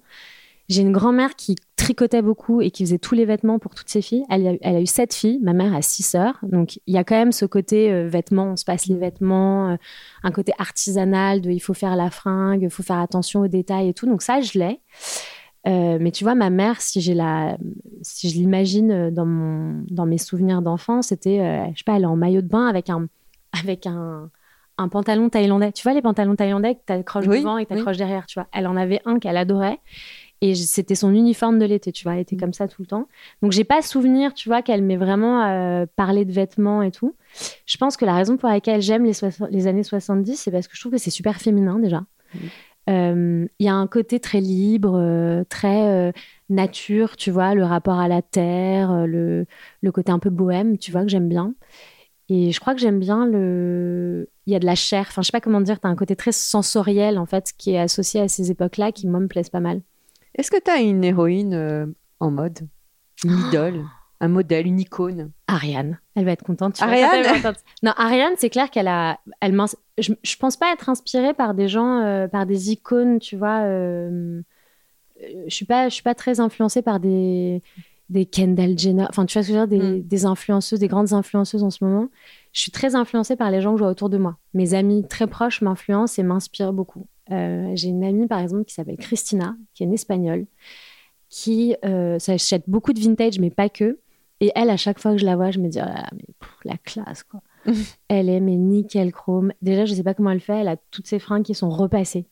J'ai 0.70 0.82
une 0.82 0.92
grand-mère 0.92 1.36
qui 1.36 1.56
tricotait 1.76 2.22
beaucoup 2.22 2.62
et 2.62 2.70
qui 2.70 2.86
faisait 2.86 3.00
tous 3.00 3.16
les 3.16 3.26
vêtements 3.26 3.58
pour 3.58 3.74
toutes 3.74 3.90
ses 3.90 4.04
filles. 4.04 4.24
Elle 4.30 4.60
a, 4.62 4.80
eu 4.80 4.86
sept 4.86 5.16
filles, 5.16 5.40
ma 5.42 5.54
mère 5.54 5.74
a 5.74 5.82
six 5.82 6.04
sœurs. 6.04 6.38
Donc 6.44 6.80
il 6.86 6.94
y 6.94 6.98
a 7.00 7.04
quand 7.04 7.16
même 7.16 7.32
ce 7.32 7.46
côté 7.46 7.92
euh, 7.92 8.08
vêtements, 8.08 8.52
on 8.52 8.56
se 8.56 8.66
passe 8.66 8.86
les 8.86 8.96
vêtements, 8.96 9.70
euh, 9.70 9.76
un 10.22 10.32
côté 10.32 10.54
artisanal 10.60 11.42
de 11.42 11.50
il 11.50 11.60
faut 11.60 11.74
faire 11.74 11.96
la 11.96 12.12
fringue, 12.12 12.62
il 12.62 12.70
faut 12.70 12.84
faire 12.84 13.00
attention 13.00 13.42
aux 13.42 13.48
détails 13.48 13.90
et 13.90 13.94
tout. 13.96 14.06
Donc 14.06 14.22
ça, 14.22 14.42
je 14.42 14.60
l'ai. 14.60 14.80
Euh, 15.68 15.98
mais 16.00 16.12
tu 16.12 16.24
vois, 16.24 16.36
ma 16.36 16.52
mère, 16.52 16.82
si 16.82 17.02
j'ai 17.02 17.16
la, 17.16 17.58
si 18.04 18.30
je 18.30 18.36
l'imagine 18.36 19.10
dans 19.10 19.26
mon, 19.26 19.84
dans 19.90 20.06
mes 20.06 20.20
souvenirs 20.20 20.62
d'enfance, 20.62 21.08
c'était, 21.08 21.72
je 21.74 21.80
sais 21.80 21.84
pas, 21.84 21.96
elle 21.96 22.04
est 22.04 22.06
en 22.06 22.16
maillot 22.16 22.42
de 22.42 22.48
bain 22.48 22.68
avec 22.68 22.92
un, 22.92 23.08
avec 23.60 23.88
un, 23.88 24.30
un 24.78 24.88
pantalon 24.88 25.30
thaïlandais. 25.30 25.72
Tu 25.72 25.84
vois 25.84 25.94
les 25.94 26.02
pantalons 26.02 26.36
thaïlandais 26.36 26.76
que 26.76 26.82
tu 26.86 26.94
accroches 26.94 27.28
devant 27.28 27.58
et 27.58 27.66
que 27.66 27.74
tu 27.74 27.80
accroches 27.80 27.98
derrière, 27.98 28.26
tu 28.26 28.40
vois. 28.40 28.48
Elle 28.54 28.68
en 28.68 28.78
avait 28.78 29.02
un 29.06 29.20
qu'elle 29.20 29.38
adorait. 29.38 29.80
Et 30.41 30.56
c'était 30.56 30.95
son 30.95 31.13
uniforme 31.13 31.60
de 31.60 31.65
l'été, 31.65 31.91
tu 31.91 32.04
vois. 32.04 32.13
Elle 32.13 32.21
était 32.21 32.36
mm. 32.36 32.39
comme 32.39 32.54
ça 32.54 32.67
tout 32.67 32.82
le 32.82 32.88
temps. 32.88 33.08
Donc, 33.41 33.52
j'ai 33.52 33.63
pas 33.63 33.82
souvenir, 33.82 34.34
tu 34.34 34.49
vois, 34.49 34.62
qu'elle 34.62 34.82
m'ait 34.82 34.97
vraiment 34.97 35.43
euh, 35.43 35.86
parlé 35.95 36.25
de 36.25 36.32
vêtements 36.32 36.82
et 36.82 36.91
tout. 36.91 37.15
Je 37.65 37.78
pense 37.78 37.97
que 37.97 38.06
la 38.06 38.15
raison 38.15 38.38
pour 38.38 38.49
laquelle 38.49 38.82
j'aime 38.82 39.04
les, 39.04 39.13
les, 39.49 39.67
années 39.67 39.84
70, 39.84 40.36
c'est 40.36 40.52
parce 40.52 40.67
que 40.67 40.75
je 40.75 40.80
trouve 40.80 40.93
que 40.93 40.97
c'est 40.97 41.10
super 41.10 41.41
féminin 41.41 41.80
déjà. 41.80 42.04
Mm. 42.34 42.38
Euh, 42.89 43.47
il 43.60 43.65
y 43.65 43.69
a 43.69 43.75
un 43.75 43.86
côté 43.86 44.19
très 44.19 44.41
libre, 44.41 44.95
euh, 44.95 45.43
très 45.47 46.13
nature, 46.49 47.17
tu 47.17 47.30
vois, 47.30 47.54
le 47.54 47.63
rapport 47.63 47.99
à 47.99 48.08
la 48.08 48.21
terre, 48.21 49.06
le, 49.06 49.45
le, 49.82 49.91
côté 49.91 50.12
un 50.12 50.17
peu 50.17 50.32
bohème, 50.32 50.78
tu 50.78 50.91
vois, 50.91 51.04
que 51.04 51.10
j'aime 51.10 51.30
bien. 51.30 51.54
Et 52.30 52.52
je 52.52 52.60
crois 52.60 52.75
que 52.75 52.80
j'aime 52.80 52.99
bien 52.99 53.25
le. 53.25 54.30
Il 54.45 54.54
y 54.54 54.56
a 54.56 54.60
de 54.60 54.65
la 54.65 54.75
chair, 54.75 55.06
enfin, 55.08 55.21
je 55.21 55.28
sais 55.28 55.32
pas 55.32 55.41
comment 55.41 55.62
dire, 55.62 55.80
tu 55.80 55.88
as 55.88 55.89
un 55.89 55.95
côté 55.95 56.15
très 56.15 56.32
sensoriel, 56.32 57.17
en 57.17 57.25
fait, 57.25 57.54
qui 57.58 57.71
est 57.71 57.80
associé 57.80 58.21
à 58.21 58.28
ces 58.28 58.52
époques-là, 58.52 58.91
qui, 58.91 59.08
moi, 59.08 59.19
me 59.19 59.28
plaisent 59.28 59.49
pas 59.49 59.60
mal. 59.60 59.82
Est-ce 60.36 60.52
que 60.52 60.62
tu 60.63 60.72
as 60.72 60.82
une 60.82 61.04
héroïne 61.04 61.54
euh, 61.54 61.86
en 62.20 62.32
mode? 62.32 62.60
Une 63.24 63.38
idole? 63.48 63.84
Un 64.22 64.28
modèle, 64.28 64.68
une 64.68 64.80
icône? 64.80 65.32
Ariane. 65.48 65.98
Elle 66.15 66.26
va 66.26 66.32
être 66.32 66.44
contente. 66.44 66.82
Ariane? 66.82 67.54
Non, 67.84 67.94
Ariane, 67.96 68.34
c'est 68.38 68.50
clair 68.50 68.70
qu'elle 68.70 68.89
a. 68.89 69.18
Elle 69.39 69.58
je, 69.98 70.13
je 70.22 70.36
pense 70.36 70.58
pas 70.58 70.74
être 70.74 70.89
inspirée 70.89 71.34
par 71.34 71.54
des 71.54 71.70
gens, 71.70 72.02
euh, 72.02 72.28
par 72.28 72.46
des 72.46 72.72
icônes, 72.72 73.20
tu 73.20 73.38
vois. 73.38 73.62
Euh, 73.62 74.42
je 75.48 75.54
suis 75.54 75.65
pas, 75.65 75.88
je 75.88 75.94
suis 75.94 76.04
pas 76.04 76.15
très 76.15 76.39
influencée 76.42 76.82
par 76.82 77.00
des 77.00 77.62
des 78.10 78.26
Kendall 78.26 78.78
Jenner. 78.78 79.06
Enfin, 79.10 79.26
tu 79.26 79.38
vois 79.38 79.44
ce 79.44 79.50
que 79.50 79.54
je 79.54 79.60
veux 79.60 79.68
dire, 79.68 79.80
des, 79.80 80.00
mm. 80.00 80.02
des, 80.02 80.26
influenceuses, 80.26 80.80
des 80.80 80.88
grandes 80.88 81.13
influenceuses 81.13 81.63
en 81.63 81.70
ce 81.70 81.84
moment. 81.84 82.10
Je 82.54 82.62
suis 82.62 82.72
très 82.72 82.96
influencée 82.96 83.36
par 83.36 83.52
les 83.52 83.62
gens 83.62 83.74
que 83.74 83.78
je 83.78 83.84
vois 83.84 83.92
autour 83.92 84.10
de 84.10 84.18
moi. 84.18 84.38
Mes 84.54 84.74
amis 84.74 85.08
très 85.08 85.28
proches 85.28 85.62
m'influencent 85.62 86.20
et 86.20 86.24
m'inspirent 86.24 86.74
beaucoup. 86.74 87.06
Euh, 87.32 87.72
j'ai 87.76 87.89
une 87.89 88.04
amie, 88.04 88.28
par 88.28 88.39
exemple, 88.39 88.65
qui 88.65 88.74
s'appelle 88.74 88.98
Christina, 88.98 89.56
qui 89.74 89.84
est 89.84 89.86
une 89.86 89.94
espagnole, 89.94 90.46
qui 91.30 91.76
euh, 91.86 92.20
s'achète 92.20 92.63
beaucoup 92.68 92.94
de 92.94 93.00
vintage, 93.00 93.39
mais 93.39 93.50
pas 93.50 93.70
que. 93.70 94.00
Et 94.42 94.52
elle, 94.56 94.70
à 94.70 94.78
chaque 94.78 95.00
fois 95.00 95.12
que 95.12 95.18
je 95.18 95.26
la 95.26 95.36
vois, 95.36 95.52
je 95.52 95.60
me 95.60 95.68
dis, 95.68 95.80
oh 95.82 96.02
mais 96.13 96.24
la 96.63 96.78
classe, 96.78 97.24
quoi. 97.24 97.42
elle 98.08 98.30
est, 98.30 98.39
mais 98.39 98.56
nickel 98.56 99.12
chrome. 99.12 99.52
Déjà, 99.62 99.86
je 99.86 99.94
sais 99.94 100.04
pas 100.04 100.13
comment 100.13 100.32
elle 100.32 100.39
fait, 100.39 100.60
elle 100.60 100.68
a 100.68 100.78
toutes 100.92 101.08
ses 101.08 101.20
fringues 101.20 101.44
qui 101.44 101.56
sont 101.56 101.70
repassées. 101.70 102.26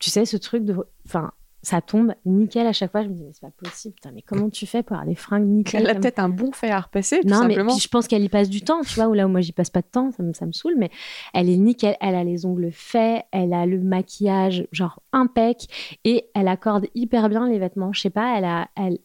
tu 0.00 0.10
sais, 0.10 0.24
ce 0.24 0.36
truc 0.36 0.64
de. 0.64 0.76
Enfin, 1.06 1.32
ça 1.66 1.80
tombe 1.80 2.14
nickel 2.24 2.64
à 2.64 2.72
chaque 2.72 2.92
fois. 2.92 3.02
Je 3.02 3.08
me 3.08 3.14
dis, 3.14 3.24
mais 3.24 3.32
c'est 3.32 3.40
pas 3.40 3.50
possible. 3.50 3.96
mais 4.14 4.22
comment 4.22 4.48
tu 4.48 4.66
fais 4.66 4.84
pour 4.84 4.94
avoir 4.94 5.08
des 5.08 5.16
fringues 5.16 5.46
nickel 5.48 5.82
Elle 5.82 5.90
a 5.90 5.94
peut-être 5.96 6.20
un 6.20 6.28
bon 6.28 6.52
fer 6.52 6.76
à 6.76 6.80
repasser, 6.80 7.20
tout 7.22 7.28
non, 7.28 7.40
simplement. 7.40 7.74
mais 7.74 7.80
je 7.80 7.88
pense 7.88 8.06
qu'elle 8.06 8.22
y 8.22 8.28
passe 8.28 8.48
du 8.48 8.62
temps, 8.62 8.82
tu 8.82 8.94
vois, 8.94 9.08
ou 9.08 9.14
là 9.14 9.26
où 9.26 9.28
moi 9.28 9.40
j'y 9.40 9.50
passe 9.50 9.70
pas 9.70 9.80
de 9.80 9.88
temps, 9.90 10.12
ça 10.12 10.22
me, 10.22 10.32
ça 10.32 10.46
me 10.46 10.52
saoule, 10.52 10.74
mais 10.78 10.90
elle 11.34 11.50
est 11.50 11.56
nickel. 11.56 11.96
Elle 12.00 12.14
a 12.14 12.22
les 12.22 12.46
ongles 12.46 12.70
faits, 12.70 13.24
elle 13.32 13.52
a 13.52 13.66
le 13.66 13.80
maquillage 13.80 14.68
genre 14.70 15.02
impec 15.12 15.98
et 16.04 16.28
elle 16.34 16.46
accorde 16.46 16.86
hyper 16.94 17.28
bien 17.28 17.48
les 17.48 17.58
vêtements. 17.58 17.92
Je 17.92 18.00
sais 18.00 18.10
pas, 18.10 18.38
elle 18.38 18.44
a. 18.44 18.68
Elle, 18.76 18.98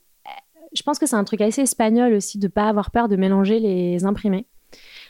je 0.71 0.84
pense 0.84 1.00
que 1.00 1.08
c'est 1.08 1.15
un 1.15 1.24
truc 1.24 1.41
assez 1.41 1.62
espagnol 1.62 2.13
aussi 2.13 2.38
de 2.38 2.47
pas 2.47 2.69
avoir 2.69 2.91
peur 2.91 3.08
de 3.08 3.15
mélanger 3.15 3.60
les 3.60 4.06
imprimés. 4.06 4.45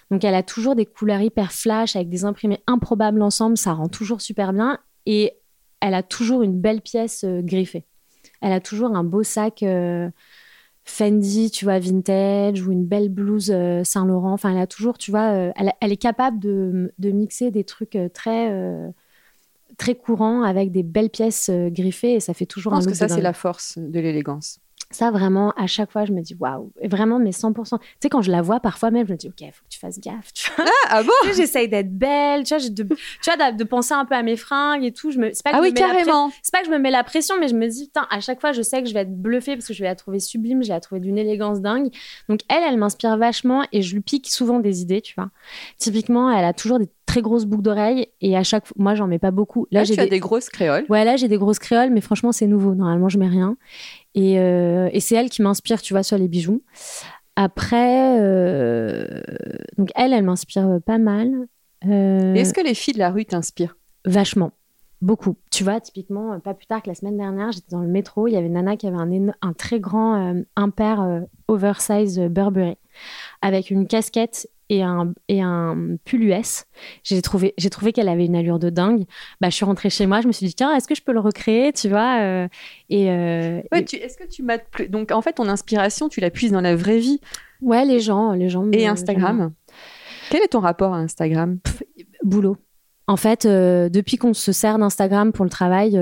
Donc 0.09 0.23
elle 0.23 0.35
a 0.35 0.43
toujours 0.43 0.75
des 0.75 0.85
couleurs 0.85 1.21
hyper 1.21 1.51
flash 1.51 1.97
avec 1.97 2.07
des 2.07 2.23
imprimés 2.23 2.61
improbables 2.65 3.21
ensemble, 3.21 3.57
ça 3.57 3.73
rend 3.73 3.89
toujours 3.89 4.21
super 4.21 4.53
bien. 4.53 4.79
Et 5.05 5.33
elle 5.81 5.93
a 5.93 6.03
toujours 6.03 6.43
une 6.43 6.59
belle 6.59 6.81
pièce 6.81 7.23
euh, 7.23 7.41
griffée. 7.41 7.85
Elle 8.41 8.53
a 8.53 8.61
toujours 8.61 8.95
un 8.95 9.03
beau 9.03 9.23
sac 9.23 9.63
euh, 9.63 10.09
Fendi, 10.83 11.51
tu 11.51 11.65
vois, 11.65 11.79
vintage, 11.79 12.61
ou 12.61 12.71
une 12.71 12.85
belle 12.85 13.09
blouse 13.09 13.51
euh, 13.53 13.83
Saint-Laurent. 13.83 14.33
Enfin, 14.33 14.51
elle 14.51 14.61
a 14.61 14.67
toujours, 14.67 14.97
tu 14.97 15.11
vois, 15.11 15.51
elle, 15.55 15.91
est 15.91 15.97
capable 15.97 16.39
de, 16.39 16.91
mixer 16.99 17.51
des 17.51 17.63
trucs 17.63 17.97
très, 18.13 18.51
très 19.77 19.93
courants 19.93 20.41
avec 20.41 20.71
des 20.71 20.81
belles 20.81 21.11
pièces 21.11 21.51
griffées 21.51 22.15
et 22.15 22.19
ça 22.19 22.33
fait 22.33 22.47
toujours 22.47 22.71
Je 22.71 22.77
pense 22.77 22.87
que 22.87 22.95
ça, 22.95 23.07
c'est 23.07 23.21
la 23.21 23.33
force 23.33 23.77
de 23.77 23.99
l'élégance. 23.99 24.59
Ça, 24.91 25.11
vraiment, 25.11 25.51
à 25.57 25.67
chaque 25.67 25.91
fois, 25.91 26.05
je 26.05 26.11
me 26.11 26.21
dis 26.21 26.35
waouh. 26.39 26.71
Vraiment, 26.83 27.19
mais 27.19 27.31
100%. 27.31 27.79
Tu 27.79 27.85
sais, 28.01 28.09
quand 28.09 28.21
je 28.21 28.31
la 28.31 28.41
vois, 28.41 28.59
parfois 28.59 28.91
même, 28.91 29.07
je 29.07 29.13
me 29.13 29.17
dis, 29.17 29.27
OK, 29.27 29.41
il 29.41 29.51
faut 29.51 29.63
que 29.63 29.69
tu 29.69 29.79
fasses 29.79 29.99
gaffe. 29.99 30.33
Tu 30.33 30.51
vois 30.55 30.65
ah, 30.67 30.89
ah 30.89 31.03
bon? 31.03 31.33
J'essaye 31.35 31.67
d'être 31.67 31.95
belle, 31.97 32.43
tu 32.43 32.55
vois, 32.55 32.69
de, 32.69 32.83
tu 32.83 33.31
vois 33.33 33.51
de, 33.51 33.63
penser 33.63 33.93
un 33.93 34.05
peu 34.05 34.15
à 34.15 34.23
mes 34.23 34.37
fringues 34.37 34.83
et 34.83 34.91
tout. 34.91 35.11
Je 35.11 35.19
me, 35.19 35.29
pas 35.43 35.51
que 35.51 35.55
ah 35.55 35.61
oui, 35.61 35.73
carrément. 35.73 36.31
C'est 36.41 36.51
pas 36.51 36.61
que 36.61 36.67
je 36.67 36.71
me 36.71 36.79
mets 36.79 36.91
la 36.91 37.03
pression, 37.03 37.35
mais 37.39 37.47
je 37.47 37.55
me 37.55 37.67
dis, 37.67 37.85
putain, 37.85 38.07
à 38.09 38.19
chaque 38.19 38.41
fois, 38.41 38.51
je 38.51 38.61
sais 38.61 38.81
que 38.81 38.89
je 38.89 38.93
vais 38.93 39.01
être 39.01 39.15
bluffée 39.15 39.55
parce 39.55 39.67
que 39.67 39.73
je 39.73 39.81
vais 39.81 39.89
la 39.89 39.95
trouver 39.95 40.19
sublime, 40.19 40.63
je 40.63 40.69
vais 40.69 40.73
la 40.73 40.79
trouver 40.81 41.01
d'une 41.01 41.17
élégance 41.17 41.61
dingue. 41.61 41.89
Donc, 42.29 42.41
elle, 42.49 42.63
elle 42.67 42.77
m'inspire 42.77 43.17
vachement 43.17 43.65
et 43.71 43.81
je 43.81 43.93
lui 43.93 44.01
pique 44.01 44.29
souvent 44.29 44.59
des 44.59 44.81
idées, 44.81 45.01
tu 45.01 45.13
vois. 45.15 45.29
Typiquement, 45.77 46.31
elle 46.31 46.45
a 46.45 46.53
toujours 46.53 46.79
des 46.79 46.89
très 47.05 47.21
grosses 47.21 47.45
boucles 47.45 47.63
d'oreilles 47.63 48.07
et 48.21 48.37
à 48.37 48.43
chaque 48.43 48.67
fois, 48.67 48.75
moi, 48.77 48.95
j'en 48.95 49.07
mets 49.07 49.19
pas 49.19 49.31
beaucoup. 49.31 49.67
Là, 49.71 49.83
j'ai 49.83 49.95
des... 49.95 50.07
des 50.07 50.19
grosses 50.19 50.49
créoles? 50.49 50.85
Ouais, 50.89 51.03
là, 51.03 51.17
j'ai 51.17 51.27
des 51.27 51.37
grosses 51.37 51.59
créoles, 51.59 51.89
mais 51.89 52.01
franchement, 52.01 52.31
c'est 52.31 52.47
nouveau. 52.47 52.73
Normalement, 52.73 53.09
je 53.09 53.17
mets 53.17 53.27
rien. 53.27 53.57
Euh, 54.17 54.89
et, 54.91 54.99
c'est 54.99 55.15
elle 55.15 55.29
qui 55.29 55.41
m'inspire, 55.41 55.81
tu 55.81 55.93
vois, 55.93 56.03
sur 56.03 56.17
les 56.17 56.27
bijoux. 56.27 56.63
Après, 57.35 58.19
euh, 58.19 59.07
donc 59.77 59.89
elle, 59.95 60.13
elle 60.13 60.23
m'inspire 60.23 60.79
pas 60.85 60.97
mal. 60.97 61.31
Euh, 61.85 62.33
Est-ce 62.33 62.53
que 62.53 62.61
les 62.61 62.73
filles 62.73 62.93
de 62.93 62.99
la 62.99 63.09
rue 63.09 63.25
t'inspirent? 63.25 63.77
Vachement. 64.05 64.51
Beaucoup. 65.01 65.37
Tu 65.49 65.63
vois, 65.63 65.79
typiquement, 65.79 66.39
pas 66.39 66.53
plus 66.53 66.67
tard 66.67 66.83
que 66.83 66.89
la 66.89 66.93
semaine 66.93 67.17
dernière, 67.17 67.51
j'étais 67.51 67.71
dans 67.71 67.81
le 67.81 67.87
métro, 67.87 68.27
il 68.27 68.33
y 68.33 68.37
avait 68.37 68.49
nana 68.49 68.77
qui 68.77 68.85
avait 68.85 68.97
un, 68.97 69.31
un 69.41 69.53
très 69.53 69.79
grand 69.79 70.43
impair 70.55 71.23
oversize 71.47 72.19
Burberry 72.19 72.77
avec 73.41 73.69
une 73.69 73.87
casquette 73.87 74.47
et 74.71 74.83
un, 74.83 75.13
et 75.27 75.41
un 75.41 75.97
pull 76.05 76.23
US. 76.23 76.63
J'ai 77.03 77.21
trouvé, 77.21 77.53
j'ai 77.57 77.69
trouvé 77.69 77.91
qu'elle 77.91 78.07
avait 78.07 78.25
une 78.25 78.37
allure 78.37 78.57
de 78.57 78.69
dingue. 78.69 79.03
Bah, 79.41 79.49
je 79.49 79.55
suis 79.55 79.65
rentrée 79.65 79.89
chez 79.89 80.05
moi, 80.05 80.21
je 80.21 80.27
me 80.27 80.31
suis 80.31 80.45
dit, 80.47 80.55
tiens, 80.55 80.73
est-ce 80.73 80.87
que 80.87 80.95
je 80.95 81.01
peux 81.01 81.11
le 81.11 81.19
recréer, 81.19 81.73
tu 81.73 81.89
vois 81.89 82.21
euh, 82.21 82.47
et, 82.89 83.11
euh, 83.11 83.61
Est-ce 83.73 84.17
que 84.17 84.25
tu 84.27 84.43
m'as. 84.43 84.59
Donc, 84.87 85.11
en 85.11 85.21
fait, 85.21 85.33
ton 85.33 85.49
inspiration, 85.49 86.07
tu 86.07 86.21
la 86.21 86.29
puises 86.29 86.53
dans 86.53 86.61
la 86.61 86.75
vraie 86.77 86.99
vie 86.99 87.19
Ouais, 87.61 87.83
les 87.83 87.99
gens. 87.99 88.31
Les 88.31 88.47
gens 88.47 88.65
et 88.71 88.87
Instagram 88.87 89.51
Quel 90.29 90.41
est 90.41 90.47
ton 90.47 90.61
rapport 90.61 90.93
à 90.93 90.97
Instagram? 90.99 91.59
Boulot. 92.23 92.55
En 93.07 93.17
fait, 93.17 93.45
euh, 93.45 93.89
depuis 93.89 94.15
qu'on 94.15 94.33
se 94.33 94.53
sert 94.53 94.79
d'Instagram 94.79 95.33
pour 95.33 95.43
le 95.43 95.51
travail, 95.51 95.99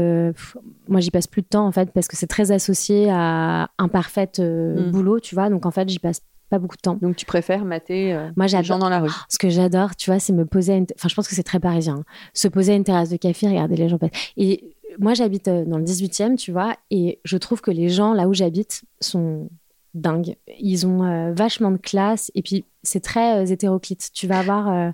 moi 0.88 1.00
j'y 1.00 1.10
passe 1.10 1.26
plus 1.26 1.42
de 1.42 1.48
temps 1.48 1.66
en 1.66 1.72
fait 1.72 1.92
parce 1.92 2.08
que 2.08 2.16
c'est 2.16 2.28
très 2.28 2.52
associé 2.52 3.10
à 3.10 3.72
un 3.80 3.88
parfait 3.88 4.30
hmm. 4.38 4.92
boulot, 4.92 5.20
tu 5.20 5.34
vois. 5.34 5.50
Donc 5.50 5.66
en 5.66 5.72
fait, 5.72 5.90
j'y 5.90 5.98
passe 5.98 6.22
pas 6.50 6.60
beaucoup 6.60 6.76
de 6.76 6.82
temps. 6.82 6.98
Donc 7.02 7.16
tu 7.16 7.26
préfères 7.26 7.66
mater 7.66 8.14
euh, 8.14 8.30
Moi, 8.36 8.48
les 8.48 8.64
gens 8.64 8.80
dans 8.80 8.90
la 8.90 9.00
rue 9.00 9.12
Ce 9.30 9.38
que 9.38 9.50
j'adore, 9.50 9.96
tu 9.96 10.10
vois, 10.10 10.20
c'est 10.20 10.34
me 10.34 10.46
poser 10.46 10.74
à 10.74 10.76
une... 10.78 10.88
Enfin, 10.96 11.08
je 11.10 11.16
pense 11.16 11.28
que 11.28 11.36
c'est 11.36 11.44
très 11.44 11.60
parisien. 11.60 11.98
Hein. 12.00 12.04
Se 12.34 12.48
poser 12.48 12.74
à 12.74 12.76
une 12.76 12.84
terrasse 12.84 13.10
de 13.10 13.18
café, 13.18 13.48
regarder 13.48 13.76
les 13.76 13.90
gens 13.90 13.98
passer. 13.98 14.14
Et 14.38 14.76
moi, 14.98 15.14
j'habite 15.14 15.48
euh, 15.48 15.66
dans 15.66 15.78
le 15.78 15.84
18e, 15.84 16.36
tu 16.36 16.52
vois, 16.52 16.76
et 16.92 17.20
je 17.24 17.38
trouve 17.38 17.62
que 17.62 17.72
les 17.72 17.90
gens 17.90 18.14
là 18.14 18.28
où 18.28 18.34
j'habite 18.34 18.84
sont 19.00 19.50
dingues. 19.94 20.36
Ils 20.60 20.86
ont 20.86 21.04
euh, 21.04 21.34
vachement 21.34 21.72
de 21.72 21.78
classe, 21.78 22.32
et 22.36 22.42
puis 22.42 22.66
c'est 22.84 23.02
très 23.02 23.52
hétéroclite. 23.52 24.10
Tu 24.14 24.28
vas 24.28 24.40
avoir 24.40 24.94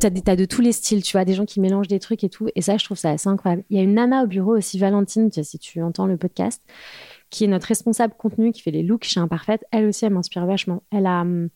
T'as, 0.00 0.10
t'as 0.10 0.34
de 0.34 0.46
tous 0.46 0.62
les 0.62 0.72
styles, 0.72 1.02
tu 1.02 1.12
vois, 1.12 1.26
des 1.26 1.34
gens 1.34 1.44
qui 1.44 1.60
mélangent 1.60 1.88
des 1.88 1.98
trucs 1.98 2.24
et 2.24 2.30
tout. 2.30 2.48
Et 2.54 2.62
ça, 2.62 2.78
je 2.78 2.84
trouve 2.84 2.96
ça 2.96 3.10
assez 3.10 3.28
incroyable. 3.28 3.64
Il 3.68 3.76
y 3.76 3.80
a 3.80 3.82
une 3.82 3.94
nana 3.94 4.24
au 4.24 4.26
bureau 4.26 4.56
aussi, 4.56 4.78
Valentine, 4.78 5.30
si 5.30 5.58
tu 5.58 5.82
entends 5.82 6.06
le 6.06 6.16
podcast, 6.16 6.62
qui 7.30 7.44
est 7.44 7.48
notre 7.48 7.66
responsable 7.66 8.14
contenu, 8.16 8.52
qui 8.52 8.62
fait 8.62 8.70
les 8.70 8.82
looks 8.82 9.04
chez 9.04 9.20
Imparfaite. 9.20 9.64
Elle 9.70 9.86
aussi, 9.86 10.04
elle 10.04 10.12
m'inspire 10.12 10.46
vachement. 10.46 10.82
Elle 10.90 11.06
a, 11.06 11.22
hum, 11.22 11.48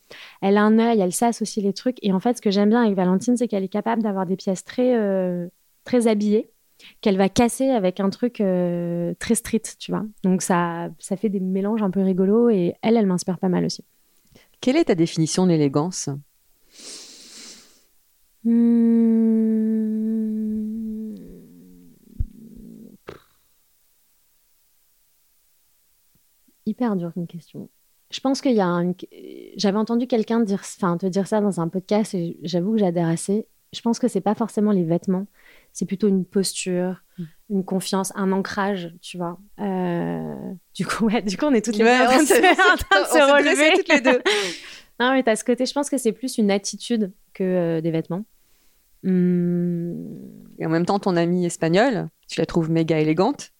elle 0.43 0.57
a 0.57 0.63
un 0.63 0.79
œil, 0.79 1.01
elle 1.01 1.13
sait 1.13 1.27
associer 1.27 1.63
les 1.63 1.73
trucs. 1.73 1.99
Et 2.03 2.13
en 2.13 2.21
fait, 2.21 2.37
ce 2.37 2.43
que 2.43 2.51
j'aime 2.51 2.71
bien 2.71 2.83
avec 2.83 2.95
Valentine, 2.95 3.37
c'est 3.37 3.49
qu'elle 3.49 3.65
est 3.65 3.69
capable 3.69 4.03
d'avoir 4.03 4.27
des 4.27 4.37
pièces 4.37 4.65
très, 4.65 4.97
euh, 4.97 5.49
très 5.85 6.07
habillées 6.07 6.51
qu'elle 7.01 7.17
va 7.17 7.29
casser 7.29 7.71
avec 7.71 8.01
un 8.01 8.11
truc 8.11 8.41
euh, 8.41 9.15
très 9.19 9.35
street, 9.35 9.63
tu 9.79 9.91
vois. 9.91 10.05
Donc 10.23 10.43
ça, 10.43 10.91
ça 10.99 11.17
fait 11.17 11.29
des 11.29 11.41
mélanges 11.41 11.83
un 11.83 11.91
peu 11.91 12.03
rigolos 12.03 12.51
et 12.51 12.75
elle, 12.83 12.97
elle 12.97 13.07
m'inspire 13.07 13.39
pas 13.39 13.49
mal 13.49 13.65
aussi. 13.65 13.85
Quelle 14.61 14.77
est 14.77 14.85
ta 14.85 14.95
définition 14.95 15.47
d'élégance. 15.47 16.09
Hyper 26.69 26.97
dure 26.97 27.13
une 27.17 27.27
question. 27.27 27.69
Je 28.11 28.21
pense 28.21 28.41
qu'il 28.41 28.53
y 28.53 28.61
a 28.61 28.67
un... 28.67 28.93
J'avais 29.57 29.79
entendu 29.79 30.07
quelqu'un 30.07 30.41
dire, 30.41 30.61
enfin, 30.63 30.97
te 30.97 31.07
dire 31.07 31.27
ça 31.27 31.41
dans 31.41 31.61
un 31.61 31.69
podcast 31.69 32.15
et 32.15 32.39
j'avoue 32.43 32.73
que 32.73 32.79
j'adhère 32.79 33.09
assez. 33.09 33.47
Je 33.75 33.81
pense 33.83 33.99
que 33.99 34.09
c'est 34.09 34.21
pas 34.23 34.35
forcément 34.35 34.73
les 34.73 34.85
vêtements, 34.85 35.27
c'est 35.73 35.85
plutôt 35.85 36.09
une 36.09 36.25
posture, 36.25 37.03
Mm. 37.19 37.25
une 37.51 37.65
confiance, 37.65 38.13
un 38.15 38.31
ancrage, 38.33 38.95
tu 39.03 39.17
vois. 39.19 39.39
Euh, 39.61 40.35
Du 40.77 40.87
coup, 40.87 41.07
ouais, 41.07 41.21
du 41.21 41.37
coup, 41.37 41.47
on 41.47 41.53
est 41.53 41.65
toutes 41.65 41.77
les 41.77 41.85
Ouais, 41.85 41.99
deux 41.99 42.05
en 42.05 42.07
train 42.07 42.23
on 42.23 42.27
se, 42.27 42.35
en 42.73 42.77
train 42.77 43.01
de 43.01 43.07
on 43.07 43.13
se 43.13 43.33
relever. 43.33 43.77
toutes 43.77 43.89
les 43.89 44.01
deux. 44.01 44.23
non, 45.01 45.13
mais 45.13 45.23
t'as 45.25 45.35
ce 45.37 45.45
côté, 45.45 45.67
je 45.67 45.73
pense 45.73 45.91
que 45.91 45.99
c'est 45.99 46.13
plus 46.13 46.39
une 46.39 46.51
attitude 46.51 47.13
que 47.35 47.43
euh, 47.45 47.81
des 47.81 47.91
vêtements. 47.91 48.25
Hmm. 49.03 49.95
Et 50.59 50.67
en 50.67 50.69
même 50.71 50.87
temps, 50.87 50.99
ton 50.99 51.17
amie 51.17 51.45
espagnole, 51.47 52.09
tu 52.29 52.41
la 52.41 52.47
trouves 52.47 52.71
méga 52.71 52.99
élégante 53.01 53.51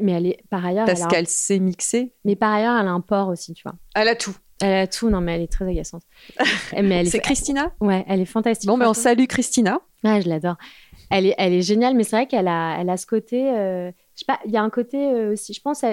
Mais 0.00 0.12
elle 0.12 0.26
est, 0.26 0.38
par 0.48 0.64
ailleurs, 0.64 0.86
parce 0.86 1.06
qu'elle 1.06 1.26
sait 1.28 1.58
mixer. 1.58 2.14
mais 2.24 2.36
par 2.36 2.52
ailleurs, 2.52 2.78
elle 2.80 2.86
a 2.86 2.92
un 2.92 3.00
port 3.00 3.28
aussi, 3.28 3.52
tu 3.52 3.62
vois. 3.64 3.74
Elle 3.94 4.08
a 4.08 4.14
tout. 4.16 4.34
Elle 4.60 4.74
a 4.74 4.86
tout, 4.86 5.10
non, 5.10 5.20
mais 5.20 5.34
elle 5.34 5.42
est 5.42 5.52
très 5.52 5.68
agaçante. 5.68 6.02
mais 6.82 7.04
C'est 7.04 7.18
Christina? 7.18 7.72
Ouais, 7.80 8.04
elle 8.08 8.20
est 8.20 8.24
fantastique. 8.26 8.68
Bon, 8.68 8.78
ben 8.78 8.88
on 8.88 8.94
salue 8.94 9.26
Christina. 9.26 9.80
Ah, 10.04 10.20
je 10.20 10.28
l'adore. 10.28 10.56
Elle 11.10 11.26
est, 11.26 11.34
elle 11.36 11.52
est 11.52 11.62
géniale, 11.62 11.94
mais 11.94 12.04
c'est 12.04 12.16
vrai 12.16 12.26
qu'elle 12.26 12.48
a, 12.48 12.76
elle 12.80 12.88
a 12.88 12.96
ce 12.96 13.06
côté. 13.06 13.50
euh, 13.54 13.90
il 14.44 14.50
y 14.50 14.56
a 14.56 14.62
un 14.62 14.70
côté 14.70 14.96
euh, 14.98 15.32
aussi. 15.32 15.52
Je 15.52 15.60
pense, 15.60 15.84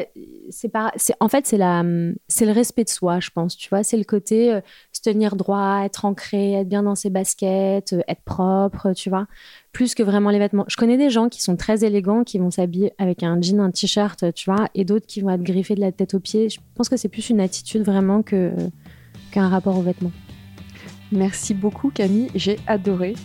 c'est 0.49 1.15
en 1.19 1.29
fait, 1.29 1.45
c'est 1.45 1.57
le 1.57 2.51
respect 2.51 2.83
de 2.83 2.89
soi, 2.89 3.19
je 3.19 3.29
pense. 3.29 3.55
Tu 3.55 3.69
vois, 3.69 3.83
c'est 3.83 3.97
le 3.97 4.03
côté 4.03 4.53
euh, 4.53 4.61
se 4.91 5.01
tenir 5.01 5.35
droit, 5.35 5.81
être 5.83 6.05
ancré, 6.05 6.53
être 6.53 6.67
bien 6.67 6.83
dans 6.83 6.95
ses 6.95 7.09
baskets, 7.09 7.93
euh, 7.93 8.01
être 8.07 8.21
propre, 8.23 8.93
tu 8.93 9.09
vois, 9.09 9.27
plus 9.71 9.95
que 9.95 10.03
vraiment 10.03 10.29
les 10.29 10.39
vêtements. 10.39 10.65
Je 10.67 10.75
connais 10.75 10.97
des 10.97 11.09
gens 11.09 11.29
qui 11.29 11.41
sont 11.41 11.55
très 11.55 11.83
élégants, 11.83 12.23
qui 12.23 12.39
vont 12.39 12.51
s'habiller 12.51 12.93
avec 12.97 13.23
un 13.23 13.41
jean, 13.41 13.59
un 13.59 13.71
t-shirt, 13.71 14.33
tu 14.33 14.49
vois, 14.49 14.67
et 14.75 14.85
d'autres 14.85 15.07
qui 15.07 15.21
vont 15.21 15.29
être 15.29 15.43
griffés 15.43 15.75
de 15.75 15.81
la 15.81 15.91
tête 15.91 16.13
aux 16.13 16.19
pieds. 16.19 16.49
Je 16.49 16.59
pense 16.75 16.89
que 16.89 16.97
c'est 16.97 17.09
plus 17.09 17.29
une 17.29 17.39
attitude 17.39 17.83
vraiment 17.83 18.21
que 18.21 18.51
qu'un 19.31 19.47
rapport 19.47 19.77
aux 19.77 19.83
vêtements. 19.83 20.11
Merci 21.11 21.53
beaucoup, 21.53 21.89
Camille. 21.89 22.29
J'ai 22.35 22.57
adoré 22.67 23.15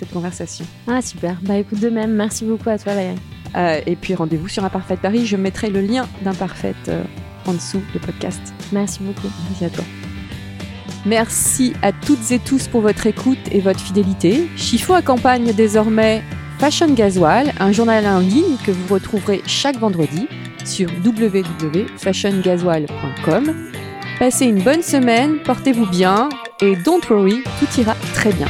cette 0.00 0.12
conversation. 0.12 0.64
Ah 0.88 1.00
super. 1.00 1.36
Bah 1.42 1.56
écoute 1.56 1.80
de 1.80 1.90
même. 1.90 2.14
Merci 2.14 2.44
beaucoup 2.44 2.68
à 2.68 2.78
toi 2.78 2.94
Valérie. 2.94 3.16
Euh, 3.56 3.80
et 3.86 3.96
puis 3.96 4.14
rendez-vous 4.14 4.48
sur 4.48 4.64
Imparfait 4.64 4.96
Paris. 4.96 5.26
Je 5.26 5.36
mettrai 5.36 5.70
le 5.70 5.80
lien 5.80 6.06
d'Imparfait 6.22 6.74
euh, 6.88 7.02
en 7.46 7.52
dessous 7.52 7.80
du 7.92 7.98
podcast. 7.98 8.40
Merci 8.72 9.00
beaucoup. 9.02 9.28
Merci 9.48 9.64
à 9.64 9.70
toi. 9.70 9.84
Merci 11.06 11.72
à 11.82 11.92
toutes 11.92 12.30
et 12.30 12.38
tous 12.38 12.68
pour 12.68 12.82
votre 12.82 13.06
écoute 13.06 13.38
et 13.50 13.60
votre 13.60 13.80
fidélité. 13.80 14.48
Chifo 14.56 14.92
accompagne 14.94 15.52
désormais 15.52 16.22
Fashion 16.58 16.92
Gasoil, 16.92 17.52
un 17.58 17.72
journal 17.72 18.06
en 18.06 18.18
ligne 18.18 18.58
que 18.66 18.70
vous 18.70 18.92
retrouverez 18.92 19.40
chaque 19.46 19.78
vendredi 19.78 20.28
sur 20.64 20.90
www.fashiongasoil.com. 21.02 23.54
Passez 24.18 24.44
une 24.44 24.62
bonne 24.62 24.82
semaine, 24.82 25.38
portez-vous 25.42 25.86
bien 25.86 26.28
et 26.60 26.76
don't 26.76 27.00
worry, 27.08 27.42
tout 27.58 27.80
ira 27.80 27.94
très 28.12 28.34
bien. 28.34 28.48